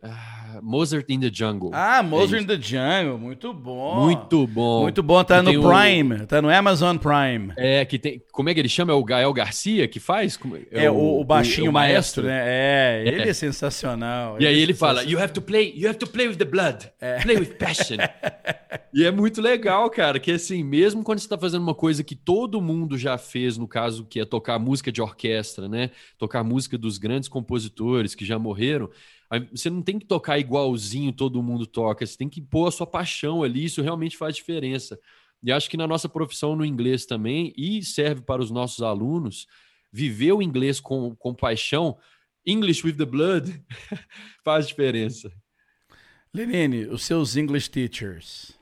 Ah, 0.00 0.60
Mozart 0.62 1.06
in 1.10 1.18
the 1.18 1.30
Jungle. 1.32 1.70
Ah, 1.72 2.04
Mozart 2.04 2.40
é 2.40 2.44
in 2.44 2.46
the 2.46 2.60
Jungle, 2.60 3.18
muito 3.18 3.52
bom. 3.52 4.04
Muito 4.04 4.46
bom. 4.46 4.82
Muito 4.82 5.02
bom, 5.02 5.24
tá 5.24 5.42
no 5.42 5.50
Prime, 5.50 6.22
o... 6.22 6.26
tá 6.26 6.40
no 6.40 6.48
Amazon 6.48 6.96
Prime. 6.96 7.52
É, 7.56 7.84
que 7.84 7.98
tem. 7.98 8.22
Como 8.30 8.48
é 8.48 8.54
que 8.54 8.60
ele 8.60 8.68
chama? 8.68 8.92
É 8.92 8.94
o 8.94 9.02
Gael 9.02 9.32
Garcia 9.32 9.88
que 9.88 9.98
faz? 9.98 10.38
É, 10.70 10.84
é 10.84 10.90
o, 10.90 11.20
o, 11.20 11.24
baixinho 11.24 11.70
o, 11.70 11.72
maestro, 11.72 12.22
maestro, 12.22 12.26
né? 12.26 12.44
É, 12.46 13.02
é, 13.06 13.08
ele 13.08 13.28
é 13.28 13.32
sensacional. 13.32 14.36
E 14.40 14.46
aí 14.46 14.56
é 14.56 14.62
ele 14.62 14.72
fala: 14.72 15.02
You 15.02 15.18
have 15.18 15.32
to 15.32 15.42
play, 15.42 15.74
you 15.76 15.88
have 15.88 15.98
to 15.98 16.06
play 16.06 16.28
with 16.28 16.36
the 16.36 16.44
blood. 16.44 16.88
É. 17.00 17.20
Play 17.20 17.36
with 17.36 17.54
passion. 17.58 17.96
e 18.94 19.04
é 19.04 19.10
muito 19.10 19.42
legal, 19.42 19.90
cara, 19.90 20.20
que 20.20 20.30
assim, 20.30 20.62
mesmo 20.62 21.02
quando 21.02 21.18
você 21.18 21.28
tá 21.28 21.36
fazendo 21.36 21.62
uma 21.62 21.74
coisa 21.74 22.04
que 22.04 22.14
todo 22.14 22.60
mundo 22.60 22.96
já 22.96 23.18
fez, 23.18 23.58
no 23.58 23.66
caso, 23.66 24.04
que 24.04 24.20
é 24.20 24.24
tocar 24.24 24.60
música 24.60 24.92
de 24.92 25.02
orquestra, 25.02 25.68
né? 25.68 25.90
Tocar 26.16 26.44
música 26.44 26.78
dos 26.78 26.98
grandes 26.98 27.28
compositores 27.28 28.14
que 28.14 28.24
já 28.24 28.38
morreram 28.38 28.88
você 29.50 29.68
não 29.68 29.82
tem 29.82 29.98
que 29.98 30.06
tocar 30.06 30.38
igualzinho 30.38 31.12
todo 31.12 31.42
mundo 31.42 31.66
toca, 31.66 32.04
você 32.04 32.16
tem 32.16 32.28
que 32.28 32.40
pôr 32.40 32.66
a 32.66 32.70
sua 32.70 32.86
paixão 32.86 33.42
ali, 33.42 33.64
isso 33.64 33.82
realmente 33.82 34.16
faz 34.16 34.34
diferença. 34.34 34.98
E 35.42 35.52
acho 35.52 35.68
que 35.68 35.76
na 35.76 35.86
nossa 35.86 36.08
profissão 36.08 36.56
no 36.56 36.64
inglês 36.64 37.04
também, 37.04 37.52
e 37.56 37.82
serve 37.84 38.22
para 38.22 38.42
os 38.42 38.50
nossos 38.50 38.82
alunos, 38.82 39.46
viver 39.92 40.32
o 40.32 40.42
inglês 40.42 40.80
com, 40.80 41.14
com 41.16 41.34
paixão, 41.34 41.98
English 42.46 42.84
with 42.84 42.94
the 42.94 43.04
blood, 43.04 43.62
faz 44.42 44.66
diferença. 44.66 45.30
Lenine, 46.32 46.86
os 46.86 47.02
seus 47.02 47.36
English 47.36 47.70
teachers. 47.70 48.58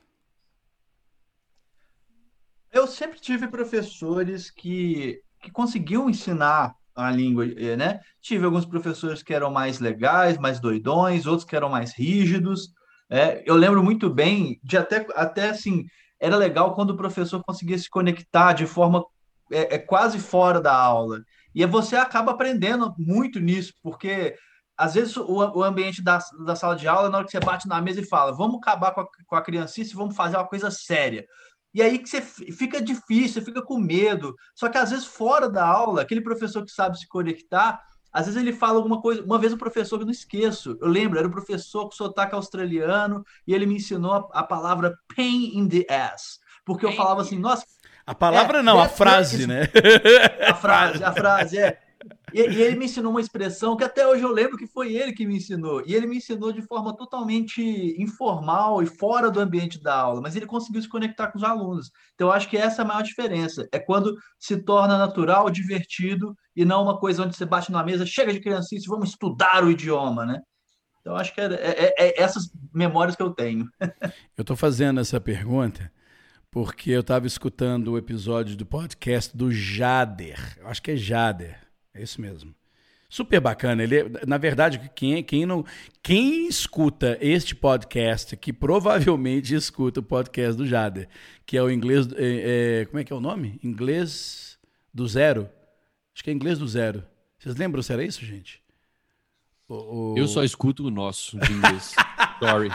Eu 2.71 2.85
sempre 2.85 3.19
tive 3.19 3.47
professores 3.47 4.51
que, 4.51 5.21
que 5.41 5.49
conseguiam 5.49 6.09
ensinar 6.09 6.75
a 6.97 7.11
língua, 7.11 7.45
eh, 7.45 7.77
né? 7.77 7.99
Tive 8.21 8.45
alguns 8.45 8.65
professores 8.65 9.21
que 9.21 9.33
eram 9.33 9.51
mais 9.51 9.79
legais, 9.79 10.37
mais 10.37 10.59
doidões, 10.59 11.25
outros 11.25 11.47
que 11.47 11.55
eram 11.55 11.69
mais 11.69 11.93
rígidos. 11.93 12.73
É, 13.09 13.43
eu 13.45 13.55
lembro 13.55 13.83
muito 13.83 14.09
bem 14.09 14.59
de 14.63 14.77
até, 14.77 15.05
até 15.15 15.49
assim, 15.49 15.85
era 16.19 16.35
legal 16.35 16.73
quando 16.73 16.91
o 16.91 16.97
professor 16.97 17.41
conseguia 17.43 17.77
se 17.77 17.89
conectar 17.89 18.53
de 18.53 18.65
forma 18.65 19.05
é, 19.51 19.75
é 19.75 19.77
quase 19.77 20.19
fora 20.19 20.59
da 20.59 20.73
aula. 20.75 21.21
E 21.53 21.65
você 21.65 21.95
acaba 21.95 22.31
aprendendo 22.31 22.93
muito 22.97 23.39
nisso, 23.39 23.73
porque 23.81 24.35
às 24.77 24.93
vezes 24.93 25.15
o, 25.17 25.23
o 25.25 25.63
ambiente 25.63 26.03
da, 26.03 26.19
da 26.45 26.55
sala 26.55 26.75
de 26.75 26.87
aula, 26.87 27.09
na 27.09 27.17
hora 27.17 27.25
que 27.25 27.31
você 27.31 27.39
bate 27.39 27.67
na 27.67 27.81
mesa 27.81 28.01
e 28.01 28.05
fala, 28.05 28.35
vamos 28.35 28.57
acabar 28.57 28.91
com 28.91 29.01
a, 29.01 29.07
com 29.25 29.35
a 29.35 29.41
criancice, 29.41 29.95
vamos 29.95 30.15
fazer 30.15 30.37
uma 30.37 30.47
coisa 30.47 30.69
séria. 30.69 31.25
E 31.77 31.81
aí 31.83 31.99
que 31.99 32.09
você 32.09 32.21
fica 32.21 32.81
difícil, 32.81 33.33
você 33.33 33.41
fica 33.41 33.61
com 33.61 33.77
medo. 33.77 34.35
Só 34.55 34.67
que 34.67 34.79
às 34.79 34.89
vezes 34.89 35.05
fora 35.05 35.47
da 35.47 35.63
aula, 35.63 36.01
aquele 36.01 36.21
professor 36.21 36.65
que 36.65 36.71
sabe 36.71 36.97
se 36.97 37.07
conectar, 37.07 37.79
às 38.11 38.25
vezes 38.25 38.41
ele 38.41 38.51
fala 38.51 38.77
alguma 38.77 38.99
coisa. 38.99 39.23
Uma 39.23 39.37
vez 39.37 39.53
o 39.53 39.59
professor, 39.59 39.99
eu 39.99 40.05
não 40.05 40.11
esqueço, 40.11 40.75
eu 40.81 40.87
lembro, 40.87 41.19
era 41.19 41.27
o 41.27 41.31
professor 41.31 41.83
com 41.85 41.91
sotaque 41.91 42.33
australiano 42.33 43.23
e 43.45 43.53
ele 43.53 43.67
me 43.67 43.75
ensinou 43.75 44.11
a, 44.11 44.39
a 44.39 44.43
palavra 44.43 44.97
pain 45.15 45.51
in 45.55 45.69
the 45.69 45.85
ass. 45.93 46.39
Porque 46.65 46.83
eu 46.83 46.93
falava 46.93 47.21
assim, 47.21 47.37
nossa. 47.37 47.63
A 48.07 48.15
palavra 48.15 48.57
é, 48.57 48.63
não, 48.63 48.79
a 48.79 48.89
frase, 48.89 49.45
né? 49.45 49.69
A 50.49 50.55
frase, 50.55 51.03
a 51.03 51.13
frase, 51.13 51.59
é. 51.59 51.79
E, 52.33 52.41
e, 52.41 52.61
ele 52.61 52.75
me 52.75 52.85
ensinou 52.85 53.11
uma 53.11 53.21
expressão 53.21 53.77
que 53.77 53.83
até 53.83 54.05
hoje 54.05 54.21
eu 54.21 54.31
lembro 54.31 54.57
que 54.57 54.67
foi 54.67 54.93
ele 54.93 55.13
que 55.13 55.25
me 55.25 55.37
ensinou. 55.37 55.81
E 55.85 55.95
ele 55.95 56.05
me 56.05 56.17
ensinou 56.17 56.51
de 56.51 56.61
forma 56.61 56.95
totalmente 56.95 57.61
informal 58.01 58.83
e 58.83 58.85
fora 58.85 59.31
do 59.31 59.39
ambiente 59.39 59.81
da 59.81 59.95
aula, 59.95 60.21
mas 60.21 60.35
ele 60.35 60.45
conseguiu 60.45 60.81
se 60.81 60.89
conectar 60.89 61.27
com 61.31 61.37
os 61.37 61.43
alunos. 61.43 61.89
Então, 62.15 62.27
eu 62.27 62.33
acho 62.33 62.49
que 62.49 62.57
essa 62.57 62.81
é 62.81 62.85
a 62.85 62.87
maior 62.87 63.01
diferença. 63.01 63.67
É 63.71 63.79
quando 63.79 64.15
se 64.37 64.57
torna 64.57 64.97
natural, 64.97 65.49
divertido 65.49 66.35
e 66.55 66.65
não 66.65 66.83
uma 66.83 66.99
coisa 66.99 67.23
onde 67.23 67.35
você 67.35 67.45
bate 67.45 67.71
na 67.71 67.83
mesa, 67.83 68.05
chega 68.05 68.33
de 68.33 68.41
criancice, 68.41 68.87
vamos 68.87 69.09
estudar 69.09 69.63
o 69.63 69.71
idioma, 69.71 70.25
né? 70.25 70.41
Então, 70.99 71.15
acho 71.15 71.33
que 71.33 71.39
é, 71.39 71.45
é, 71.53 71.93
é 71.97 72.21
essas 72.21 72.49
memórias 72.73 73.15
que 73.15 73.23
eu 73.23 73.29
tenho. 73.29 73.65
eu 74.35 74.41
estou 74.41 74.57
fazendo 74.57 74.99
essa 74.99 75.21
pergunta 75.21 75.89
porque 76.51 76.91
eu 76.91 77.01
estava 77.01 77.25
escutando 77.25 77.93
o 77.93 77.97
episódio 77.97 78.57
do 78.57 78.65
podcast 78.65 79.35
do 79.35 79.49
Jader. 79.49 80.57
Eu 80.59 80.67
acho 80.67 80.81
que 80.81 80.91
é 80.91 80.95
Jader 80.97 81.66
é 81.97 82.03
isso 82.03 82.21
mesmo. 82.21 82.53
Super 83.09 83.39
bacana. 83.39 83.83
Ele, 83.83 83.99
é, 83.99 84.25
na 84.25 84.37
verdade, 84.37 84.91
quem, 84.93 85.23
quem, 85.23 85.45
não, 85.45 85.63
quem 86.03 86.47
escuta 86.47 87.17
este 87.21 87.55
podcast, 87.55 88.35
que 88.35 88.51
provavelmente 88.51 89.55
escuta 89.55 90.01
o 90.01 90.03
podcast 90.03 90.57
do 90.57 90.67
Jader, 90.67 91.07
que 91.45 91.57
é 91.57 91.63
o 91.63 91.71
inglês. 91.71 92.07
É, 92.15 92.81
é, 92.81 92.85
como 92.85 92.99
é 92.99 93.03
que 93.03 93.13
é 93.13 93.15
o 93.15 93.21
nome? 93.21 93.59
Inglês 93.63 94.57
do 94.93 95.07
zero. 95.07 95.49
Acho 96.13 96.23
que 96.23 96.29
é 96.29 96.33
inglês 96.33 96.59
do 96.59 96.67
zero. 96.67 97.03
Vocês 97.39 97.55
lembram 97.55 97.81
se 97.81 97.93
era 97.93 98.03
isso, 98.03 98.25
gente? 98.25 98.61
O, 99.69 100.13
o... 100.13 100.17
Eu 100.17 100.27
só 100.27 100.43
escuto 100.43 100.85
o 100.85 100.91
nosso 100.91 101.39
de 101.39 101.53
inglês. 101.53 101.95
Sorry. 102.39 102.69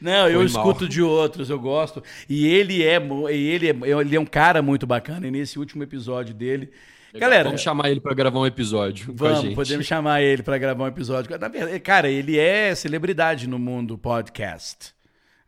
Não, 0.00 0.28
eu 0.28 0.44
escuto 0.44 0.88
de 0.88 1.02
outros, 1.02 1.50
eu 1.50 1.58
gosto. 1.58 2.02
E 2.28 2.46
ele 2.46 2.82
é, 2.82 2.96
ele 3.30 3.68
é, 3.68 4.00
ele 4.00 4.16
é 4.16 4.20
um 4.20 4.26
cara 4.26 4.60
muito 4.60 4.86
bacana. 4.86 5.26
E 5.26 5.30
nesse 5.30 5.58
último 5.58 5.82
episódio 5.82 6.34
dele, 6.34 6.70
Legal. 7.12 7.28
Galera, 7.28 7.44
vamos 7.44 7.60
chamar 7.60 7.90
ele 7.90 8.00
para 8.00 8.14
gravar 8.14 8.38
um 8.40 8.46
episódio. 8.46 9.12
Vamos, 9.14 9.54
podemos 9.54 9.86
chamar 9.86 10.22
ele 10.22 10.42
para 10.42 10.56
gravar 10.58 10.84
um 10.84 10.88
episódio. 10.88 11.30
Na 11.38 11.48
verdade, 11.48 11.78
cara, 11.80 12.08
ele 12.08 12.38
é 12.38 12.74
celebridade 12.74 13.46
no 13.46 13.58
mundo 13.58 13.98
podcast, 13.98 14.94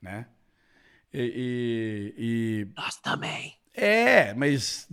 né? 0.03 0.27
E, 1.13 2.13
e, 2.19 2.25
e- 2.25 2.67
Nós 2.77 2.97
também. 2.97 3.55
É, 3.75 4.35
mas, 4.35 4.87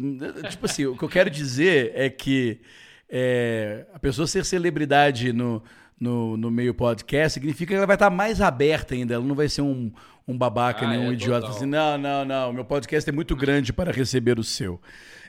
tipo 0.50 0.66
assim, 0.66 0.86
o 0.86 0.98
que 0.98 1.04
eu 1.04 1.10
quero 1.10 1.30
dizer 1.30 1.92
é 1.94 2.10
que 2.10 2.62
é, 3.10 3.86
a 3.94 4.00
pessoa 4.00 4.26
ser 4.26 4.46
celebridade 4.46 5.34
no, 5.34 5.62
no, 6.00 6.38
no 6.38 6.50
meio 6.50 6.74
podcast 6.74 7.34
significa 7.34 7.74
que 7.74 7.76
ela 7.78 7.86
vai 7.86 7.96
estar 7.96 8.10
mais 8.10 8.40
aberta 8.42 8.94
ainda. 8.96 9.14
Ela 9.16 9.24
não 9.26 9.36
vai 9.36 9.50
ser 9.50 9.62
um, 9.62 9.92
um 10.28 10.38
babaca, 10.38 10.86
Ah, 10.86 10.90
nem 10.90 11.00
um 11.00 11.12
é, 11.12 11.14
idiota. 11.14 11.42
total. 11.42 11.58
Assim, 11.58 11.66
não, 11.66 11.98
não, 11.98 12.24
não. 12.26 12.54
Meu 12.54 12.66
podcast 12.66 13.08
é 13.10 13.14
muito 13.14 13.36
grande 13.36 13.74
para 13.74 13.92
receber 13.92 14.40
o 14.40 14.44
seu. 14.44 14.80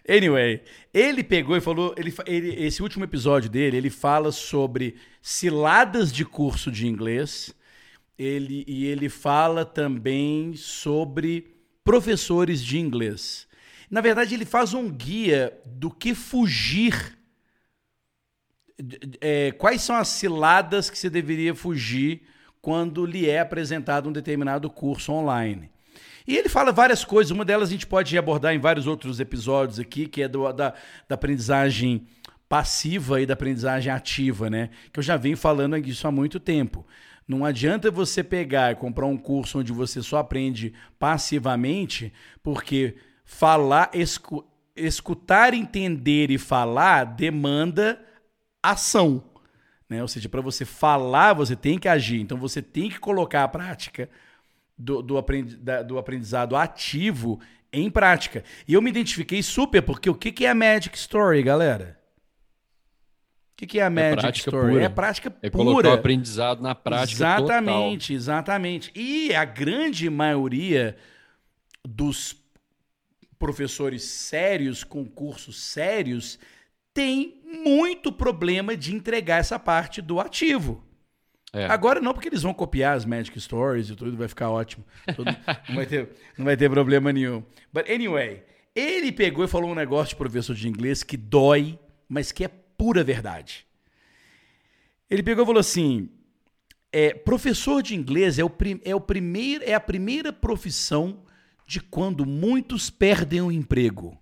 Anyway, 0.09 0.63
ele 0.93 1.23
pegou 1.23 1.57
e 1.57 1.61
falou. 1.61 1.95
Ele, 1.97 2.13
ele- 2.27 2.65
esse 2.65 2.83
último 2.83 3.05
episódio 3.05 3.49
dele, 3.49 3.77
ele 3.77 3.91
fala 3.91 4.33
sobre 4.33 4.97
ciladas 5.21 6.13
de 6.13 6.25
curso 6.25 6.71
de 6.71 6.87
inglês. 6.87 7.55
Ele, 8.19 8.65
e 8.69 8.87
ele 8.87 9.09
fala 9.09 9.65
também 9.65 10.55
sobre 10.55 11.57
professores 11.85 12.63
de 12.63 12.79
inglês. 12.79 13.49
Na 13.91 14.01
verdade, 14.01 14.35
ele 14.35 14.45
faz 14.45 14.75
um 14.75 14.91
guia 14.91 15.59
do 15.67 15.91
que 15.91 16.15
fugir. 16.15 17.19
É, 19.21 19.53
quais 19.53 19.83
são 19.83 19.97
as 19.97 20.09
ciladas 20.09 20.91
que 20.91 20.99
você 20.99 21.09
deveria 21.09 21.55
fugir 21.55 22.23
quando 22.61 23.05
lhe 23.07 23.29
é 23.29 23.41
apresentado 23.41 24.09
um 24.09 24.13
determinado 24.13 24.69
curso 24.71 25.13
online? 25.13 25.72
E 26.27 26.37
ele 26.37 26.49
fala 26.49 26.73
várias 26.73 27.05
coisas, 27.05 27.31
uma 27.31 27.45
delas 27.45 27.69
a 27.69 27.73
gente 27.73 27.87
pode 27.87 28.17
abordar 28.17 28.55
em 28.55 28.59
vários 28.59 28.87
outros 28.87 29.19
episódios 29.21 29.79
aqui, 29.79 30.07
que 30.07 30.23
é 30.23 30.29
do- 30.29 30.53
da, 30.53 30.75
da 31.09 31.15
aprendizagem 31.15 32.07
passiva 32.49 33.21
e 33.21 33.27
da 33.27 33.33
aprendizagem 33.35 33.91
ativa, 33.93 34.51
né? 34.51 34.71
Que 34.93 34.99
eu 34.99 35.03
já 35.03 35.17
venho 35.17 35.37
falando 35.37 35.81
disso 35.81 36.07
há 36.07 36.11
muito 36.13 36.39
tempo. 36.39 36.87
Não 37.27 37.45
adianta 37.45 37.91
você 37.91 38.23
pegar 38.23 38.73
e 38.73 38.75
comprar 38.75 39.07
um 39.07 39.17
curso 39.17 39.61
onde 39.61 39.73
você 39.73 40.03
só 40.03 40.19
aprende 40.19 40.75
passivamente, 40.99 42.13
porque 42.43 42.97
falar, 43.25 43.91
escu- 43.95 44.45
escutar, 44.77 45.55
entender 45.55 46.31
e 46.31 46.37
falar 46.39 47.05
demanda 47.05 47.99
ação. 48.63 49.25
Né? 49.89 50.03
Ou 50.03 50.09
seja, 50.09 50.29
para 50.29 50.41
você 50.41 50.65
falar, 50.65 51.33
você 51.33 51.57
tem 51.57 51.79
que 51.79 51.89
agir. 51.89 52.21
Então 52.21 52.37
você 52.39 52.61
tem 52.61 52.91
que 52.91 52.99
colocar 52.99 53.45
a 53.45 53.49
prática 53.49 54.11
do, 54.77 55.03
do, 55.03 55.19
aprendi- 55.19 55.57
da- 55.57 55.83
do 55.83 55.99
aprendizado 55.99 56.57
ativo 56.57 57.41
em 57.73 57.91
prática. 57.91 58.45
E 58.67 58.75
eu 58.75 58.83
me 58.83 58.91
identifiquei 58.91 59.43
super, 59.43 59.83
porque 59.83 60.11
o 60.11 60.15
que, 60.15 60.31
que 60.33 60.45
é 60.45 60.51
a 60.51 60.55
Magic 60.55 60.97
Story, 60.97 61.43
galera? 61.43 61.99
O 63.53 63.57
que, 63.63 63.67
que 63.67 63.79
é 63.79 63.85
a 63.85 63.91
Magic 63.91 64.21
prática 64.21 64.49
Story? 64.51 64.73
pura. 64.73 64.85
É 64.85 64.89
prática 64.89 65.37
É 65.41 65.49
pura. 65.51 65.65
colocar 65.65 65.89
o 65.91 65.93
aprendizado 65.93 66.61
na 66.63 66.75
prática 66.75 67.13
Exatamente, 67.17 68.13
exatamente. 68.13 68.91
E 68.95 69.33
a 69.35 69.45
grande 69.45 70.11
maioria 70.11 70.97
dos 71.87 72.37
professores 73.39 74.03
sérios, 74.05 74.83
com 74.85 75.05
cursos 75.05 75.61
sérios, 75.63 76.39
tem 76.95 77.41
muito 77.65 78.13
problema 78.13 78.77
de 78.77 78.95
entregar 78.95 79.39
essa 79.39 79.59
parte 79.59 80.03
do 80.03 80.21
ativo. 80.21 80.85
É. 81.53 81.67
Agora 81.67 82.01
não, 82.01 82.15
porque 82.15 82.29
eles 82.29 82.43
vão 82.43 82.55
copiar 82.55 82.97
as 82.97 83.05
Magic 83.05 83.39
Stories 83.39 83.91
e 83.91 83.95
tudo, 83.97 84.17
vai 84.17 84.27
ficar 84.29 84.49
ótimo. 84.51 84.85
Tudo- 85.15 85.31
não, 85.69 85.75
vai 85.77 85.87
ter, 85.87 86.09
não 86.39 86.45
vai 86.47 86.57
ter 86.57 86.71
problema 86.71 87.13
nenhum. 87.13 87.43
But 87.73 87.91
anyway, 87.91 88.43
ele 88.75 89.13
pegou 89.13 89.45
e 89.45 89.49
falou 89.49 89.71
um 89.71 89.75
negócio 89.75 90.11
de 90.11 90.17
professor 90.17 90.55
de 90.57 90.67
inglês 90.67 91.03
que 91.03 91.17
dói, 91.17 91.79
mas 92.09 92.33
que 92.33 92.43
é 92.45 92.49
pura 92.49 93.05
verdade. 93.05 93.67
Ele 95.11 95.23
pegou 95.23 95.45
e 95.45 95.47
falou 95.47 95.61
assim: 95.61 96.09
é, 96.91 97.13
professor 97.13 97.83
de 97.83 97.95
inglês 97.95 98.39
é, 98.39 98.45
o 98.45 98.49
prim- 98.51 98.81
é, 98.83 98.95
o 98.95 99.01
primeiro, 99.01 99.63
é 99.65 99.75
a 99.75 99.81
primeira 99.81 100.33
profissão 100.33 101.23
de 101.67 101.81
quando 101.81 102.25
muitos 102.25 102.89
perdem 102.89 103.43
o 103.43 103.53
emprego. 103.53 104.19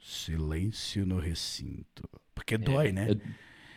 Silêncio 0.00 1.04
no 1.06 1.18
recinto. 1.18 2.08
Porque 2.44 2.58
dói, 2.58 2.92
né? 2.92 3.16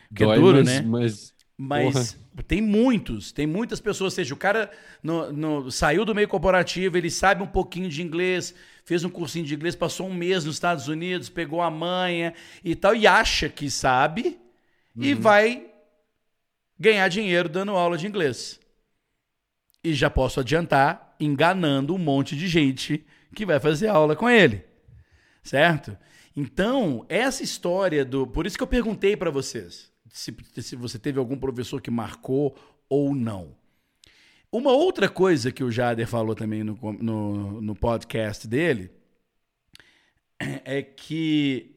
Porque 0.10 0.24
é 0.24 0.28
Dói, 0.28 0.40
duro, 0.40 0.58
mas, 0.58 0.66
né? 0.66 0.82
mas 0.82 1.34
Mas 1.58 2.18
tem 2.48 2.62
muitos, 2.62 3.32
tem 3.32 3.48
muitas 3.48 3.80
pessoas. 3.80 4.14
Ou 4.14 4.16
seja, 4.16 4.34
o 4.34 4.38
cara 4.38 4.72
no- 5.04 5.32
no- 5.32 5.72
saiu 5.72 6.06
do 6.06 6.16
meio 6.16 6.28
corporativo, 6.28 6.98
ele 6.98 7.10
sabe 7.10 7.44
um 7.44 7.48
pouquinho 7.48 7.90
de 7.90 8.02
inglês, 8.02 8.56
fez 8.86 9.04
um 9.04 9.10
cursinho 9.10 9.46
de 9.46 9.56
inglês, 9.56 9.76
passou 9.76 10.08
um 10.08 10.14
mês 10.14 10.46
nos 10.46 10.56
Estados 10.56 10.88
Unidos, 10.88 11.30
pegou 11.30 11.62
a 11.62 11.72
manha 11.72 12.34
e 12.64 12.76
tal, 12.76 12.96
e 12.96 13.08
acha 13.08 13.50
que 13.50 13.70
sabe 13.70 14.40
e 15.00 15.14
vai 15.14 15.68
ganhar 16.80 17.08
dinheiro 17.08 17.50
dando 17.50 17.72
aula 17.72 17.98
de 17.98 18.08
inglês. 18.08 18.60
E 19.84 19.94
já 19.94 20.10
posso 20.10 20.40
adiantar, 20.40 21.16
enganando 21.20 21.94
um 21.94 21.98
monte 21.98 22.36
de 22.36 22.48
gente 22.48 23.06
que 23.36 23.46
vai 23.46 23.60
fazer 23.60 23.88
aula 23.88 24.16
com 24.16 24.30
ele. 24.30 24.64
Certo? 25.44 25.98
Então, 26.36 27.06
essa 27.08 27.44
história 27.44 28.04
do. 28.04 28.26
Por 28.26 28.46
isso 28.48 28.58
que 28.58 28.64
eu 28.64 28.68
perguntei 28.68 29.16
para 29.16 29.30
vocês 29.30 29.92
se, 30.12 30.36
se 30.62 30.76
você 30.76 31.00
teve 31.00 31.20
algum 31.20 31.38
professor 31.38 31.82
que 31.82 31.92
marcou 31.92 32.56
ou 32.90 33.16
não. 33.16 33.56
Uma 34.52 34.72
outra 34.72 35.10
coisa 35.10 35.52
que 35.52 35.64
o 35.64 35.72
Jader 35.72 36.08
falou 36.08 36.36
também 36.36 36.64
no, 36.64 36.78
no, 36.94 37.62
no 37.62 37.76
podcast 37.76 38.48
dele 38.48 38.92
é 40.40 40.82
que 40.82 41.76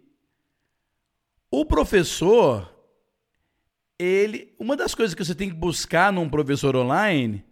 o 1.51 1.65
professor, 1.65 2.71
ele. 3.99 4.55
Uma 4.59 4.77
das 4.77 4.95
coisas 4.95 5.15
que 5.15 5.25
você 5.25 5.35
tem 5.35 5.49
que 5.49 5.57
buscar 5.57 6.13
num 6.13 6.29
professor 6.29 6.77
online 6.77 7.43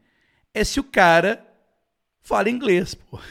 é 0.52 0.62
se 0.62 0.78
o 0.78 0.84
cara 0.84 1.42
fala 2.20 2.50
inglês, 2.50 2.94
pô. 2.94 3.18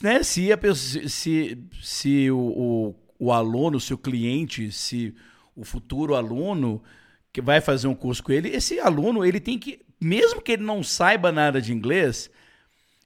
né? 0.00 0.22
Se 0.22 0.52
a 0.52 0.56
pessoa, 0.56 1.08
se, 1.08 1.58
se 1.82 2.30
o, 2.30 2.38
o, 2.38 2.94
o 3.18 3.32
aluno, 3.32 3.80
se 3.80 3.92
o 3.92 3.98
cliente, 3.98 4.70
se 4.70 5.14
o 5.56 5.64
futuro 5.64 6.14
aluno 6.14 6.82
que 7.32 7.40
vai 7.40 7.60
fazer 7.60 7.88
um 7.88 7.94
curso 7.94 8.22
com 8.22 8.32
ele, 8.32 8.48
esse 8.48 8.78
aluno, 8.78 9.24
ele 9.24 9.40
tem 9.40 9.58
que, 9.58 9.80
mesmo 10.00 10.40
que 10.40 10.52
ele 10.52 10.62
não 10.62 10.82
saiba 10.82 11.32
nada 11.32 11.60
de 11.60 11.72
inglês, 11.72 12.30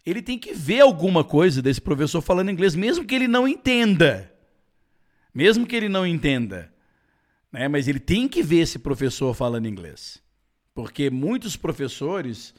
ele 0.04 0.20
tem 0.20 0.38
que 0.38 0.52
ver 0.52 0.80
alguma 0.80 1.24
coisa 1.24 1.62
desse 1.62 1.80
professor 1.80 2.20
falando 2.20 2.50
inglês, 2.50 2.74
mesmo 2.74 3.04
que 3.04 3.14
ele 3.14 3.28
não 3.28 3.48
entenda. 3.48 4.30
Mesmo 5.34 5.66
que 5.66 5.74
ele 5.74 5.88
não 5.88 6.06
entenda. 6.06 6.72
Né? 7.50 7.68
Mas 7.68 7.88
ele 7.88 7.98
tem 7.98 8.28
que 8.28 8.42
ver 8.42 8.60
esse 8.60 8.78
professor 8.78 9.34
falando 9.34 9.66
inglês. 9.66 10.22
Porque 10.74 11.08
muitos 11.08 11.56
professores 11.56 12.54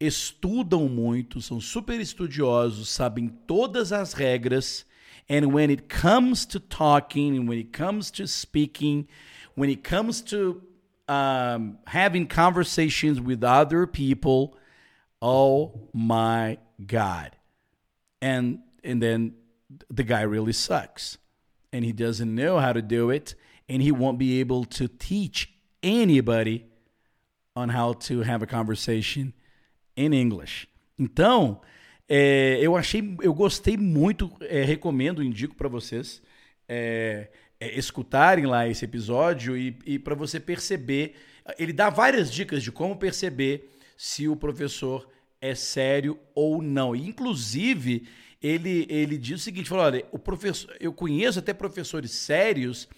estudam 0.00 0.88
muito, 0.88 1.40
são 1.40 1.60
super 1.60 2.00
estudiosos, 2.00 2.88
sabem 2.88 3.28
todas 3.46 3.92
as 3.92 4.12
regras. 4.12 4.84
And 5.28 5.52
when 5.52 5.70
it 5.70 5.88
comes 5.88 6.46
to 6.46 6.60
talking, 6.60 7.46
when 7.46 7.58
it 7.58 7.72
comes 7.72 8.10
to 8.12 8.26
speaking, 8.26 9.08
when 9.54 9.70
it 9.70 9.82
comes 9.82 10.20
to 10.22 10.62
um, 11.08 11.78
having 11.86 12.26
conversations 12.26 13.20
with 13.20 13.42
other 13.42 13.86
people, 13.86 14.56
oh 15.20 15.88
my 15.92 16.58
God. 16.84 17.32
And, 18.20 18.60
and 18.84 19.02
then 19.02 19.34
the 19.90 20.04
guy 20.04 20.22
really 20.22 20.52
sucks. 20.52 21.18
And 21.72 21.84
he 21.84 21.92
doesn't 21.92 22.32
know 22.32 22.58
how 22.58 22.72
to 22.72 22.82
do 22.82 23.10
it. 23.10 23.34
And 23.68 23.82
he 23.82 23.90
won't 23.90 24.18
be 24.18 24.38
able 24.40 24.64
to 24.64 24.86
teach 24.86 25.52
anybody 25.82 26.66
on 27.56 27.70
how 27.70 27.94
to 27.94 28.20
have 28.22 28.42
a 28.42 28.46
conversation 28.46 29.32
in 29.96 30.12
English. 30.12 30.68
Então, 30.98 31.60
é, 32.08 32.58
eu 32.60 32.76
achei, 32.76 33.16
eu 33.22 33.34
gostei 33.34 33.76
muito, 33.76 34.30
é, 34.40 34.62
recomendo, 34.62 35.22
indico 35.22 35.54
para 35.54 35.68
vocês 35.68 36.22
é, 36.68 37.28
é, 37.58 37.78
escutarem 37.78 38.46
lá 38.46 38.68
esse 38.68 38.84
episódio 38.84 39.56
e, 39.56 39.76
e 39.84 39.98
para 39.98 40.14
você 40.14 40.38
perceber. 40.38 41.14
Ele 41.58 41.72
dá 41.72 41.90
várias 41.90 42.32
dicas 42.32 42.62
de 42.62 42.72
como 42.72 42.96
perceber 42.96 43.70
se 43.96 44.28
o 44.28 44.36
professor 44.36 45.08
é 45.40 45.54
sério 45.54 46.18
ou 46.34 46.60
não. 46.60 46.94
E, 46.94 47.06
inclusive, 47.06 48.08
ele, 48.42 48.86
ele 48.88 49.16
diz 49.16 49.40
o 49.40 49.44
seguinte: 49.44 49.68
falou, 49.68 49.84
olha, 49.84 50.04
o 50.12 50.18
professor, 50.18 50.74
eu 50.80 50.92
conheço 50.92 51.38
até 51.38 51.52
professores 51.54 52.10
sérios 52.10 52.88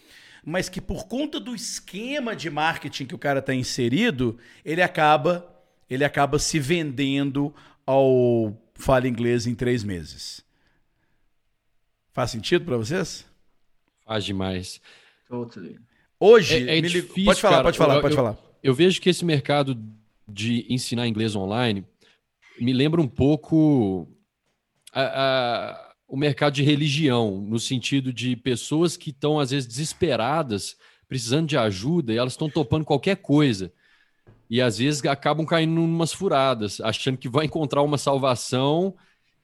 mas 0.43 0.69
que 0.69 0.79
por 0.79 1.07
conta 1.07 1.39
do 1.39 1.53
esquema 1.53 2.35
de 2.35 2.49
marketing 2.49 3.05
que 3.05 3.15
o 3.15 3.19
cara 3.19 3.39
está 3.39 3.53
inserido, 3.53 4.37
ele 4.63 4.81
acaba 4.81 5.48
ele 5.89 6.03
acaba 6.05 6.37
se 6.39 6.59
vendendo 6.59 7.53
ao 7.85 8.55
fala 8.75 9.07
inglês 9.07 9.45
em 9.47 9.55
três 9.55 9.83
meses. 9.83 10.43
Faz 12.13 12.31
sentido 12.31 12.65
para 12.65 12.77
vocês? 12.77 13.25
faz 14.05 14.25
demais. 14.25 14.81
Totally. 15.27 15.77
Hoje, 16.19 16.67
É- 16.67 16.79
é 16.79 16.81
difícil, 16.81 17.25
pode 17.25 17.39
falar, 17.41 17.53
cara. 17.57 17.63
pode 17.65 17.77
falar, 17.77 17.95
Eu- 17.95 18.01
pode 18.01 18.13
eu- 18.13 18.17
falar. 18.17 18.37
Eu 18.63 18.73
vejo 18.73 18.99
que 18.99 19.07
esse 19.09 19.23
mercado 19.23 19.79
de 20.27 20.65
ensinar 20.67 21.07
inglês 21.07 21.35
online 21.35 21.85
me 22.59 22.73
lembra 22.73 22.99
um 22.99 23.07
pouco 23.07 24.07
a- 24.91 25.03
a- 25.03 25.93
o 26.07 26.17
mercado 26.17 26.55
de 26.55 26.63
religião, 26.63 27.39
no 27.39 27.59
sentido 27.59 28.11
de 28.11 28.35
pessoas 28.35 28.97
que 28.97 29.11
estão, 29.11 29.39
às 29.39 29.51
vezes, 29.51 29.67
desesperadas, 29.67 30.75
precisando 31.07 31.47
de 31.47 31.55
ajuda, 31.55 32.11
e 32.11 32.17
elas 32.17 32.33
estão 32.33 32.49
topando 32.49 32.83
qualquer 32.85 33.17
coisa 33.17 33.71
e 34.49 34.61
às 34.61 34.79
vezes 34.79 35.05
acabam 35.05 35.45
caindo 35.45 35.79
umas 35.81 36.11
furadas, 36.11 36.81
achando 36.81 37.17
que 37.17 37.29
vai 37.29 37.45
encontrar 37.45 37.83
uma 37.83 37.97
salvação 37.97 38.95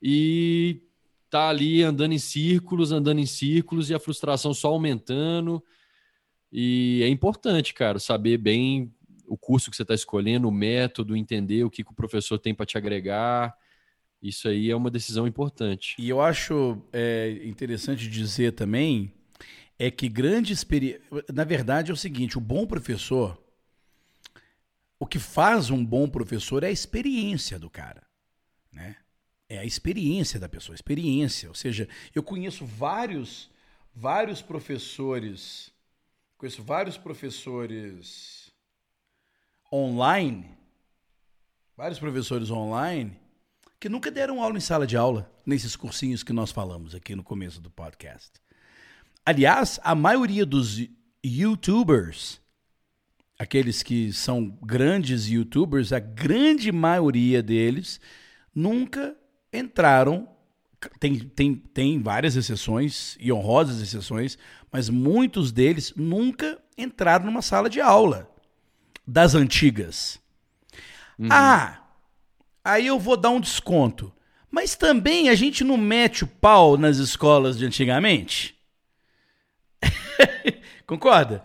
e 0.02 0.82
tá 1.30 1.48
ali 1.48 1.82
andando 1.82 2.12
em 2.12 2.18
círculos, 2.18 2.92
andando 2.92 3.20
em 3.20 3.26
círculos 3.26 3.88
e 3.88 3.94
a 3.94 4.00
frustração 4.00 4.52
só 4.52 4.68
aumentando. 4.68 5.62
E 6.52 7.00
é 7.02 7.08
importante, 7.08 7.72
cara, 7.72 7.98
saber 7.98 8.38
bem 8.38 8.92
o 9.26 9.36
curso 9.36 9.70
que 9.70 9.76
você 9.76 9.82
está 9.82 9.94
escolhendo, 9.94 10.48
o 10.48 10.52
método, 10.52 11.16
entender 11.16 11.64
o 11.64 11.70
que, 11.70 11.84
que 11.84 11.90
o 11.90 11.94
professor 11.96 12.38
tem 12.38 12.54
para 12.54 12.66
te 12.66 12.78
agregar. 12.78 13.54
Isso 14.22 14.48
aí 14.48 14.70
é 14.70 14.76
uma 14.76 14.90
decisão 14.90 15.26
importante. 15.26 15.94
E 15.98 16.08
eu 16.08 16.20
acho 16.20 16.82
é, 16.92 17.40
interessante 17.44 18.08
dizer 18.08 18.52
também 18.52 19.12
é 19.78 19.90
que 19.90 20.08
grande 20.08 20.52
experiência. 20.52 21.02
Na 21.32 21.44
verdade, 21.44 21.90
é 21.90 21.94
o 21.94 21.96
seguinte: 21.96 22.38
o 22.38 22.40
bom 22.40 22.66
professor. 22.66 23.45
O 24.98 25.06
que 25.06 25.18
faz 25.18 25.70
um 25.70 25.84
bom 25.84 26.08
professor 26.08 26.62
é 26.62 26.68
a 26.68 26.72
experiência 26.72 27.58
do 27.58 27.68
cara. 27.68 28.02
Né? 28.72 28.96
É 29.48 29.58
a 29.58 29.64
experiência 29.64 30.40
da 30.40 30.48
pessoa, 30.48 30.74
experiência. 30.74 31.48
Ou 31.48 31.54
seja, 31.54 31.88
eu 32.14 32.22
conheço 32.22 32.64
vários, 32.64 33.50
vários 33.94 34.40
professores. 34.40 35.70
Conheço 36.38 36.62
vários 36.62 36.96
professores 36.96 38.52
online. 39.72 40.50
Vários 41.76 41.98
professores 41.98 42.50
online 42.50 43.26
que 43.78 43.88
nunca 43.88 44.10
deram 44.10 44.42
aula 44.42 44.56
em 44.56 44.60
sala 44.60 44.86
de 44.86 44.96
aula, 44.96 45.30
nesses 45.44 45.76
cursinhos 45.76 46.22
que 46.22 46.32
nós 46.32 46.50
falamos 46.50 46.94
aqui 46.94 47.14
no 47.14 47.22
começo 47.22 47.60
do 47.60 47.70
podcast. 47.70 48.32
Aliás, 49.24 49.78
a 49.82 49.94
maioria 49.94 50.46
dos 50.46 50.88
YouTubers, 51.22 52.40
aqueles 53.38 53.82
que 53.82 54.12
são 54.12 54.56
grandes 54.62 55.28
YouTubers, 55.28 55.92
a 55.92 55.98
grande 55.98 56.72
maioria 56.72 57.42
deles 57.42 58.00
nunca 58.54 59.14
entraram. 59.52 60.28
Tem, 61.00 61.18
tem, 61.18 61.54
tem 61.54 62.02
várias 62.02 62.36
exceções 62.36 63.16
e 63.18 63.32
honrosas 63.32 63.80
exceções, 63.80 64.38
mas 64.70 64.88
muitos 64.88 65.50
deles 65.52 65.92
nunca 65.96 66.58
entraram 66.76 67.26
numa 67.26 67.42
sala 67.42 67.68
de 67.68 67.80
aula 67.80 68.30
das 69.06 69.34
antigas. 69.34 70.18
Uhum. 71.18 71.28
Ah, 71.30 71.82
aí 72.64 72.86
eu 72.86 72.98
vou 72.98 73.16
dar 73.16 73.30
um 73.30 73.40
desconto. 73.40 74.12
Mas 74.50 74.74
também 74.74 75.28
a 75.28 75.34
gente 75.34 75.62
não 75.64 75.76
mete 75.76 76.24
o 76.24 76.26
pau 76.26 76.76
nas 76.76 76.98
escolas 76.98 77.58
de 77.58 77.66
antigamente? 77.66 78.56
Concorda? 80.86 81.44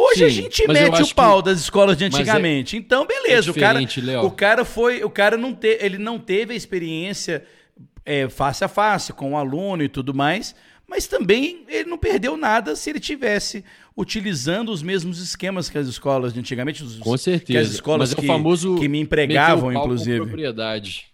Hoje 0.00 0.18
Sim, 0.18 0.24
a 0.24 0.28
gente 0.28 0.68
mete 0.68 1.02
o 1.02 1.12
pau 1.12 1.42
que... 1.42 1.46
das 1.46 1.58
escolas 1.58 1.96
de 1.96 2.04
é 2.04 2.06
antigamente. 2.06 2.76
É... 2.76 2.78
Então, 2.78 3.04
beleza. 3.04 3.48
É 3.48 3.50
o, 3.50 3.54
cara, 3.54 3.80
o 4.22 4.30
cara 4.30 4.64
foi. 4.64 5.02
O 5.02 5.10
cara 5.10 5.36
não 5.36 5.52
te, 5.52 5.76
ele 5.80 5.98
não 5.98 6.20
teve 6.20 6.54
a 6.54 6.56
experiência 6.56 7.44
é, 8.06 8.28
face 8.28 8.62
a 8.62 8.68
face 8.68 9.12
com 9.12 9.32
o 9.32 9.36
aluno 9.36 9.82
e 9.82 9.88
tudo 9.88 10.14
mais. 10.14 10.54
Mas 10.86 11.08
também 11.08 11.64
ele 11.68 11.90
não 11.90 11.98
perdeu 11.98 12.36
nada 12.36 12.76
se 12.76 12.88
ele 12.88 13.00
tivesse 13.00 13.64
utilizando 13.96 14.70
os 14.70 14.84
mesmos 14.84 15.18
esquemas 15.18 15.68
que 15.68 15.76
as 15.76 15.88
escolas 15.88 16.32
de 16.32 16.38
antigamente. 16.38 16.84
Os, 16.84 16.98
com 16.98 17.16
certeza. 17.16 17.52
Que 17.52 17.58
as 17.58 17.68
escolas 17.72 18.10
mas 18.10 18.14
que, 18.14 18.20
é 18.20 18.24
o 18.24 18.26
famoso 18.26 18.76
que 18.76 18.88
me 18.88 19.00
empregavam, 19.00 19.72
inclusive. 19.72 20.18
propriedade. 20.18 21.06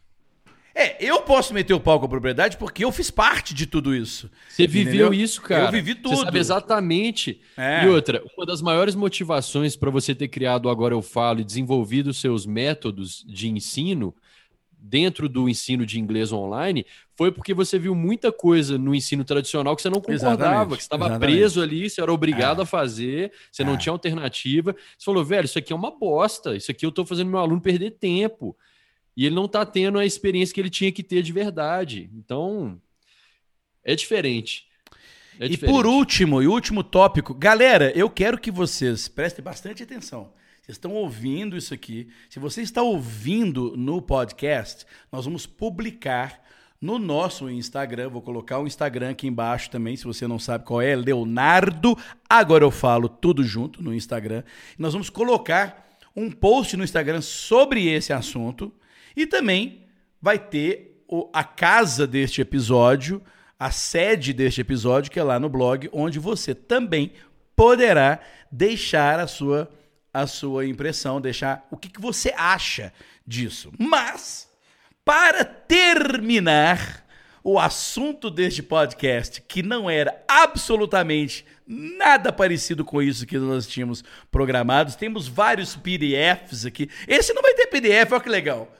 É, 0.74 0.96
eu 1.04 1.22
posso 1.22 1.54
meter 1.54 1.72
o 1.72 1.78
pau 1.78 2.00
com 2.00 2.06
a 2.06 2.08
propriedade 2.08 2.56
porque 2.56 2.84
eu 2.84 2.90
fiz 2.90 3.10
parte 3.10 3.54
de 3.54 3.64
tudo 3.64 3.94
isso. 3.94 4.28
Você 4.48 4.66
viveu 4.66 5.06
entendeu? 5.06 5.14
isso, 5.14 5.40
cara. 5.40 5.66
Eu 5.66 5.70
vivi 5.70 5.94
tudo. 5.94 6.16
Você 6.16 6.24
sabe 6.24 6.38
exatamente. 6.38 7.40
É. 7.56 7.84
E 7.84 7.88
outra, 7.88 8.22
uma 8.36 8.44
das 8.44 8.60
maiores 8.60 8.96
motivações 8.96 9.76
para 9.76 9.90
você 9.90 10.14
ter 10.14 10.26
criado 10.26 10.68
Agora 10.68 10.92
Eu 10.92 11.02
Falo 11.02 11.40
e 11.40 11.44
desenvolvido 11.44 12.12
seus 12.12 12.44
métodos 12.44 13.24
de 13.26 13.48
ensino 13.48 14.12
dentro 14.86 15.28
do 15.30 15.48
ensino 15.48 15.86
de 15.86 15.98
inglês 15.98 16.30
online 16.30 16.84
foi 17.16 17.32
porque 17.32 17.54
você 17.54 17.78
viu 17.78 17.94
muita 17.94 18.30
coisa 18.30 18.76
no 18.76 18.94
ensino 18.94 19.24
tradicional 19.24 19.74
que 19.74 19.80
você 19.80 19.88
não 19.88 20.00
concordava, 20.00 20.34
exatamente, 20.34 20.68
que 20.68 20.82
você 20.82 20.82
estava 20.82 21.18
preso 21.18 21.62
ali, 21.62 21.88
você 21.88 22.02
era 22.02 22.12
obrigado 22.12 22.60
é. 22.60 22.62
a 22.64 22.66
fazer, 22.66 23.32
você 23.50 23.62
é. 23.62 23.64
não 23.64 23.78
tinha 23.78 23.92
alternativa. 23.92 24.74
Você 24.98 25.04
falou, 25.04 25.24
velho, 25.24 25.46
isso 25.46 25.58
aqui 25.58 25.72
é 25.72 25.76
uma 25.76 25.96
bosta, 25.96 26.54
isso 26.54 26.70
aqui 26.70 26.84
eu 26.84 26.90
estou 26.90 27.06
fazendo 27.06 27.30
meu 27.30 27.38
aluno 27.38 27.60
perder 27.60 27.92
tempo. 27.92 28.56
E 29.16 29.26
ele 29.26 29.34
não 29.34 29.44
está 29.44 29.64
tendo 29.64 29.98
a 29.98 30.06
experiência 30.06 30.54
que 30.54 30.60
ele 30.60 30.70
tinha 30.70 30.90
que 30.90 31.02
ter 31.02 31.22
de 31.22 31.32
verdade. 31.32 32.10
Então, 32.14 32.80
é 33.84 33.94
diferente. 33.94 34.66
É 35.38 35.46
e 35.46 35.56
por 35.56 35.86
último, 35.86 36.42
e 36.42 36.46
último 36.46 36.84
tópico, 36.84 37.34
galera, 37.34 37.92
eu 37.96 38.08
quero 38.08 38.38
que 38.38 38.50
vocês 38.50 39.08
prestem 39.08 39.44
bastante 39.44 39.82
atenção. 39.82 40.32
Vocês 40.62 40.76
estão 40.76 40.92
ouvindo 40.92 41.56
isso 41.56 41.74
aqui. 41.74 42.08
Se 42.30 42.38
você 42.38 42.62
está 42.62 42.82
ouvindo 42.82 43.76
no 43.76 44.00
podcast, 44.00 44.86
nós 45.12 45.24
vamos 45.24 45.44
publicar 45.44 46.42
no 46.80 46.98
nosso 46.98 47.50
Instagram. 47.50 48.08
Vou 48.08 48.22
colocar 48.22 48.58
o 48.60 48.66
Instagram 48.66 49.10
aqui 49.10 49.26
embaixo 49.26 49.70
também, 49.70 49.96
se 49.96 50.04
você 50.04 50.26
não 50.26 50.38
sabe 50.38 50.64
qual 50.64 50.80
é, 50.80 50.96
Leonardo. 50.96 51.98
Agora 52.28 52.64
eu 52.64 52.70
falo 52.70 53.08
tudo 53.08 53.42
junto 53.42 53.82
no 53.82 53.94
Instagram. 53.94 54.42
Nós 54.78 54.92
vamos 54.92 55.10
colocar 55.10 55.86
um 56.14 56.30
post 56.30 56.76
no 56.76 56.84
Instagram 56.84 57.20
sobre 57.20 57.86
esse 57.86 58.12
assunto. 58.12 58.72
E 59.16 59.26
também 59.26 59.84
vai 60.20 60.38
ter 60.38 61.02
o, 61.08 61.28
a 61.32 61.44
casa 61.44 62.06
deste 62.06 62.40
episódio, 62.40 63.22
a 63.58 63.70
sede 63.70 64.32
deste 64.32 64.60
episódio, 64.60 65.10
que 65.10 65.18
é 65.20 65.22
lá 65.22 65.38
no 65.38 65.48
blog, 65.48 65.88
onde 65.92 66.18
você 66.18 66.54
também 66.54 67.12
poderá 67.54 68.20
deixar 68.50 69.20
a 69.20 69.26
sua, 69.26 69.70
a 70.12 70.26
sua 70.26 70.66
impressão, 70.66 71.20
deixar 71.20 71.66
o 71.70 71.76
que, 71.76 71.88
que 71.88 72.00
você 72.00 72.32
acha 72.36 72.92
disso. 73.26 73.72
Mas, 73.78 74.48
para 75.04 75.44
terminar 75.44 77.04
o 77.42 77.58
assunto 77.58 78.30
deste 78.30 78.62
podcast, 78.62 79.42
que 79.42 79.62
não 79.62 79.90
era 79.90 80.24
absolutamente 80.26 81.44
nada 81.66 82.32
parecido 82.32 82.84
com 82.84 83.02
isso 83.02 83.26
que 83.26 83.36
nós 83.36 83.66
tínhamos 83.66 84.02
programados, 84.30 84.96
temos 84.96 85.28
vários 85.28 85.76
PDFs 85.76 86.64
aqui. 86.64 86.88
Esse 87.06 87.34
não 87.34 87.42
vai 87.42 87.52
ter 87.54 87.66
PDF, 87.66 88.12
olha 88.12 88.20
que 88.20 88.28
legal. 88.30 88.74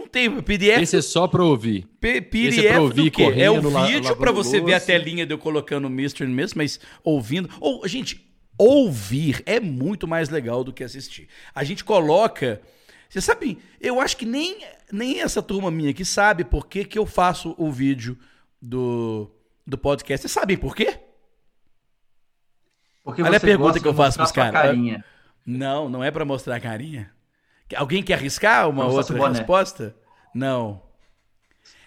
Não 0.00 0.08
tem 0.08 0.40
PDF. 0.40 0.82
Esse 0.82 0.96
é 0.96 1.02
só 1.02 1.28
para 1.28 1.44
ouvir. 1.44 1.86
P 2.00 2.20
PDF 2.20 2.48
Esse 2.48 2.66
é 2.66 2.72
pra 2.72 2.82
ouvir 2.82 3.10
correndo, 3.10 3.40
É 3.42 3.50
o 3.50 3.86
vídeo 3.86 4.16
para 4.16 4.32
você 4.32 4.60
ver 4.60 4.74
a 4.74 4.80
telinha 4.80 5.26
de 5.26 5.34
eu 5.34 5.38
colocando 5.38 5.86
Mr. 5.88 6.26
Miss, 6.26 6.54
mas 6.54 6.80
ouvindo. 7.04 7.50
Ou, 7.60 7.86
gente, 7.86 8.26
ouvir 8.56 9.42
é 9.44 9.60
muito 9.60 10.08
mais 10.08 10.28
legal 10.28 10.64
do 10.64 10.72
que 10.72 10.82
assistir. 10.82 11.28
A 11.54 11.62
gente 11.64 11.84
coloca. 11.84 12.60
Você 13.08 13.20
sabe, 13.20 13.58
eu 13.80 14.00
acho 14.00 14.16
que 14.16 14.24
nem, 14.24 14.58
nem 14.90 15.20
essa 15.20 15.42
turma 15.42 15.70
minha 15.70 15.90
aqui 15.90 16.04
sabe 16.04 16.44
por 16.44 16.66
que, 16.66 16.84
que 16.84 16.98
eu 16.98 17.04
faço 17.04 17.54
o 17.58 17.70
vídeo 17.70 18.16
do, 18.62 19.30
do 19.66 19.76
podcast. 19.76 20.22
Vocês 20.22 20.32
sabem 20.32 20.56
por 20.56 20.76
quê? 20.76 20.98
Porque 23.02 23.22
Olha 23.22 23.36
a 23.36 23.40
pergunta 23.40 23.80
que 23.80 23.88
eu 23.88 23.94
faço 23.94 24.16
pros 24.16 24.32
caras. 24.32 24.76
Não, 25.44 25.88
não 25.88 26.04
é 26.04 26.10
para 26.10 26.24
mostrar 26.24 26.56
a 26.56 26.60
carinha. 26.60 27.10
Alguém 27.76 28.02
quer 28.02 28.14
arriscar 28.14 28.68
uma 28.68 28.84
Não 28.84 28.92
outra 28.92 29.28
resposta? 29.28 29.96
Não. 30.34 30.82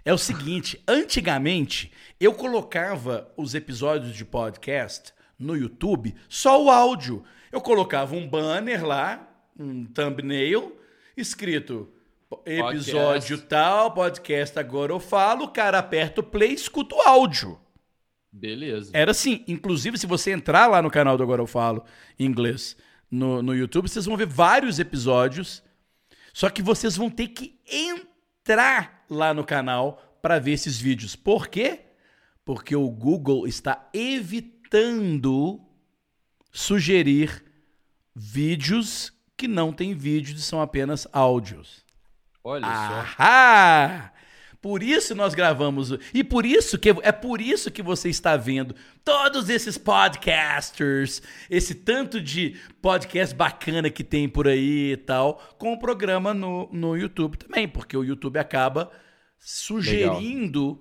É 0.06 0.14
o 0.14 0.18
seguinte, 0.18 0.82
antigamente 0.88 1.92
eu 2.20 2.34
colocava 2.34 3.32
os 3.38 3.56
episódios 3.56 4.14
de 4.14 4.26
podcast 4.26 5.14
no 5.40 5.56
YouTube 5.56 6.14
só 6.28 6.62
o 6.62 6.70
áudio. 6.70 7.24
Eu 7.52 7.62
colocava 7.62 8.16
um 8.16 8.28
banner 8.28 8.86
lá, 8.86 9.28
um 9.58 9.86
thumbnail 9.86 10.78
escrito 11.16 11.90
episódio 12.46 13.38
podcast. 13.38 13.48
tal, 13.48 13.92
podcast 13.94 14.60
agora 14.60 14.92
eu 14.92 15.00
falo, 15.00 15.46
o 15.46 15.50
cara 15.50 15.80
aperta 15.80 16.22
o 16.22 16.24
play, 16.24 16.52
escuta 16.52 16.96
o 16.96 17.02
áudio. 17.02 17.58
Beleza. 18.30 18.92
Era 18.94 19.12
assim, 19.12 19.44
inclusive 19.48 19.98
se 19.98 20.08
você 20.08 20.32
entrar 20.32 20.68
lá 20.68 20.82
no 20.82 20.90
canal 20.90 21.16
do 21.16 21.24
Agora 21.24 21.42
eu 21.42 21.48
falo 21.48 21.86
em 22.20 22.26
inglês 22.26 22.76
no, 23.10 23.42
no 23.42 23.56
YouTube, 23.56 23.88
vocês 23.88 24.06
vão 24.06 24.18
ver 24.18 24.26
vários 24.26 24.80
episódios 24.80 25.63
só 26.34 26.50
que 26.50 26.64
vocês 26.64 26.98
vão 26.98 27.10
ter 27.10 27.28
que 27.30 27.60
entrar 27.72 29.06
lá 29.10 29.34
no 29.34 29.46
canal 29.46 30.18
para 30.22 30.40
ver 30.40 30.54
esses 30.54 30.80
vídeos. 30.80 31.16
Por 31.16 31.48
quê? 31.48 31.82
Porque 32.44 32.76
o 32.76 32.90
Google 32.90 33.48
está 33.48 33.88
evitando 33.94 35.62
sugerir 36.52 37.46
vídeos 38.16 39.14
que 39.38 39.48
não 39.48 39.72
têm 39.72 39.94
vídeos 39.94 40.40
e 40.40 40.44
são 40.44 40.60
apenas 40.62 41.08
áudios. 41.14 41.86
Olha 42.44 42.66
Ahá! 42.66 44.08
só. 44.08 44.13
Por 44.64 44.82
isso 44.82 45.14
nós 45.14 45.34
gravamos. 45.34 45.90
E 46.14 46.24
por 46.24 46.46
isso 46.46 46.80
que 46.80 46.88
é 47.02 47.12
por 47.12 47.42
isso 47.42 47.70
que 47.70 47.82
você 47.82 48.08
está 48.08 48.38
vendo 48.38 48.74
todos 49.04 49.50
esses 49.50 49.78
podcasters, 49.78 51.22
esse 51.50 51.76
tanto 51.76 52.22
de 52.22 52.56
podcast 52.82 53.36
bacana 53.36 53.90
que 53.90 54.06
tem 54.06 54.30
por 54.30 54.48
aí 54.48 54.94
e 54.94 54.96
tal, 54.96 55.36
com 55.58 55.74
o 55.74 55.78
programa 55.78 56.34
no, 56.34 56.70
no 56.72 56.96
YouTube 56.96 57.36
também, 57.36 57.68
porque 57.68 57.98
o 57.98 58.06
YouTube 58.06 58.40
acaba 58.40 58.90
sugerindo 59.38 60.80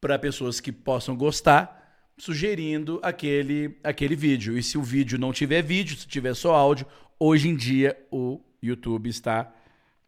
para 0.00 0.16
pessoas 0.16 0.60
que 0.60 0.70
possam 0.70 1.16
gostar, 1.16 2.06
sugerindo 2.16 3.00
aquele, 3.02 3.80
aquele 3.82 4.14
vídeo. 4.14 4.56
E 4.56 4.62
se 4.62 4.78
o 4.78 4.82
vídeo 4.82 5.18
não 5.18 5.32
tiver 5.32 5.60
vídeo, 5.60 5.96
se 5.96 6.06
tiver 6.06 6.34
só 6.34 6.54
áudio, 6.54 6.86
hoje 7.18 7.48
em 7.48 7.56
dia 7.56 7.98
o 8.12 8.40
YouTube 8.62 9.10
está 9.10 9.52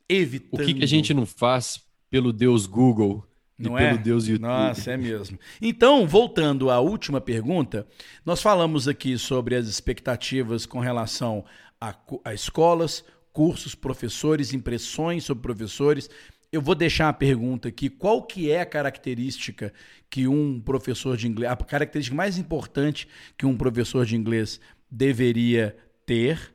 evitando. 0.09 0.63
O 0.63 0.65
que, 0.65 0.75
que 0.75 0.85
a 0.85 0.87
gente 0.87 1.13
não 1.13 1.27
faz 1.27 1.83
pelo 2.11 2.33
Deus 2.33 2.67
Google 2.67 3.27
não 3.59 3.79
e 3.79 3.83
é? 3.83 3.91
pelo 3.91 4.03
Deus 4.03 4.27
YouTube? 4.27 4.49
Nossa, 4.49 4.93
é 4.93 4.97
mesmo. 4.97 5.39
Então, 5.61 6.07
voltando 6.07 6.71
à 6.71 6.81
última 6.81 7.21
pergunta, 7.21 7.87
nós 8.25 8.43
falamos 8.43 8.89
aqui 8.89 9.17
sobre 9.17 9.55
as 9.55 9.67
expectativas 9.67 10.67
com 10.67 10.81
relação 10.81 11.45
a, 11.81 11.95
a 12.25 12.35
escolas, 12.35 13.05
cursos, 13.33 13.75
professores, 13.75 14.53
impressões 14.53 15.25
sobre 15.25 15.43
professores. 15.43 16.11
Eu 16.51 16.61
vou 16.61 16.75
deixar 16.75 17.09
a 17.09 17.13
pergunta 17.13 17.69
aqui: 17.69 17.89
qual 17.89 18.23
que 18.23 18.51
é 18.51 18.61
a 18.61 18.67
característica 18.67 19.73
que 20.11 20.27
um 20.27 20.61
professor 20.61 21.17
de 21.17 21.29
inglês, 21.29 21.51
a 21.51 21.57
característica 21.57 22.17
mais 22.17 22.39
importante 22.39 23.09
que 23.37 23.47
um 23.47 23.57
professor 23.57 24.05
de 24.05 24.17
inglês 24.17 24.61
deveria 24.91 25.77
ter? 26.05 26.55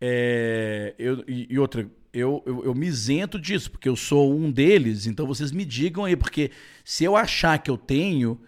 É, 0.00 0.94
eu, 0.98 1.22
e 1.28 1.58
outra, 1.58 1.90
eu, 2.12 2.42
eu, 2.44 2.64
eu 2.64 2.74
me 2.74 2.86
isento 2.86 3.38
disso, 3.38 3.70
porque 3.70 3.88
eu 3.88 3.96
sou 3.96 4.34
um 4.34 4.50
deles, 4.50 5.06
então 5.06 5.26
vocês 5.26 5.52
me 5.52 5.64
digam 5.64 6.04
aí, 6.04 6.16
porque 6.16 6.50
se 6.84 7.04
eu 7.04 7.16
achar 7.16 7.58
que 7.58 7.70
eu 7.70 7.76
tenho, 7.76 8.40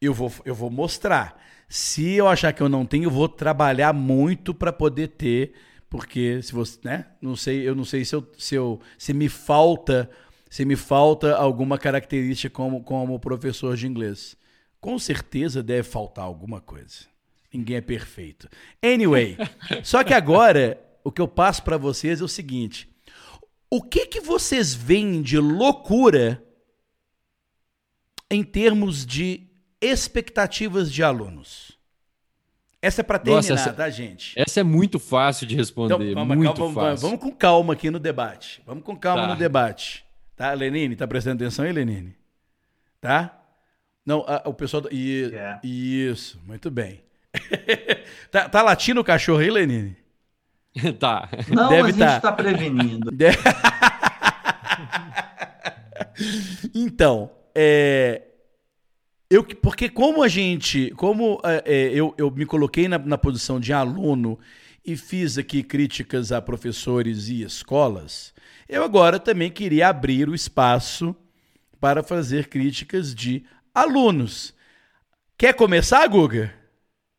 eu 0.00 0.12
vou, 0.12 0.32
eu 0.44 0.54
vou 0.54 0.70
mostrar. 0.70 1.42
Se 1.68 2.12
eu 2.12 2.28
achar 2.28 2.52
que 2.52 2.62
eu 2.62 2.68
não 2.68 2.84
tenho, 2.84 3.04
eu 3.04 3.10
vou 3.10 3.28
trabalhar 3.28 3.92
muito 3.92 4.52
para 4.52 4.72
poder 4.72 5.08
ter, 5.08 5.54
porque 5.88 6.42
se 6.42 6.52
você, 6.52 6.78
né? 6.84 7.06
Não 7.20 7.36
sei, 7.36 7.66
eu 7.66 7.74
não 7.74 7.84
sei 7.84 8.04
se 8.04 8.14
eu, 8.14 8.32
se 8.36 8.54
eu 8.54 8.80
se 8.98 9.14
me 9.14 9.28
falta, 9.28 10.10
se 10.50 10.64
me 10.64 10.76
falta 10.76 11.34
alguma 11.36 11.78
característica 11.78 12.54
como 12.54 12.82
como 12.82 13.18
professor 13.18 13.76
de 13.76 13.86
inglês. 13.86 14.36
Com 14.80 14.98
certeza 14.98 15.62
deve 15.62 15.84
faltar 15.84 16.24
alguma 16.24 16.60
coisa. 16.60 17.06
Ninguém 17.52 17.76
é 17.76 17.80
perfeito. 17.80 18.48
Anyway, 18.82 19.36
só 19.82 20.02
que 20.02 20.12
agora 20.12 20.83
o 21.04 21.12
que 21.12 21.20
eu 21.20 21.28
passo 21.28 21.62
para 21.62 21.76
vocês 21.76 22.20
é 22.20 22.24
o 22.24 22.28
seguinte: 22.28 22.88
o 23.70 23.82
que 23.82 24.06
que 24.06 24.20
vocês 24.20 24.74
veem 24.74 25.22
de 25.22 25.38
loucura 25.38 26.42
em 28.30 28.42
termos 28.42 29.04
de 29.06 29.46
expectativas 29.80 30.90
de 30.92 31.02
alunos? 31.02 31.78
Essa 32.80 33.00
é 33.00 33.04
para 33.04 33.18
terminar, 33.18 33.36
Nossa, 33.36 33.54
essa- 33.54 33.72
tá, 33.72 33.88
gente? 33.88 34.34
Essa 34.38 34.60
é 34.60 34.62
muito 34.62 34.98
fácil 34.98 35.46
de 35.46 35.56
responder, 35.56 35.94
Então, 35.94 36.14
vamos, 36.14 36.36
muito 36.36 36.54
calma, 36.54 36.74
vamos- 36.74 36.90
fácil. 37.00 37.06
vamos 37.08 37.20
com 37.20 37.32
calma 37.32 37.72
aqui 37.72 37.90
no 37.90 37.98
debate. 37.98 38.62
Vamos 38.66 38.84
com 38.84 38.94
calma 38.96 39.22
Tá. 39.22 39.28
no 39.28 39.36
debate. 39.36 40.04
Tá, 40.36 40.52
Lenine? 40.52 40.94
Tá 40.96 41.06
prestando 41.06 41.42
atenção 41.42 41.64
aí, 41.64 41.72
Lenine? 41.72 42.14
Tá? 43.00 43.40
Não, 44.04 44.22
a- 44.26 44.42
o 44.46 44.52
pessoal. 44.52 44.82
do- 44.82 44.92
i- 44.92 45.32
É. 45.34 45.60
Isso, 45.64 46.38
muito 46.44 46.70
bem. 46.70 47.02
tá, 48.30 48.48
tá 48.50 48.60
latindo 48.60 49.00
o 49.00 49.04
cachorro 49.04 49.38
aí, 49.40 49.50
Lenine? 49.50 49.96
tá. 50.98 51.28
Não, 51.48 51.68
Deve 51.68 51.88
a 51.88 51.92
gente 51.92 51.98
tá. 51.98 52.16
está 52.16 52.32
prevenindo. 52.32 53.10
De- 53.14 53.26
então, 56.74 57.30
é, 57.54 58.22
eu, 59.30 59.44
que- 59.44 59.54
porque 59.54 59.88
como 59.88 60.22
a 60.22 60.28
gente, 60.28 60.90
como 60.96 61.40
é, 61.44 61.62
é, 61.64 61.92
eu, 61.94 62.14
eu 62.18 62.30
me 62.30 62.46
coloquei 62.46 62.88
na, 62.88 62.98
na 62.98 63.18
posição 63.18 63.58
de 63.60 63.72
aluno 63.72 64.38
e 64.84 64.96
fiz 64.96 65.38
aqui 65.38 65.62
críticas 65.62 66.30
a 66.32 66.42
professores 66.42 67.28
e 67.28 67.42
escolas, 67.42 68.34
eu 68.68 68.82
agora 68.84 69.18
também 69.18 69.50
queria 69.50 69.88
abrir 69.88 70.28
o 70.28 70.34
espaço 70.34 71.14
para 71.80 72.02
fazer 72.02 72.48
críticas 72.48 73.14
de 73.14 73.44
alunos. 73.74 74.54
Quer 75.36 75.54
começar, 75.54 76.06
Guga? 76.08 76.52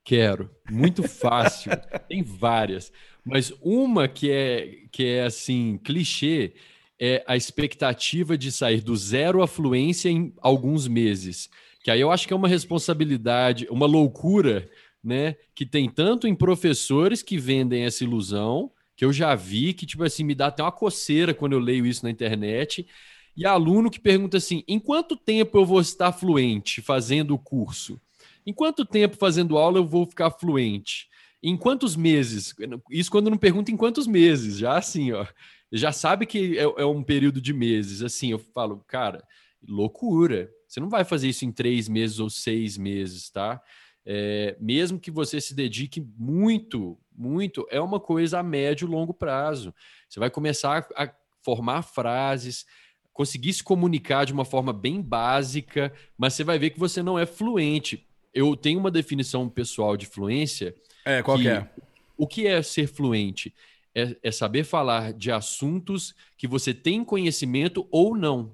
Quero. 0.04 0.50
Muito 0.70 1.04
fácil. 1.08 1.72
Tem 2.08 2.24
várias. 2.24 2.92
Mas 3.26 3.52
uma 3.62 4.08
que 4.08 4.30
é, 4.30 4.84
que 4.92 5.04
é 5.04 5.24
assim, 5.24 5.80
clichê, 5.84 6.54
é 7.00 7.24
a 7.28 7.36
expectativa 7.36 8.38
de 8.38 8.52
sair 8.52 8.82
do 8.82 8.96
zero 8.96 9.42
à 9.42 9.48
fluência 9.48 10.10
em 10.10 10.34
alguns 10.42 10.88
meses. 10.88 11.50
Que 11.84 11.92
aí 11.92 12.00
eu 12.02 12.12
acho 12.12 12.28
que 12.28 12.34
é 12.34 12.36
uma 12.36 12.48
responsabilidade, 12.48 13.68
uma 13.70 13.86
loucura, 13.86 14.70
né? 15.04 15.36
Que 15.54 15.66
tem 15.66 15.90
tanto 15.90 16.28
em 16.28 16.36
professores 16.36 17.22
que 17.22 17.38
vendem 17.38 17.84
essa 17.84 18.04
ilusão, 18.04 18.72
que 18.96 19.04
eu 19.04 19.12
já 19.12 19.36
vi, 19.36 19.74
que, 19.74 19.86
tipo 19.86 20.04
assim, 20.04 20.24
me 20.24 20.34
dá 20.34 20.48
até 20.48 20.64
uma 20.64 20.72
coceira 20.72 21.34
quando 21.34 21.54
eu 21.54 21.60
leio 21.60 21.86
isso 21.86 22.04
na 22.04 22.12
internet. 22.12 22.88
E 23.36 23.46
aluno 23.46 23.92
que 23.92 24.00
pergunta 24.00 24.38
assim: 24.38 24.64
em 24.68 24.80
quanto 24.80 25.16
tempo 25.16 25.58
eu 25.58 25.66
vou 25.66 25.82
estar 25.82 26.12
fluente 26.12 26.82
fazendo 26.82 27.34
o 27.34 27.40
curso? 27.40 28.00
Em 28.46 28.54
quanto 28.54 28.86
tempo 28.86 29.18
fazendo 29.18 29.58
aula 29.58 29.80
eu 29.80 29.86
vou 29.86 30.06
ficar 30.06 30.32
fluente? 30.32 31.10
Em 31.48 31.56
quantos 31.56 31.96
meses? 31.96 32.56
Isso 32.90 33.12
quando 33.12 33.30
não 33.30 33.38
pergunta 33.38 33.70
em 33.70 33.78
quantos 33.78 34.08
meses, 34.08 34.58
já 34.58 34.80
assim, 34.80 35.12
ó. 35.12 35.28
Já 35.72 35.92
sabe 35.92 36.26
que 36.26 36.58
é, 36.58 36.64
é 36.64 36.86
um 36.88 37.04
período 37.04 37.40
de 37.40 37.54
meses. 37.54 38.02
Assim, 38.02 38.32
eu 38.32 38.40
falo, 38.40 38.84
cara, 38.88 39.24
loucura. 39.62 40.50
Você 40.68 40.80
não 40.80 40.90
vai 40.90 41.04
fazer 41.06 41.30
isso 41.30 41.46
em 41.46 41.52
três 41.52 41.88
meses 41.88 42.20
ou 42.20 42.32
seis 42.32 42.80
meses, 42.80 43.30
tá? 43.30 43.62
É, 44.04 44.58
mesmo 44.60 45.00
que 45.00 45.12
você 45.12 45.40
se 45.40 45.54
dedique 45.54 46.04
muito, 46.18 46.98
muito, 47.16 47.68
é 47.70 47.80
uma 47.80 48.00
coisa 48.00 48.40
a 48.40 48.44
médio 48.44 48.88
e 48.88 48.92
longo 48.92 49.14
prazo. 49.14 49.72
Você 50.10 50.20
vai 50.20 50.32
começar 50.32 50.88
a 50.96 51.14
formar 51.44 51.84
frases, 51.84 52.66
conseguir 53.14 53.54
se 53.54 53.64
comunicar 53.64 54.26
de 54.26 54.34
uma 54.34 54.46
forma 54.46 54.74
bem 54.74 55.00
básica, 55.00 55.94
mas 56.18 56.34
você 56.34 56.44
vai 56.44 56.58
ver 56.58 56.72
que 56.72 56.80
você 56.80 57.04
não 57.04 57.20
é 57.20 57.26
fluente. 57.28 58.04
Eu 58.34 58.56
tenho 58.56 58.80
uma 58.80 58.90
definição 58.90 59.48
pessoal 59.48 59.96
de 59.96 60.08
fluência. 60.08 60.74
É, 61.06 61.22
qual 61.22 61.38
que 61.38 61.48
é? 61.48 61.70
O 62.18 62.28
que 62.28 62.48
é 62.48 62.62
ser 62.62 62.88
fluente? 62.88 63.54
É, 63.94 64.18
é 64.24 64.32
saber 64.32 64.64
falar 64.64 65.14
de 65.14 65.32
assuntos 65.32 66.14
que 66.38 66.48
você 66.48 66.74
tem 66.74 67.06
conhecimento 67.06 67.88
ou 67.92 68.18
não. 68.18 68.54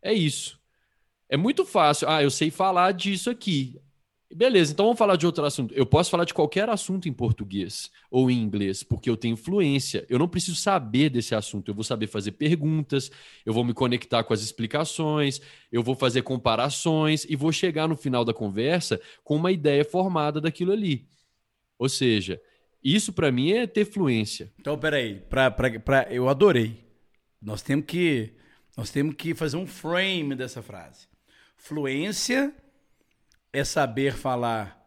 É 0.00 0.12
isso. 0.12 0.60
É 1.28 1.36
muito 1.36 1.64
fácil. 1.64 2.08
Ah, 2.08 2.22
eu 2.22 2.30
sei 2.30 2.50
falar 2.50 2.92
disso 2.92 3.30
aqui. 3.30 3.80
Beleza, 4.34 4.72
então 4.72 4.86
vamos 4.86 4.98
falar 4.98 5.16
de 5.16 5.26
outro 5.26 5.44
assunto. 5.44 5.74
Eu 5.74 5.84
posso 5.84 6.10
falar 6.10 6.24
de 6.24 6.32
qualquer 6.32 6.68
assunto 6.68 7.08
em 7.08 7.12
português 7.12 7.90
ou 8.10 8.30
em 8.30 8.40
inglês, 8.40 8.82
porque 8.82 9.10
eu 9.10 9.16
tenho 9.16 9.36
fluência. 9.36 10.06
Eu 10.08 10.18
não 10.18 10.28
preciso 10.28 10.56
saber 10.56 11.10
desse 11.10 11.34
assunto. 11.34 11.70
Eu 11.70 11.74
vou 11.74 11.84
saber 11.84 12.06
fazer 12.06 12.32
perguntas, 12.32 13.10
eu 13.44 13.52
vou 13.52 13.64
me 13.64 13.74
conectar 13.74 14.24
com 14.24 14.32
as 14.32 14.40
explicações, 14.40 15.40
eu 15.70 15.82
vou 15.82 15.94
fazer 15.94 16.22
comparações 16.22 17.26
e 17.28 17.36
vou 17.36 17.52
chegar 17.52 17.86
no 17.86 17.96
final 17.96 18.24
da 18.24 18.32
conversa 18.32 19.00
com 19.22 19.36
uma 19.36 19.52
ideia 19.52 19.84
formada 19.84 20.40
daquilo 20.40 20.72
ali. 20.72 21.06
Ou 21.78 21.88
seja, 21.88 22.40
isso 22.82 23.12
para 23.12 23.30
mim 23.30 23.52
é 23.52 23.66
ter 23.66 23.84
fluência. 23.84 24.52
Então, 24.58 24.78
peraí, 24.78 25.20
pra, 25.28 25.50
pra, 25.50 25.78
pra, 25.78 26.06
eu 26.10 26.28
adorei. 26.28 26.84
Nós 27.40 27.60
temos 27.60 27.86
que 27.86 28.32
nós 28.76 28.90
temos 28.90 29.14
que 29.14 29.34
fazer 29.34 29.56
um 29.56 29.66
frame 29.66 30.34
dessa 30.34 30.62
frase. 30.62 31.06
Fluência 31.56 32.54
é 33.52 33.64
saber 33.64 34.14
falar 34.14 34.80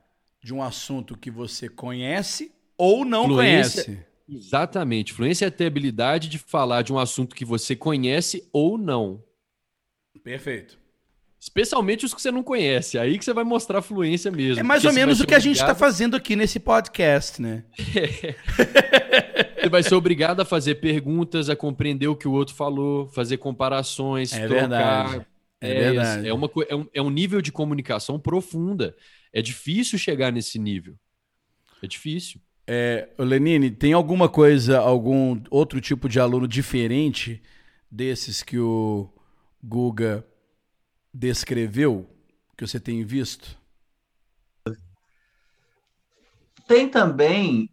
de 0.43 0.53
um 0.53 0.61
assunto 0.61 1.17
que 1.17 1.29
você 1.31 1.67
conhece 1.69 2.51
ou 2.77 3.03
não 3.05 3.25
Fluência- 3.25 3.83
conhece. 3.85 4.05
Exatamente. 4.27 5.13
Fluência 5.13 5.45
é 5.45 5.49
ter 5.51 5.67
habilidade 5.67 6.27
de 6.29 6.39
falar 6.39 6.81
de 6.81 6.91
um 6.91 6.97
assunto 6.97 7.35
que 7.35 7.45
você 7.45 7.75
conhece 7.75 8.47
ou 8.51 8.77
não. 8.77 9.23
Perfeito. 10.23 10.79
Especialmente 11.39 12.05
os 12.05 12.13
que 12.13 12.19
você 12.19 12.31
não 12.31 12.41
conhece. 12.41 12.97
Aí 12.97 13.19
que 13.19 13.25
você 13.25 13.31
vai 13.33 13.43
mostrar 13.43 13.83
fluência 13.83 14.31
mesmo. 14.31 14.59
É 14.59 14.63
mais 14.63 14.83
ou 14.83 14.91
menos 14.91 15.19
o 15.19 15.27
que 15.27 15.35
a 15.35 15.39
gente 15.39 15.57
está 15.57 15.75
fazendo 15.75 16.15
aqui 16.15 16.35
nesse 16.35 16.59
podcast, 16.59 17.39
né? 17.39 17.63
Você 19.61 19.69
vai 19.69 19.81
ser 19.83 19.95
obrigado 19.95 20.39
a 20.41 20.45
fazer 20.45 20.75
perguntas, 20.75 21.49
a 21.49 21.55
compreender 21.55 22.07
o 22.07 22.15
que 22.15 22.27
o 22.27 22.31
outro 22.31 22.53
falou, 22.53 23.07
fazer 23.09 23.37
comparações, 23.37 24.31
É 24.33 24.47
trocar. 24.47 24.59
verdade. 24.59 25.25
É 25.61 25.73
verdade. 25.73 26.27
É, 26.27 26.33
uma, 26.33 26.49
é, 26.69 26.75
um, 26.75 26.87
é 26.93 27.01
um 27.01 27.09
nível 27.09 27.41
de 27.41 27.51
comunicação 27.51 28.19
profunda. 28.19 28.95
É 29.31 29.41
difícil 29.41 29.97
chegar 29.97 30.31
nesse 30.31 30.59
nível. 30.59 30.97
É 31.81 31.87
difícil. 31.87 32.41
É, 32.67 33.09
Lenine, 33.19 33.69
tem 33.69 33.93
alguma 33.93 34.27
coisa, 34.27 34.79
algum 34.79 35.39
outro 35.51 35.79
tipo 35.79 36.09
de 36.09 36.19
aluno 36.19 36.47
diferente 36.47 37.41
desses 37.91 38.41
que 38.41 38.57
o 38.57 39.13
Guga 39.63 40.25
descreveu, 41.13 42.09
que 42.57 42.65
você 42.65 42.79
tem 42.79 43.03
visto? 43.03 43.57
Tem 46.67 46.89
também 46.89 47.69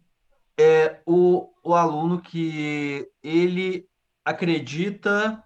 é, 0.57 1.01
o, 1.05 1.49
o 1.63 1.73
aluno 1.73 2.21
que 2.21 3.09
ele 3.23 3.87
acredita 4.23 5.43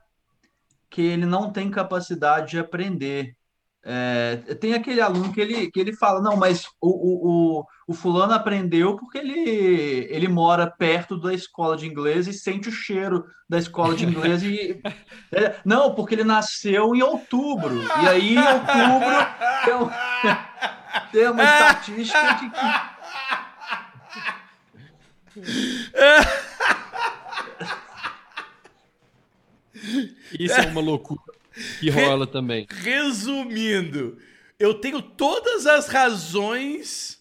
que 0.89 1.01
ele 1.01 1.25
não 1.25 1.51
tem 1.51 1.69
capacidade 1.69 2.51
de 2.51 2.59
aprender. 2.59 3.35
É, 3.89 4.37
tem 4.59 4.73
aquele 4.73 4.99
aluno 4.99 5.31
que 5.31 5.39
ele, 5.39 5.71
que 5.71 5.79
ele 5.79 5.95
fala, 5.95 6.21
não, 6.21 6.35
mas 6.35 6.65
o, 6.81 7.59
o, 7.59 7.65
o, 7.87 7.93
fulano 7.93 8.33
aprendeu 8.33 8.97
porque 8.97 9.17
ele, 9.17 10.07
ele 10.09 10.27
mora 10.27 10.69
perto 10.69 11.17
da 11.17 11.33
escola 11.33 11.77
de 11.77 11.87
inglês 11.87 12.27
e 12.27 12.33
sente 12.33 12.67
o 12.67 12.71
cheiro 12.71 13.23
da 13.47 13.57
escola 13.57 13.95
de 13.95 14.05
inglês 14.05 14.43
e... 14.43 14.81
É, 15.29 15.57
não, 15.65 15.93
porque 15.93 16.15
ele 16.15 16.23
nasceu 16.23 16.95
em 16.95 17.01
outubro, 17.01 17.81
e 18.01 18.07
aí 18.07 18.35
em 18.35 18.37
outubro 18.37 19.15
tem, 19.65 19.73
um- 19.73 19.89
tem 21.11 21.27
uma 21.29 21.43
estatística 21.43 22.33
de 22.35 22.49
que 22.49 22.57
Isso 30.39 30.55
é 30.55 30.65
uma 30.67 30.81
loucura 30.81 31.21
que 31.79 31.89
rola 31.89 32.25
também. 32.27 32.67
Resumindo, 32.69 34.17
eu 34.59 34.73
tenho 34.75 35.01
todas 35.01 35.65
as 35.65 35.87
razões 35.87 37.19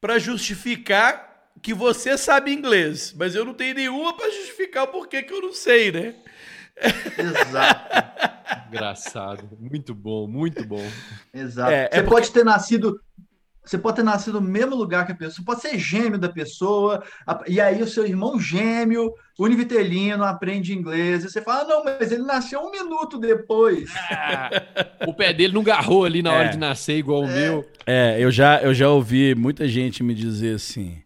para 0.00 0.18
justificar 0.18 1.48
que 1.62 1.72
você 1.72 2.18
sabe 2.18 2.52
inglês, 2.52 3.14
mas 3.16 3.34
eu 3.34 3.44
não 3.44 3.54
tenho 3.54 3.74
nenhuma 3.74 4.14
para 4.16 4.30
justificar 4.30 4.84
o 4.84 4.88
porquê 4.88 5.22
que 5.22 5.32
eu 5.32 5.40
não 5.40 5.52
sei, 5.52 5.90
né? 5.90 6.14
Exato. 7.16 7.94
Engraçado. 8.68 9.48
Muito 9.58 9.94
bom, 9.94 10.26
muito 10.26 10.64
bom. 10.64 10.84
Exato. 11.32 11.70
É, 11.70 11.84
é 11.84 11.88
você 11.88 11.88
porque- 12.02 12.10
pode 12.10 12.30
ter 12.32 12.44
nascido. 12.44 13.00
Você 13.64 13.78
pode 13.78 13.96
ter 13.96 14.02
nascido 14.02 14.40
no 14.40 14.46
mesmo 14.48 14.76
lugar 14.76 15.06
que 15.06 15.12
a 15.12 15.14
pessoa, 15.14 15.44
pode 15.44 15.62
ser 15.62 15.78
gêmeo 15.78 16.18
da 16.18 16.28
pessoa, 16.28 17.02
e 17.46 17.58
aí 17.60 17.82
o 17.82 17.86
seu 17.86 18.04
irmão 18.06 18.38
gêmeo, 18.38 19.14
univitelino, 19.38 20.22
aprende 20.22 20.74
inglês, 20.74 21.24
e 21.24 21.30
você 21.30 21.40
fala, 21.40 21.62
"Ah, 21.62 21.64
não, 21.64 21.84
mas 21.84 22.12
ele 22.12 22.22
nasceu 22.24 22.60
um 22.60 22.70
minuto 22.70 23.18
depois. 23.18 23.90
O 25.08 25.12
pé 25.14 25.32
dele 25.32 25.52
não 25.54 25.62
garrou 25.62 26.04
ali 26.04 26.22
na 26.22 26.32
hora 26.32 26.44
É. 26.46 26.48
de 26.48 26.58
nascer 26.58 26.96
igual 26.96 27.22
o 27.22 27.26
meu. 27.28 27.68
É, 27.86 28.16
eu 28.18 28.30
já, 28.30 28.60
eu 28.62 28.72
já 28.74 28.88
ouvi 28.88 29.34
muita 29.34 29.66
gente 29.68 30.02
me 30.02 30.14
dizer 30.14 30.56
assim. 30.56 31.02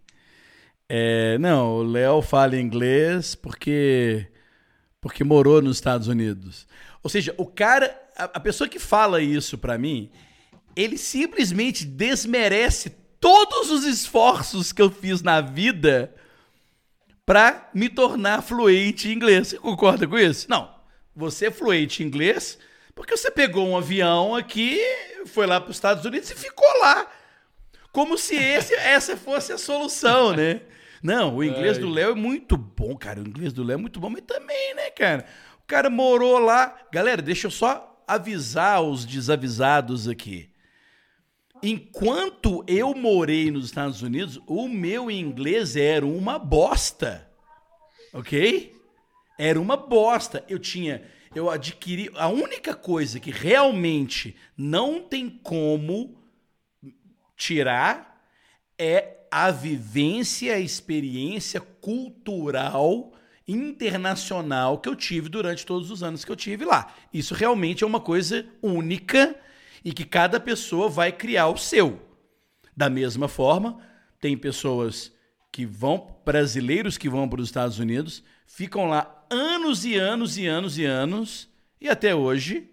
é, 0.89 1.37
não, 1.39 1.77
o 1.77 1.83
Léo 1.83 2.23
fala 2.23 2.57
inglês 2.59 3.35
porque 3.35 4.27
porque 5.01 5.23
morou 5.23 5.63
nos 5.63 5.77
Estados 5.77 6.09
Unidos. 6.09 6.67
Ou 7.05 7.09
seja, 7.11 7.33
o 7.39 7.47
cara, 7.47 7.95
a, 8.17 8.25
a 8.25 8.41
pessoa 8.41 8.69
que 8.69 8.79
fala 8.81 9.21
isso 9.23 9.57
pra 9.57 9.79
mim, 9.79 10.11
ele 10.79 10.97
simplesmente 10.97 11.85
desmerece 11.85 12.91
todos 13.19 13.69
os 13.71 13.85
esforços 13.85 14.73
que 14.73 14.81
eu 14.81 14.89
fiz 14.89 15.23
na 15.23 15.41
vida 15.41 16.15
pra 17.27 17.69
me 17.75 17.89
tornar 17.89 18.43
fluente 18.43 19.09
em 19.09 19.13
inglês. 19.13 19.49
Você 19.49 19.59
concorda 19.59 20.07
com 20.07 20.17
isso? 20.17 20.49
Não. 20.49 20.73
Você 21.17 21.47
é 21.47 21.51
fluente 21.51 22.03
em 22.03 22.07
inglês 22.07 22.59
porque 22.95 23.17
você 23.17 23.29
pegou 23.29 23.67
um 23.67 23.77
avião 23.77 24.37
aqui, 24.37 24.81
foi 25.27 25.47
lá 25.47 25.61
para 25.61 25.71
os 25.71 25.77
Estados 25.77 26.05
Unidos 26.05 26.31
e 26.31 26.35
ficou 26.37 26.67
lá. 26.81 27.09
Como 27.93 28.17
se 28.17 28.37
esse, 28.37 28.75
essa 28.79 29.17
fosse 29.17 29.53
a 29.53 29.59
solução, 29.59 30.33
né? 30.33 30.63
Não, 31.03 31.37
o 31.37 31.45
inglês 31.45 31.77
Ai. 31.77 31.83
do 31.83 31.91
Léo 31.91 32.13
é 32.13 32.15
muito 32.15 32.57
bom, 32.57 32.97
cara. 32.97 33.21
O 33.21 33.27
inglês 33.27 33.53
do 33.53 33.65
Léo 33.65 33.75
é 33.75 33.79
muito 33.79 33.99
bom, 33.99 34.11
mas 34.11 34.23
também, 34.23 34.75
né, 34.75 34.91
cara? 34.91 35.27
O 35.61 35.67
cara 35.67 35.91
morou 35.91 36.39
lá. 36.39 36.77
Galera, 36.93 37.21
deixa 37.21 37.49
eu 37.49 37.51
só 37.51 38.03
avisar 38.07 38.81
os 38.83 39.05
desavisados 39.05 40.09
aqui. 40.09 40.48
Enquanto 41.63 42.65
eu 42.67 42.95
morei 42.95 43.51
nos 43.51 43.67
Estados 43.67 44.03
Unidos, 44.03 44.41
o 44.47 44.69
meu 44.69 45.11
inglês 45.11 45.77
era 45.77 46.07
uma 46.07 46.39
bosta. 46.39 47.29
Ok? 48.13 48.75
Era 49.39 49.61
uma 49.61 49.77
bosta. 49.77 50.45
Eu 50.49 50.59
tinha. 50.59 51.03
Eu 51.35 51.51
adquiri. 51.51 52.11
A 52.15 52.29
única 52.29 52.75
coisa 52.75 53.21
que 53.21 53.31
realmente 53.31 54.37
não 54.57 55.01
tem 55.01 55.29
como 55.29 56.17
tirar 57.37 58.23
é 58.79 59.19
a 59.31 59.51
vivência, 59.51 60.55
a 60.55 60.61
experiência 60.61 61.61
cultural 61.61 63.13
internacional 63.47 64.79
que 64.79 64.89
eu 64.89 64.95
tive 64.95 65.29
durante 65.29 65.65
todos 65.65 65.91
os 65.91 66.03
anos 66.03 66.25
que 66.25 66.31
eu 66.31 66.37
tive 66.37 66.65
lá. 66.65 66.95
Isso 67.13 67.35
realmente 67.35 67.83
é 67.83 67.87
uma 67.87 68.01
coisa 68.01 68.47
única 68.63 69.35
e 69.89 69.93
que 69.93 70.05
cada 70.05 70.39
pessoa 70.39 70.87
vai 70.87 71.11
criar 71.11 71.49
o 71.49 71.57
seu. 71.57 71.99
Da 72.77 72.91
mesma 72.91 73.27
forma, 73.27 73.81
tem 74.21 74.37
pessoas 74.37 75.11
que 75.51 75.65
vão, 75.65 76.15
brasileiros 76.27 76.99
que 76.99 77.09
vão 77.09 77.27
para 77.27 77.41
os 77.41 77.49
Estados 77.49 77.79
Unidos, 77.79 78.23
ficam 78.47 78.85
lá 78.85 79.27
anos 79.31 79.87
e 79.87 79.95
anos 79.95 80.37
e 80.37 80.47
anos 80.47 80.77
e 80.77 80.85
anos 80.85 81.49
e 81.81 81.89
até 81.89 82.15
hoje 82.15 82.69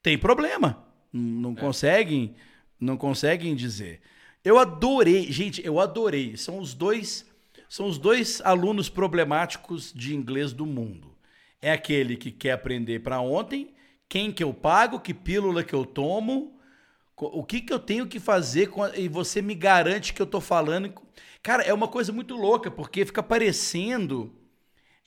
tem 0.00 0.16
problema. 0.16 0.86
Não 1.12 1.52
conseguem, 1.52 2.36
não 2.78 2.96
conseguem 2.96 3.56
dizer. 3.56 4.00
Eu 4.44 4.56
adorei, 4.56 5.32
gente, 5.32 5.60
eu 5.66 5.80
adorei. 5.80 6.36
São 6.36 6.60
os 6.60 6.74
dois, 6.74 7.26
são 7.68 7.88
os 7.88 7.98
dois 7.98 8.40
alunos 8.42 8.88
problemáticos 8.88 9.92
de 9.92 10.14
inglês 10.14 10.52
do 10.52 10.64
mundo. 10.64 11.12
É 11.60 11.72
aquele 11.72 12.16
que 12.16 12.30
quer 12.30 12.52
aprender 12.52 13.00
para 13.00 13.20
ontem, 13.20 13.74
quem 14.08 14.32
que 14.32 14.42
eu 14.42 14.52
pago, 14.54 15.00
que 15.00 15.12
pílula 15.14 15.62
que 15.64 15.74
eu 15.74 15.84
tomo, 15.84 16.58
o 17.16 17.42
que 17.44 17.60
que 17.60 17.72
eu 17.72 17.78
tenho 17.78 18.06
que 18.06 18.20
fazer 18.20 18.68
com 18.68 18.82
a- 18.82 18.96
e 18.96 19.08
você 19.08 19.40
me 19.40 19.54
garante 19.54 20.12
que 20.12 20.20
eu 20.20 20.26
tô 20.26 20.40
falando. 20.40 20.92
Cara, 21.42 21.62
é 21.62 21.72
uma 21.72 21.88
coisa 21.88 22.12
muito 22.12 22.34
louca, 22.36 22.70
porque 22.70 23.04
fica 23.06 23.22
parecendo 23.22 24.32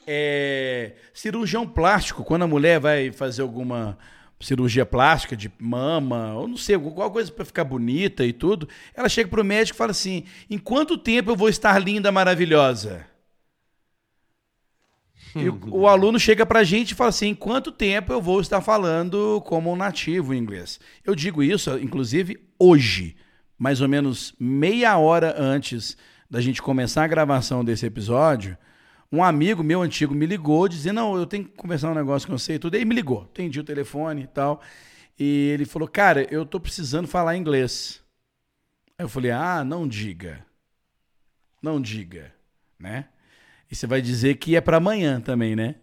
é, 0.08 0.94
cirurgião 1.14 1.68
plástico, 1.68 2.24
quando 2.24 2.44
a 2.44 2.48
mulher 2.48 2.80
vai 2.80 3.12
fazer 3.12 3.42
alguma 3.44 3.98
cirurgia 4.40 4.86
plástica 4.86 5.36
de 5.36 5.52
mama, 5.60 6.34
ou 6.34 6.48
não 6.48 6.58
sei, 6.58 6.76
alguma 6.76 7.10
coisa 7.12 7.32
para 7.32 7.46
ficar 7.46 7.64
bonita 7.66 8.26
e 8.26 8.32
tudo, 8.34 8.68
ela 8.96 9.10
chega 9.10 9.30
pro 9.30 9.44
médico 9.44 9.76
e 9.76 9.78
fala 9.78 9.92
assim: 9.92 10.24
"Em 10.50 10.58
quanto 10.58 10.98
tempo 10.98 11.30
eu 11.32 11.36
vou 11.36 11.50
estar 11.50 11.78
linda, 11.78 12.12
maravilhosa?" 12.12 13.06
E 15.36 15.50
o, 15.50 15.60
o 15.70 15.88
aluno 15.88 16.20
chega 16.20 16.46
pra 16.46 16.64
gente 16.64 16.92
e 16.92 16.96
fala 16.96 17.10
assim: 17.10 17.28
"Em 17.30 17.36
quanto 17.36 17.72
tempo 17.72 18.12
eu 18.12 18.22
vou 18.22 18.42
estar 18.42 18.62
falando 18.62 19.42
como 19.46 19.72
um 19.72 19.76
nativo 19.76 20.34
inglês?" 20.34 20.80
Eu 21.06 21.16
digo 21.16 21.44
isso, 21.44 21.78
inclusive, 21.78 22.40
hoje, 22.58 23.16
mais 23.58 23.82
ou 23.82 23.88
menos 23.88 24.34
meia 24.40 24.98
hora 24.98 25.36
antes 25.38 25.98
da 26.30 26.40
gente 26.40 26.62
começar 26.62 27.04
a 27.04 27.08
gravação 27.08 27.66
desse 27.66 27.86
episódio, 27.86 28.58
um 29.12 29.24
amigo 29.24 29.64
meu 29.64 29.82
antigo 29.82 30.14
me 30.14 30.26
ligou 30.26 30.68
dizendo: 30.68 30.96
Não, 30.96 31.18
eu 31.18 31.26
tenho 31.26 31.46
que 31.46 31.56
conversar 31.56 31.92
um 31.92 31.96
negócio 31.96 32.28
com 32.28 32.38
você 32.38 32.54
e 32.54 32.60
tudo. 32.60 32.76
Aí 32.76 32.86
me 32.86 32.96
ligou, 32.96 33.24
atendi 33.24 33.60
o 33.60 33.64
telefone 33.64 34.24
e 34.24 34.28
tal. 34.28 34.62
E 35.18 35.50
ele 35.54 35.66
falou: 35.66 35.88
Cara, 35.88 36.28
eu 36.34 36.46
tô 36.46 36.60
precisando 36.60 37.08
falar 37.08 37.36
inglês. 37.36 38.02
Aí 38.98 39.06
eu 39.06 39.10
falei: 39.10 39.32
Ah, 39.32 39.64
não 39.64 39.88
diga. 39.88 40.46
Não 41.62 41.82
diga, 41.82 42.34
né? 42.80 43.10
E 43.70 43.76
você 43.76 43.86
vai 43.88 44.02
dizer 44.02 44.36
que 44.36 44.56
é 44.56 44.62
para 44.62 44.78
amanhã 44.78 45.22
também, 45.22 45.56
né? 45.56 45.76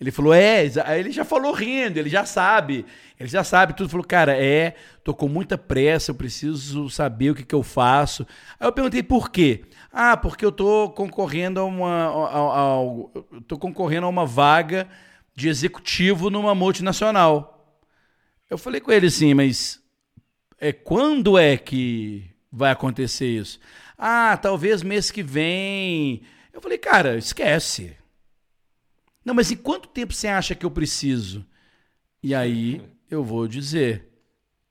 Ele 0.00 0.10
falou, 0.10 0.32
é, 0.32 0.62
aí 0.86 1.00
ele 1.00 1.10
já 1.12 1.26
falou 1.26 1.52
rindo, 1.52 1.98
ele 1.98 2.08
já 2.08 2.24
sabe, 2.24 2.86
ele 3.18 3.28
já 3.28 3.44
sabe 3.44 3.74
tudo. 3.76 3.90
Falou, 3.90 4.06
cara, 4.06 4.34
é, 4.34 4.74
tô 5.04 5.12
com 5.14 5.28
muita 5.28 5.58
pressa, 5.58 6.10
eu 6.10 6.14
preciso 6.14 6.88
saber 6.88 7.30
o 7.30 7.34
que, 7.34 7.44
que 7.44 7.54
eu 7.54 7.62
faço. 7.62 8.26
Aí 8.58 8.66
eu 8.66 8.72
perguntei 8.72 9.02
por 9.02 9.30
quê? 9.30 9.62
Ah, 9.92 10.16
porque 10.16 10.42
eu 10.44 10.52
tô 10.52 10.88
concorrendo 10.90 11.60
a 11.60 11.64
uma, 11.66 11.90
a- 12.06 12.28
a- 12.28 12.58
ao- 12.60 13.12
eu 13.30 13.42
tô 13.42 13.58
concorrendo 13.58 14.06
a 14.06 14.08
uma 14.08 14.24
vaga 14.24 14.88
de 15.36 15.48
executivo 15.50 16.30
numa 16.30 16.54
multinacional. 16.54 17.78
Eu 18.48 18.58
falei 18.58 18.80
com 18.80 18.92
ele 18.92 19.06
assim, 19.06 19.34
mas 19.34 19.80
é, 20.58 20.72
quando 20.72 21.38
é 21.38 21.56
que 21.56 22.30
vai 22.52 22.70
acontecer 22.72 23.28
isso? 23.28 23.60
Ah, 23.98 24.36
talvez 24.36 24.82
mês 24.82 25.10
que 25.10 25.22
vem. 25.22 26.22
Eu 26.52 26.60
falei, 26.60 26.78
cara, 26.78 27.16
esquece. 27.16 27.96
Não, 29.24 29.34
mas 29.34 29.50
em 29.50 29.56
quanto 29.56 29.88
tempo 29.88 30.12
você 30.12 30.28
acha 30.28 30.54
que 30.54 30.64
eu 30.64 30.70
preciso? 30.70 31.46
E 32.22 32.34
aí 32.34 32.82
eu 33.10 33.22
vou 33.24 33.46
dizer: 33.46 34.08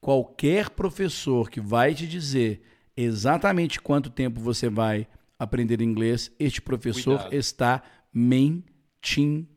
qualquer 0.02 0.70
professor 0.70 1.50
que 1.50 1.60
vai 1.60 1.94
te 1.94 2.08
dizer 2.08 2.62
exatamente 2.96 3.80
quanto 3.80 4.10
tempo 4.10 4.42
você 4.42 4.70
vai 4.70 5.08
aprender 5.38 5.82
inglês, 5.82 6.32
este 6.38 6.62
professor 6.62 7.18
Cuidado. 7.18 7.34
está 7.34 7.82
mentindo 8.14 9.48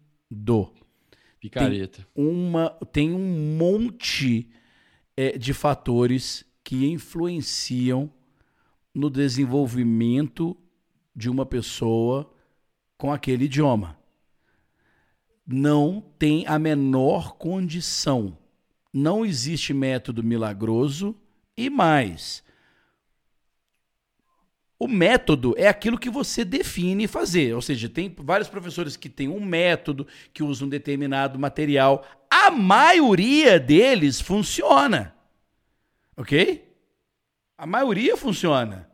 Picareta. 1.41 2.07
uma, 2.15 2.71
tem 2.93 3.13
um 3.13 3.57
monte 3.57 4.49
é, 5.17 5.37
de 5.37 5.53
fatores 5.53 6.45
que 6.63 6.87
influenciam 6.87 8.13
no 8.95 9.11
desenvolvimento 9.11 10.57
de 11.15 11.29
uma 11.29 11.45
pessoa 11.45 12.33
com 12.97 13.13
aquele 13.13 13.45
idioma. 13.47 13.99
Não 15.47 16.01
tem 16.19 16.47
a 16.47 16.59
menor 16.59 17.35
condição. 17.37 18.39
Não 18.93 19.25
existe 19.25 19.75
método 19.75 20.23
milagroso 20.23 21.17
e 21.57 21.69
mais. 21.69 22.45
O 24.79 24.89
método 24.89 25.55
é 25.57 25.69
aquilo 25.69 25.99
que 25.99 26.11
você 26.11 26.45
define 26.45 27.07
fazer. 27.07 27.55
Ou 27.55 27.63
seja, 27.63 27.89
tem 27.89 28.13
vários 28.19 28.49
professores 28.49 28.97
que 28.97 29.09
têm 29.09 29.29
um 29.29 29.45
método, 29.45 30.07
que 30.33 30.43
usam 30.43 30.67
um 30.67 30.71
determinado 30.71 31.39
material. 31.39 32.05
A 32.29 32.51
maioria 32.51 33.61
deles 33.61 34.21
funciona. 34.21 35.15
Ok? 36.17 36.69
A 37.57 37.65
maioria 37.65 38.17
funciona. 38.17 38.92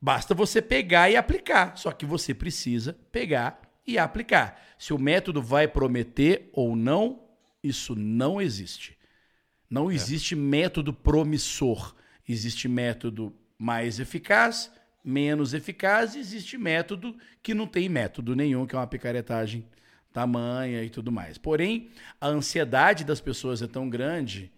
Basta 0.00 0.34
você 0.34 0.62
pegar 0.62 1.10
e 1.10 1.16
aplicar. 1.16 1.76
Só 1.76 1.92
que 1.92 2.06
você 2.06 2.32
precisa 2.32 2.96
pegar 3.12 3.60
e 3.86 3.98
aplicar. 3.98 4.60
Se 4.78 4.92
o 4.92 4.98
método 4.98 5.42
vai 5.42 5.68
prometer 5.68 6.48
ou 6.52 6.74
não, 6.74 7.22
isso 7.62 7.94
não 7.94 8.40
existe. 8.40 8.96
Não 9.68 9.92
existe 9.92 10.34
método 10.34 10.92
promissor. 10.92 11.94
Existe 12.26 12.66
método 12.66 13.34
mais 13.58 14.00
eficaz, 14.00 14.70
menos 15.04 15.52
eficaz, 15.52 16.14
e 16.14 16.18
existe 16.18 16.56
método 16.56 17.16
que 17.42 17.52
não 17.52 17.66
tem 17.66 17.88
método 17.88 18.34
nenhum, 18.34 18.66
que 18.66 18.74
é 18.74 18.78
uma 18.78 18.86
picaretagem 18.86 19.66
tamanha 20.12 20.82
e 20.82 20.90
tudo 20.90 21.12
mais. 21.12 21.38
Porém, 21.38 21.90
a 22.20 22.26
ansiedade 22.28 23.04
das 23.04 23.20
pessoas 23.20 23.62
é 23.62 23.66
tão 23.66 23.88
grande 23.88 24.50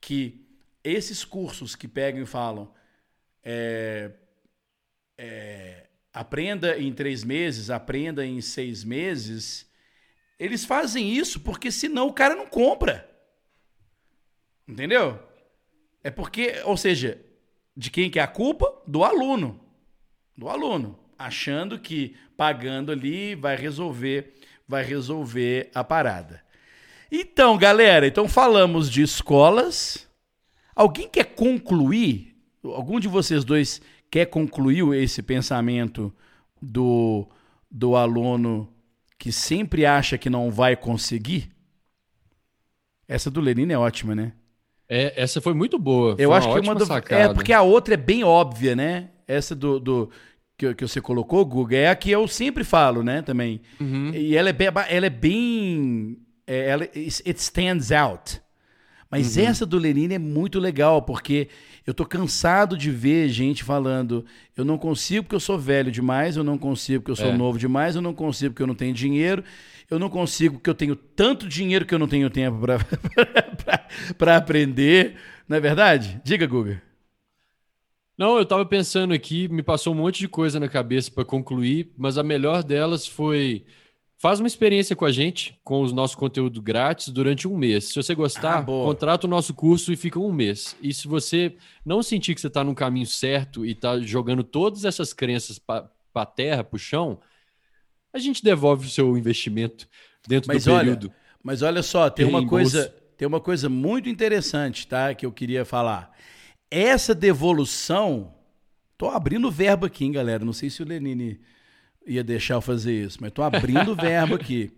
que 0.00 0.46
esses 0.82 1.24
cursos 1.24 1.74
que 1.74 1.88
pegam 1.88 2.22
e 2.22 2.26
falam 2.26 2.72
é, 3.42 4.10
é, 5.18 5.86
aprenda 6.12 6.78
em 6.78 6.92
três 6.92 7.24
meses, 7.24 7.70
aprenda 7.70 8.24
em 8.24 8.40
seis 8.40 8.84
meses, 8.84 9.70
eles 10.38 10.64
fazem 10.64 11.10
isso 11.10 11.40
porque 11.40 11.70
senão 11.70 12.08
o 12.08 12.12
cara 12.12 12.34
não 12.34 12.46
compra. 12.46 13.08
Entendeu? 14.66 15.18
É 16.02 16.10
porque, 16.10 16.60
ou 16.64 16.76
seja, 16.76 17.20
de 17.76 17.90
quem 17.90 18.10
que 18.10 18.18
é 18.18 18.22
a 18.22 18.26
culpa? 18.26 18.82
Do 18.86 19.04
aluno. 19.04 19.60
Do 20.36 20.48
aluno. 20.48 20.98
Achando 21.18 21.78
que 21.78 22.16
pagando 22.36 22.92
ali 22.92 23.34
vai 23.34 23.56
resolver, 23.56 24.34
vai 24.66 24.84
resolver 24.84 25.70
a 25.74 25.84
parada. 25.84 26.42
Então, 27.10 27.56
galera, 27.56 28.06
então 28.06 28.28
falamos 28.28 28.90
de 28.90 29.02
escolas. 29.02 30.08
Alguém 30.74 31.08
quer 31.08 31.34
concluir? 31.34 32.34
Algum 32.62 32.98
de 32.98 33.06
vocês 33.06 33.44
dois 33.44 33.80
quer 34.14 34.26
concluir 34.26 34.94
esse 34.94 35.20
pensamento 35.20 36.14
do, 36.62 37.26
do 37.68 37.96
aluno 37.96 38.72
que 39.18 39.32
sempre 39.32 39.84
acha 39.84 40.16
que 40.16 40.30
não 40.30 40.52
vai 40.52 40.76
conseguir? 40.76 41.50
Essa 43.08 43.28
do 43.28 43.40
Lenine 43.40 43.72
é 43.72 43.78
ótima, 43.78 44.14
né? 44.14 44.32
É, 44.88 45.20
essa 45.20 45.40
foi 45.40 45.52
muito 45.52 45.80
boa. 45.80 46.14
Eu 46.16 46.32
acho 46.32 46.46
que 46.48 46.60
uma 46.60 46.76
do... 46.76 46.84
É, 47.08 47.34
porque 47.34 47.52
a 47.52 47.62
outra 47.62 47.94
é 47.94 47.96
bem 47.96 48.22
óbvia, 48.22 48.76
né? 48.76 49.10
Essa 49.26 49.52
do, 49.52 49.80
do 49.80 50.10
que, 50.56 50.72
que 50.76 50.86
você 50.86 51.00
colocou, 51.00 51.44
Guga, 51.44 51.76
é 51.76 51.88
a 51.88 51.96
que 51.96 52.12
eu 52.12 52.28
sempre 52.28 52.62
falo, 52.62 53.02
né? 53.02 53.20
Também. 53.20 53.62
Uhum. 53.80 54.12
E 54.14 54.36
ela 54.36 54.48
é 54.48 54.52
bem. 54.52 54.68
Ela 54.90 55.06
é 55.06 55.10
bem 55.10 56.18
é, 56.46 56.68
ela, 56.68 56.84
it 56.84 57.40
stands 57.40 57.90
out. 57.90 58.40
Mas 59.10 59.36
uhum. 59.36 59.44
essa 59.44 59.66
do 59.66 59.76
Lenine 59.76 60.14
é 60.14 60.18
muito 60.20 60.60
legal, 60.60 61.02
porque 61.02 61.48
eu 61.86 61.92
tô 61.92 62.06
cansado 62.06 62.76
de 62.76 62.90
ver 62.90 63.28
gente 63.28 63.62
falando: 63.62 64.24
eu 64.56 64.64
não 64.64 64.78
consigo 64.78 65.24
porque 65.24 65.36
eu 65.36 65.40
sou 65.40 65.58
velho 65.58 65.92
demais, 65.92 66.36
eu 66.36 66.44
não 66.44 66.56
consigo 66.56 67.00
porque 67.00 67.12
eu 67.12 67.16
sou 67.16 67.32
é. 67.32 67.36
novo 67.36 67.58
demais, 67.58 67.94
eu 67.94 68.02
não 68.02 68.14
consigo 68.14 68.52
porque 68.52 68.62
eu 68.62 68.66
não 68.66 68.74
tenho 68.74 68.94
dinheiro, 68.94 69.44
eu 69.90 69.98
não 69.98 70.08
consigo 70.08 70.54
porque 70.54 70.70
eu 70.70 70.74
tenho 70.74 70.96
tanto 70.96 71.46
dinheiro 71.48 71.84
que 71.84 71.94
eu 71.94 71.98
não 71.98 72.08
tenho 72.08 72.30
tempo 72.30 72.58
para 74.16 74.36
aprender. 74.36 75.16
Não 75.46 75.56
é 75.56 75.60
verdade? 75.60 76.20
Diga, 76.24 76.46
Guga. 76.46 76.82
Não, 78.16 78.38
eu 78.38 78.46
tava 78.46 78.64
pensando 78.64 79.12
aqui, 79.12 79.48
me 79.48 79.62
passou 79.62 79.92
um 79.92 79.96
monte 79.96 80.20
de 80.20 80.28
coisa 80.28 80.60
na 80.60 80.68
cabeça 80.68 81.10
para 81.10 81.24
concluir, 81.24 81.92
mas 81.98 82.16
a 82.16 82.22
melhor 82.22 82.62
delas 82.62 83.06
foi 83.06 83.64
faz 84.24 84.40
uma 84.40 84.46
experiência 84.46 84.96
com 84.96 85.04
a 85.04 85.12
gente, 85.12 85.54
com 85.62 85.82
os 85.82 85.92
nossos 85.92 86.16
conteúdos 86.16 86.58
grátis 86.62 87.10
durante 87.10 87.46
um 87.46 87.54
mês. 87.54 87.88
Se 87.88 87.94
você 87.94 88.14
gostar, 88.14 88.60
ah, 88.60 88.64
contrata 88.64 89.26
o 89.26 89.30
nosso 89.30 89.52
curso 89.52 89.92
e 89.92 89.96
fica 89.96 90.18
um 90.18 90.32
mês. 90.32 90.74
E 90.80 90.94
se 90.94 91.06
você 91.06 91.54
não 91.84 92.02
sentir 92.02 92.34
que 92.34 92.40
você 92.40 92.46
está 92.46 92.64
no 92.64 92.74
caminho 92.74 93.04
certo 93.04 93.66
e 93.66 93.72
está 93.72 94.00
jogando 94.00 94.42
todas 94.42 94.86
essas 94.86 95.12
crenças 95.12 95.58
para 95.58 95.90
a 96.14 96.24
terra, 96.24 96.64
para 96.64 96.74
o 96.74 96.78
chão, 96.78 97.20
a 98.14 98.18
gente 98.18 98.42
devolve 98.42 98.86
o 98.86 98.90
seu 98.90 99.14
investimento 99.18 99.86
dentro 100.26 100.48
mas 100.48 100.64
do 100.64 100.72
olha, 100.72 100.78
período. 100.78 101.12
Mas 101.42 101.60
olha 101.60 101.82
só, 101.82 102.08
tem 102.08 102.24
uma 102.24 102.46
coisa, 102.46 102.94
tem 103.18 103.28
uma 103.28 103.40
coisa 103.40 103.68
muito 103.68 104.08
interessante, 104.08 104.86
tá? 104.88 105.14
Que 105.14 105.26
eu 105.26 105.32
queria 105.32 105.66
falar. 105.66 106.10
Essa 106.70 107.14
devolução, 107.14 108.34
tô 108.96 109.10
abrindo 109.10 109.48
o 109.48 109.50
verbo 109.50 109.84
aqui, 109.84 110.02
hein, 110.06 110.12
galera. 110.12 110.46
Não 110.46 110.54
sei 110.54 110.70
se 110.70 110.82
o 110.82 110.86
Lenine 110.86 111.40
ia 112.06 112.22
deixar 112.22 112.54
eu 112.54 112.60
fazer 112.60 113.04
isso, 113.04 113.18
mas 113.20 113.32
tô 113.32 113.42
abrindo 113.42 113.92
o 113.92 113.96
verbo 113.96 114.34
aqui. 114.34 114.70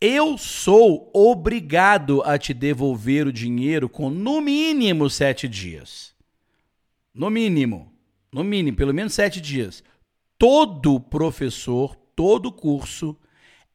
Eu 0.00 0.36
sou 0.36 1.10
obrigado 1.14 2.22
a 2.22 2.38
te 2.38 2.52
devolver 2.52 3.26
o 3.26 3.32
dinheiro 3.32 3.88
com 3.88 4.10
no 4.10 4.40
mínimo 4.40 5.08
sete 5.08 5.48
dias. 5.48 6.14
No 7.14 7.30
mínimo. 7.30 7.92
No 8.30 8.44
mínimo, 8.44 8.76
pelo 8.76 8.92
menos 8.92 9.14
sete 9.14 9.40
dias. 9.40 9.82
Todo 10.38 11.00
professor, 11.00 11.96
todo 12.14 12.52
curso 12.52 13.16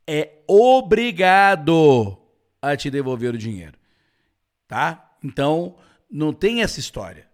é 0.06 0.44
obrigado 0.48 2.18
a 2.62 2.78
te 2.78 2.92
devolver 2.92 3.34
o 3.34 3.38
dinheiro. 3.38 3.78
Tá? 4.68 5.16
Então, 5.24 5.76
não 6.10 6.32
tem 6.32 6.62
essa 6.62 6.80
história. 6.80 7.31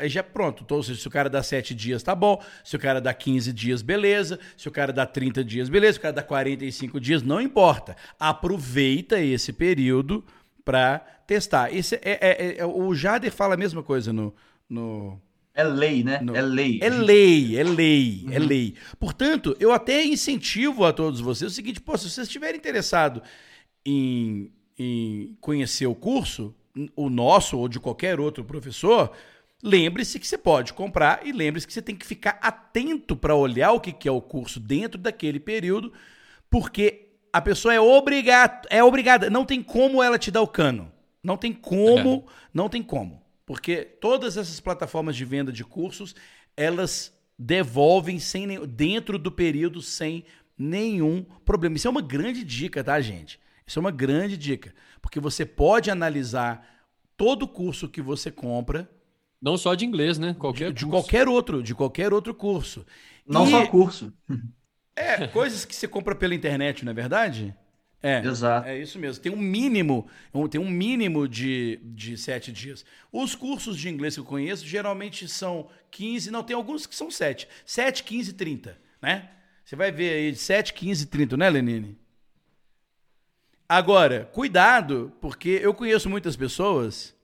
Aí 0.00 0.08
já 0.08 0.22
pronto. 0.22 0.62
Então, 0.64 0.82
se 0.82 1.06
o 1.06 1.10
cara 1.10 1.28
dá 1.28 1.42
7 1.42 1.74
dias, 1.74 2.02
tá 2.02 2.14
bom. 2.14 2.42
Se 2.64 2.76
o 2.76 2.78
cara 2.78 3.00
dá 3.00 3.12
15 3.12 3.52
dias, 3.52 3.82
beleza. 3.82 4.38
Se 4.56 4.68
o 4.68 4.70
cara 4.70 4.92
dá 4.92 5.06
30 5.06 5.44
dias, 5.44 5.68
beleza. 5.68 5.94
Se 5.94 5.98
o 5.98 6.02
cara 6.02 6.14
dá 6.14 6.22
45 6.22 7.00
dias, 7.00 7.22
não 7.22 7.40
importa. 7.40 7.96
Aproveita 8.18 9.20
esse 9.20 9.52
período 9.52 10.24
para 10.64 10.98
testar. 11.26 11.74
Esse 11.74 11.96
é, 11.96 12.18
é, 12.20 12.56
é, 12.58 12.66
o 12.66 12.94
Jader 12.94 13.30
fala 13.30 13.54
a 13.54 13.56
mesma 13.56 13.82
coisa 13.82 14.12
no, 14.12 14.34
no 14.68 15.20
é 15.54 15.64
lei, 15.64 16.02
né? 16.02 16.20
No... 16.20 16.34
É 16.34 16.42
lei. 16.42 16.78
É 16.80 16.88
lei, 16.88 17.58
é 17.58 17.62
lei, 17.64 18.24
é 18.24 18.28
uhum. 18.28 18.32
é 18.32 18.38
lei. 18.38 18.74
Portanto, 18.98 19.56
eu 19.60 19.72
até 19.72 20.04
incentivo 20.04 20.84
a 20.84 20.92
todos 20.92 21.20
vocês 21.20 21.52
o 21.52 21.54
seguinte: 21.54 21.80
pô, 21.80 21.96
se 21.98 22.08
vocês 22.08 22.26
estiverem 22.26 22.58
interessados 22.58 23.22
em, 23.84 24.50
em 24.78 25.36
conhecer 25.40 25.86
o 25.86 25.94
curso, 25.94 26.54
o 26.96 27.10
nosso 27.10 27.58
ou 27.58 27.68
de 27.68 27.80
qualquer 27.80 28.20
outro 28.20 28.44
professor, 28.44 29.12
lembre-se 29.62 30.18
que 30.18 30.26
você 30.26 30.38
pode 30.38 30.72
comprar 30.72 31.26
e 31.26 31.32
lembre-se 31.32 31.66
que 31.66 31.72
você 31.72 31.82
tem 31.82 31.96
que 31.96 32.06
ficar 32.06 32.38
atento 32.42 33.16
para 33.16 33.34
olhar 33.34 33.72
o 33.72 33.80
que 33.80 34.08
é 34.08 34.12
o 34.12 34.20
curso 34.20 34.58
dentro 34.58 34.98
daquele 34.98 35.40
período, 35.40 35.92
porque 36.48 37.08
a 37.32 37.40
pessoa 37.40 37.72
é 37.72 37.80
obrigada, 37.80 38.66
é 38.70 38.82
obrigada, 38.82 39.30
não 39.30 39.44
tem 39.44 39.62
como 39.62 40.02
ela 40.02 40.18
te 40.18 40.30
dar 40.30 40.42
o 40.42 40.48
cano. 40.48 40.90
Não 41.22 41.36
tem 41.36 41.52
como, 41.52 42.24
é. 42.26 42.32
não 42.52 42.68
tem 42.68 42.82
como. 42.82 43.22
Porque 43.44 43.84
todas 43.84 44.36
essas 44.36 44.58
plataformas 44.60 45.16
de 45.16 45.24
venda 45.24 45.52
de 45.52 45.64
cursos, 45.64 46.14
elas 46.56 47.12
devolvem 47.38 48.18
sem 48.18 48.66
dentro 48.66 49.18
do 49.18 49.30
período 49.30 49.82
sem 49.82 50.24
nenhum 50.56 51.24
problema. 51.44 51.76
Isso 51.76 51.88
é 51.88 51.90
uma 51.90 52.02
grande 52.02 52.44
dica, 52.44 52.82
tá, 52.82 53.00
gente? 53.00 53.40
Isso 53.66 53.78
é 53.78 53.80
uma 53.80 53.90
grande 53.90 54.36
dica, 54.36 54.74
porque 55.00 55.20
você 55.20 55.46
pode 55.46 55.90
analisar 55.90 56.66
todo 57.16 57.46
curso 57.46 57.88
que 57.88 58.02
você 58.02 58.30
compra, 58.30 58.90
não 59.40 59.56
só 59.56 59.74
de 59.74 59.84
inglês, 59.86 60.18
né? 60.18 60.34
Qualquer 60.38 60.72
de, 60.72 60.80
de 60.80 60.86
qualquer 60.86 61.28
outro, 61.28 61.62
de 61.62 61.74
qualquer 61.74 62.12
outro 62.12 62.34
curso. 62.34 62.84
Não 63.26 63.46
e... 63.46 63.50
só 63.50 63.66
curso. 63.66 64.12
É, 64.94 65.26
coisas 65.28 65.64
que 65.64 65.74
você 65.74 65.88
compra 65.88 66.14
pela 66.14 66.34
internet, 66.34 66.84
não 66.84 66.92
é 66.92 66.94
verdade? 66.94 67.54
É, 68.02 68.24
Exato. 68.24 68.66
é 68.66 68.78
isso 68.78 68.98
mesmo. 68.98 69.22
Tem 69.22 69.30
um 69.30 69.36
mínimo, 69.36 70.08
tem 70.50 70.60
um 70.60 70.70
mínimo 70.70 71.28
de, 71.28 71.78
de 71.84 72.16
sete 72.16 72.50
dias. 72.50 72.84
Os 73.12 73.34
cursos 73.34 73.76
de 73.76 73.88
inglês 73.90 74.14
que 74.14 74.20
eu 74.20 74.24
conheço 74.24 74.66
geralmente 74.66 75.28
são 75.28 75.68
15, 75.90 76.30
não, 76.30 76.42
tem 76.42 76.56
alguns 76.56 76.86
que 76.86 76.96
são 76.96 77.10
7. 77.10 77.46
7, 77.64 78.02
15, 78.02 78.32
30, 78.32 78.78
né? 79.02 79.30
Você 79.64 79.76
vai 79.76 79.92
ver 79.92 80.12
aí 80.14 80.32
de 80.32 80.38
7, 80.38 80.72
15, 80.72 81.06
30, 81.06 81.36
né, 81.36 81.50
Lenine? 81.50 81.98
Agora, 83.68 84.28
cuidado, 84.32 85.12
porque 85.20 85.60
eu 85.62 85.72
conheço 85.72 86.08
muitas 86.08 86.34
pessoas 86.34 87.14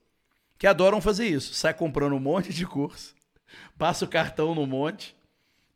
que 0.57 0.67
adoram 0.67 1.01
fazer 1.01 1.27
isso. 1.27 1.53
Sai 1.53 1.73
comprando 1.73 2.13
um 2.13 2.19
monte 2.19 2.53
de 2.53 2.65
curso, 2.65 3.15
passa 3.77 4.05
o 4.05 4.07
cartão 4.07 4.55
no 4.55 4.65
monte 4.65 5.15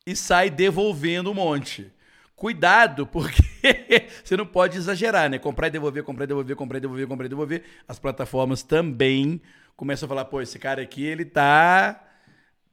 e 0.06 0.16
sai 0.16 0.50
devolvendo 0.50 1.32
um 1.32 1.36
monte. 1.36 1.92
Cuidado, 2.36 3.06
porque 3.06 3.44
você 4.24 4.36
não 4.36 4.48
pode 4.48 4.76
exagerar, 4.76 5.30
né? 5.30 5.38
Comprar 5.38 5.68
e 5.68 5.72
devolver, 5.72 6.04
comprar 6.04 6.24
e 6.24 6.28
devolver, 6.28 6.56
comprar 6.56 6.78
e 6.78 6.82
devolver, 6.82 7.08
comprar 7.08 7.26
e 7.26 7.30
devolver. 7.30 7.64
As 7.88 8.00
plataformas 8.00 8.64
também 8.64 9.40
começam 9.76 10.08
a 10.08 10.10
falar, 10.10 10.26
pô, 10.26 10.42
esse 10.42 10.58
cara 10.58 10.82
aqui, 10.82 11.04
ele 11.04 11.24
tá 11.24 12.04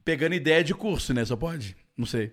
pegando 0.03 0.33
ideia 0.33 0.63
de 0.63 0.73
curso, 0.73 1.13
né? 1.13 1.23
Só 1.23 1.35
pode? 1.35 1.77
Não 1.95 2.05
sei. 2.05 2.31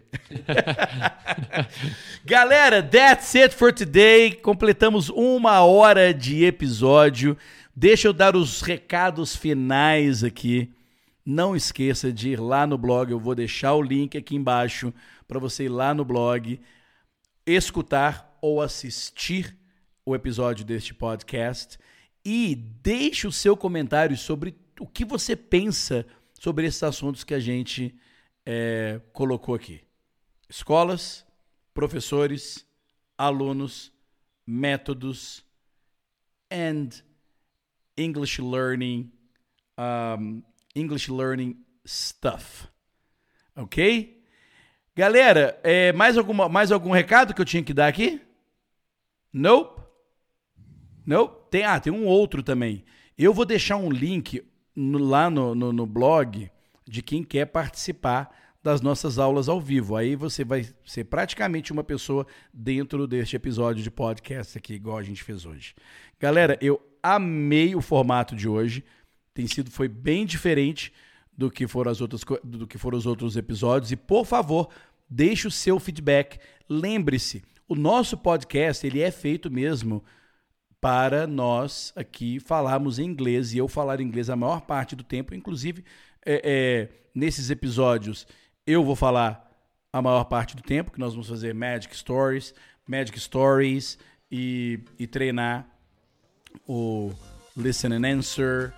Galera, 2.24 2.83
that's 2.83 3.35
it 3.35 3.55
for 3.55 3.72
today. 3.72 4.33
Completamos 4.33 5.09
uma 5.11 5.61
hora 5.61 6.14
de 6.14 6.45
episódio. 6.45 7.37
Deixa 7.79 8.09
eu 8.09 8.14
dar 8.14 8.35
os 8.35 8.62
recados 8.62 9.37
finais 9.37 10.24
aqui. 10.24 10.72
Não 11.22 11.55
esqueça 11.55 12.11
de 12.11 12.31
ir 12.31 12.41
lá 12.41 12.66
no 12.66 12.79
blog, 12.79 13.11
eu 13.11 13.20
vou 13.20 13.35
deixar 13.35 13.74
o 13.74 13.83
link 13.83 14.16
aqui 14.16 14.35
embaixo 14.35 14.95
para 15.29 15.39
você 15.39 15.64
ir 15.64 15.68
lá 15.68 15.93
no 15.93 16.03
blog 16.03 16.59
escutar 17.45 18.35
ou 18.41 18.62
assistir 18.62 19.55
o 20.07 20.14
episódio 20.14 20.64
deste 20.64 20.95
podcast 20.95 21.79
e 22.24 22.55
deixe 22.55 23.27
o 23.27 23.33
seu 23.33 23.55
comentário 23.55 24.16
sobre 24.16 24.57
o 24.81 24.87
que 24.87 25.05
você 25.05 25.37
pensa 25.37 26.07
sobre 26.41 26.66
esses 26.66 26.83
assuntos 26.83 27.24
que 27.24 27.35
a 27.35 27.41
gente 27.41 27.95
é, 28.47 29.03
colocou 29.12 29.55
aqui. 29.55 29.83
Escolas, 30.49 31.27
professores, 31.74 32.66
alunos, 33.18 33.93
métodos 34.47 35.45
and 36.51 37.06
English 37.97 38.40
learning, 38.40 39.11
um, 39.78 40.42
English 40.74 41.11
learning 41.11 41.57
stuff. 41.84 42.68
Ok? 43.55 44.22
Galera, 44.94 45.59
é, 45.62 45.92
mais, 45.92 46.16
alguma, 46.16 46.49
mais 46.49 46.72
algum 46.72 46.90
recado 46.90 47.34
que 47.34 47.40
eu 47.40 47.44
tinha 47.44 47.62
que 47.62 47.74
dar 47.74 47.86
aqui? 47.88 48.20
Nope. 49.32 49.82
Nope. 51.07 51.51
Tem, 51.51 51.64
ah, 51.64 51.78
tem 51.78 51.92
um 51.92 52.07
outro 52.07 52.42
também. 52.42 52.84
Eu 53.16 53.32
vou 53.32 53.44
deixar 53.44 53.76
um 53.76 53.90
link 53.90 54.42
no- 54.74 54.99
lá 54.99 55.30
no, 55.30 55.55
no, 55.55 55.72
no 55.72 55.86
blog 55.86 56.51
de 56.86 57.03
quem 57.03 57.22
quer 57.22 57.47
participar 57.47 58.34
das 58.62 58.80
nossas 58.80 59.18
aulas 59.18 59.49
ao 59.49 59.61
vivo. 59.61 59.97
Aí 59.97 60.16
você 60.16 60.44
vai 60.44 60.66
ser 60.84 61.05
praticamente 61.05 61.72
uma 61.72 61.84
pessoa 61.84 62.26
dentro 62.53 63.07
deste 63.07 63.36
episódio 63.36 63.82
de 63.82 63.90
podcast 63.90 64.59
aqui, 64.59 64.74
igual 64.74 64.99
a 64.99 65.03
gente 65.03 65.22
fez 65.22 65.47
hoje. 65.47 65.74
Galera, 66.18 66.59
eu 66.61 66.80
amei 67.15 67.75
o 67.75 67.81
formato 67.81 68.35
de 68.35 68.49
hoje. 68.49 68.85
Tem 69.33 69.47
sido, 69.47 69.71
foi 69.71 69.89
bem 69.89 70.27
diferente 70.27 70.93
do 71.37 71.51
que 71.51 71.67
foram 71.67 71.91
as 71.91 72.01
outras 72.01 72.23
do 72.43 72.67
que 72.67 72.79
foram 72.79 72.99
os 72.99 73.07
outros 73.07 73.37
episódios. 73.37 73.93
E 73.93 73.97
por 73.97 74.25
favor, 74.25 74.69
deixe 75.09 75.47
o 75.47 75.51
seu 75.51 75.79
feedback. 75.79 76.39
Lembre-se, 76.69 77.43
o 77.69 77.75
nosso 77.75 78.17
podcast 78.17 78.87
ele 78.87 79.01
é 79.01 79.11
feito 79.11 79.51
mesmo 79.51 80.03
para 80.81 81.27
nós 81.27 81.93
aqui 81.97 82.41
falarmos 82.41 82.99
em 82.99 83.05
inglês 83.05 83.53
e 83.53 83.59
eu 83.59 83.69
falar 83.69 84.01
inglês 84.01 84.31
a 84.31 84.37
maior 84.37 84.61
parte 84.63 84.95
do 84.95 85.03
tempo, 85.03 85.35
inclusive 85.35 85.85
é, 86.25 86.41
é, 86.45 86.89
nesses 87.15 87.51
episódios 87.51 88.27
eu 88.67 88.85
vou 88.85 88.97
falar 88.97 89.51
a 89.93 90.03
maior 90.03 90.25
parte 90.25 90.55
do 90.55 90.63
tempo, 90.63 90.91
que 90.91 90.99
nós 90.99 91.13
vamos 91.13 91.29
fazer 91.29 91.55
Magic 91.55 91.97
Stories, 91.97 92.55
Magic 92.87 93.19
Stories 93.19 93.99
e, 94.31 94.81
e 94.99 95.07
treinar 95.07 95.76
o 96.67 97.13
Listen 97.57 97.93
and 97.93 98.07
Answer, 98.07 98.73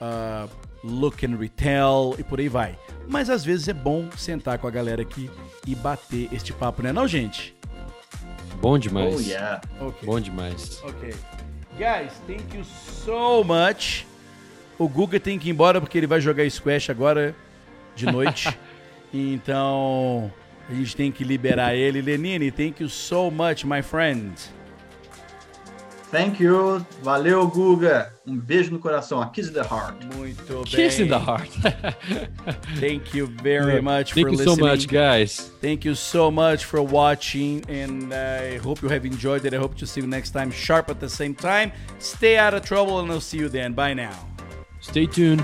uh, 0.00 0.48
Look 0.82 1.24
and 1.24 1.36
Retell 1.36 2.14
e 2.18 2.22
por 2.22 2.38
aí 2.40 2.48
vai. 2.48 2.78
Mas 3.08 3.30
às 3.30 3.44
vezes 3.44 3.68
é 3.68 3.72
bom 3.72 4.10
sentar 4.16 4.58
com 4.58 4.66
a 4.66 4.70
galera 4.70 5.02
aqui 5.02 5.30
e 5.66 5.74
bater 5.74 6.28
este 6.32 6.52
papo, 6.52 6.82
né 6.82 6.92
não, 6.92 7.06
gente? 7.06 7.56
Bom 8.60 8.78
demais. 8.78 9.14
Oh, 9.14 9.20
yeah. 9.20 9.60
Ok. 9.80 10.06
Bom 10.06 10.20
demais. 10.20 10.80
Ok. 10.82 11.14
Guys, 11.78 12.12
thank 12.26 12.56
you 12.56 12.64
so 12.64 13.44
much. 13.44 14.04
O 14.78 14.88
Guga 14.88 15.20
tem 15.20 15.38
que 15.38 15.48
ir 15.48 15.52
embora 15.52 15.80
porque 15.80 15.96
ele 15.96 16.06
vai 16.06 16.20
jogar 16.20 16.48
Squash 16.50 16.90
agora 16.90 17.34
de 17.94 18.06
noite. 18.06 18.56
então, 19.14 20.32
a 20.68 20.74
gente 20.74 20.96
tem 20.96 21.12
que 21.12 21.24
liberar 21.24 21.74
ele. 21.74 22.00
Lenine, 22.02 22.50
thank 22.50 22.82
you 22.82 22.88
so 22.88 23.30
much, 23.30 23.64
my 23.64 23.82
friend. 23.82 24.34
Thank 26.10 26.40
you. 26.40 26.84
Valeu, 27.02 27.46
Guga. 27.48 28.12
Um 28.26 28.36
beijo 28.36 28.70
no 28.70 28.78
coração. 28.78 29.20
A 29.20 29.28
kiss 29.28 29.50
the 29.50 29.62
heart. 29.62 30.04
Muito 30.16 30.42
bem. 30.46 30.64
Kiss 30.64 30.98
in 30.98 31.08
the 31.08 31.18
heart. 31.18 31.50
Thank 32.80 33.14
you 33.14 33.26
very 33.26 33.82
much 33.82 34.14
Thank 34.14 34.26
for 34.26 34.30
you 34.30 34.38
so 34.38 34.50
listening. 34.52 34.66
much, 34.66 34.88
guys. 34.88 35.50
Thank 35.60 35.84
you 35.84 35.94
so 35.94 36.30
much 36.30 36.64
for 36.64 36.80
watching, 36.82 37.62
and 37.68 38.12
I 38.14 38.56
hope 38.58 38.82
you 38.82 38.88
have 38.88 39.04
enjoyed 39.04 39.44
it. 39.44 39.52
I 39.52 39.58
hope 39.58 39.76
to 39.78 39.86
see 39.86 40.00
you 40.00 40.06
next 40.06 40.30
time, 40.30 40.50
sharp 40.50 40.88
at 40.88 40.98
the 40.98 41.08
same 41.08 41.34
time. 41.34 41.72
Stay 41.98 42.38
out 42.38 42.54
of 42.54 42.64
trouble, 42.64 43.00
and 43.00 43.10
I'll 43.10 43.20
see 43.20 43.38
you 43.38 43.48
then. 43.48 43.74
Bye 43.74 43.94
now. 43.94 44.14
Stay 44.80 45.06
tuned. 45.06 45.42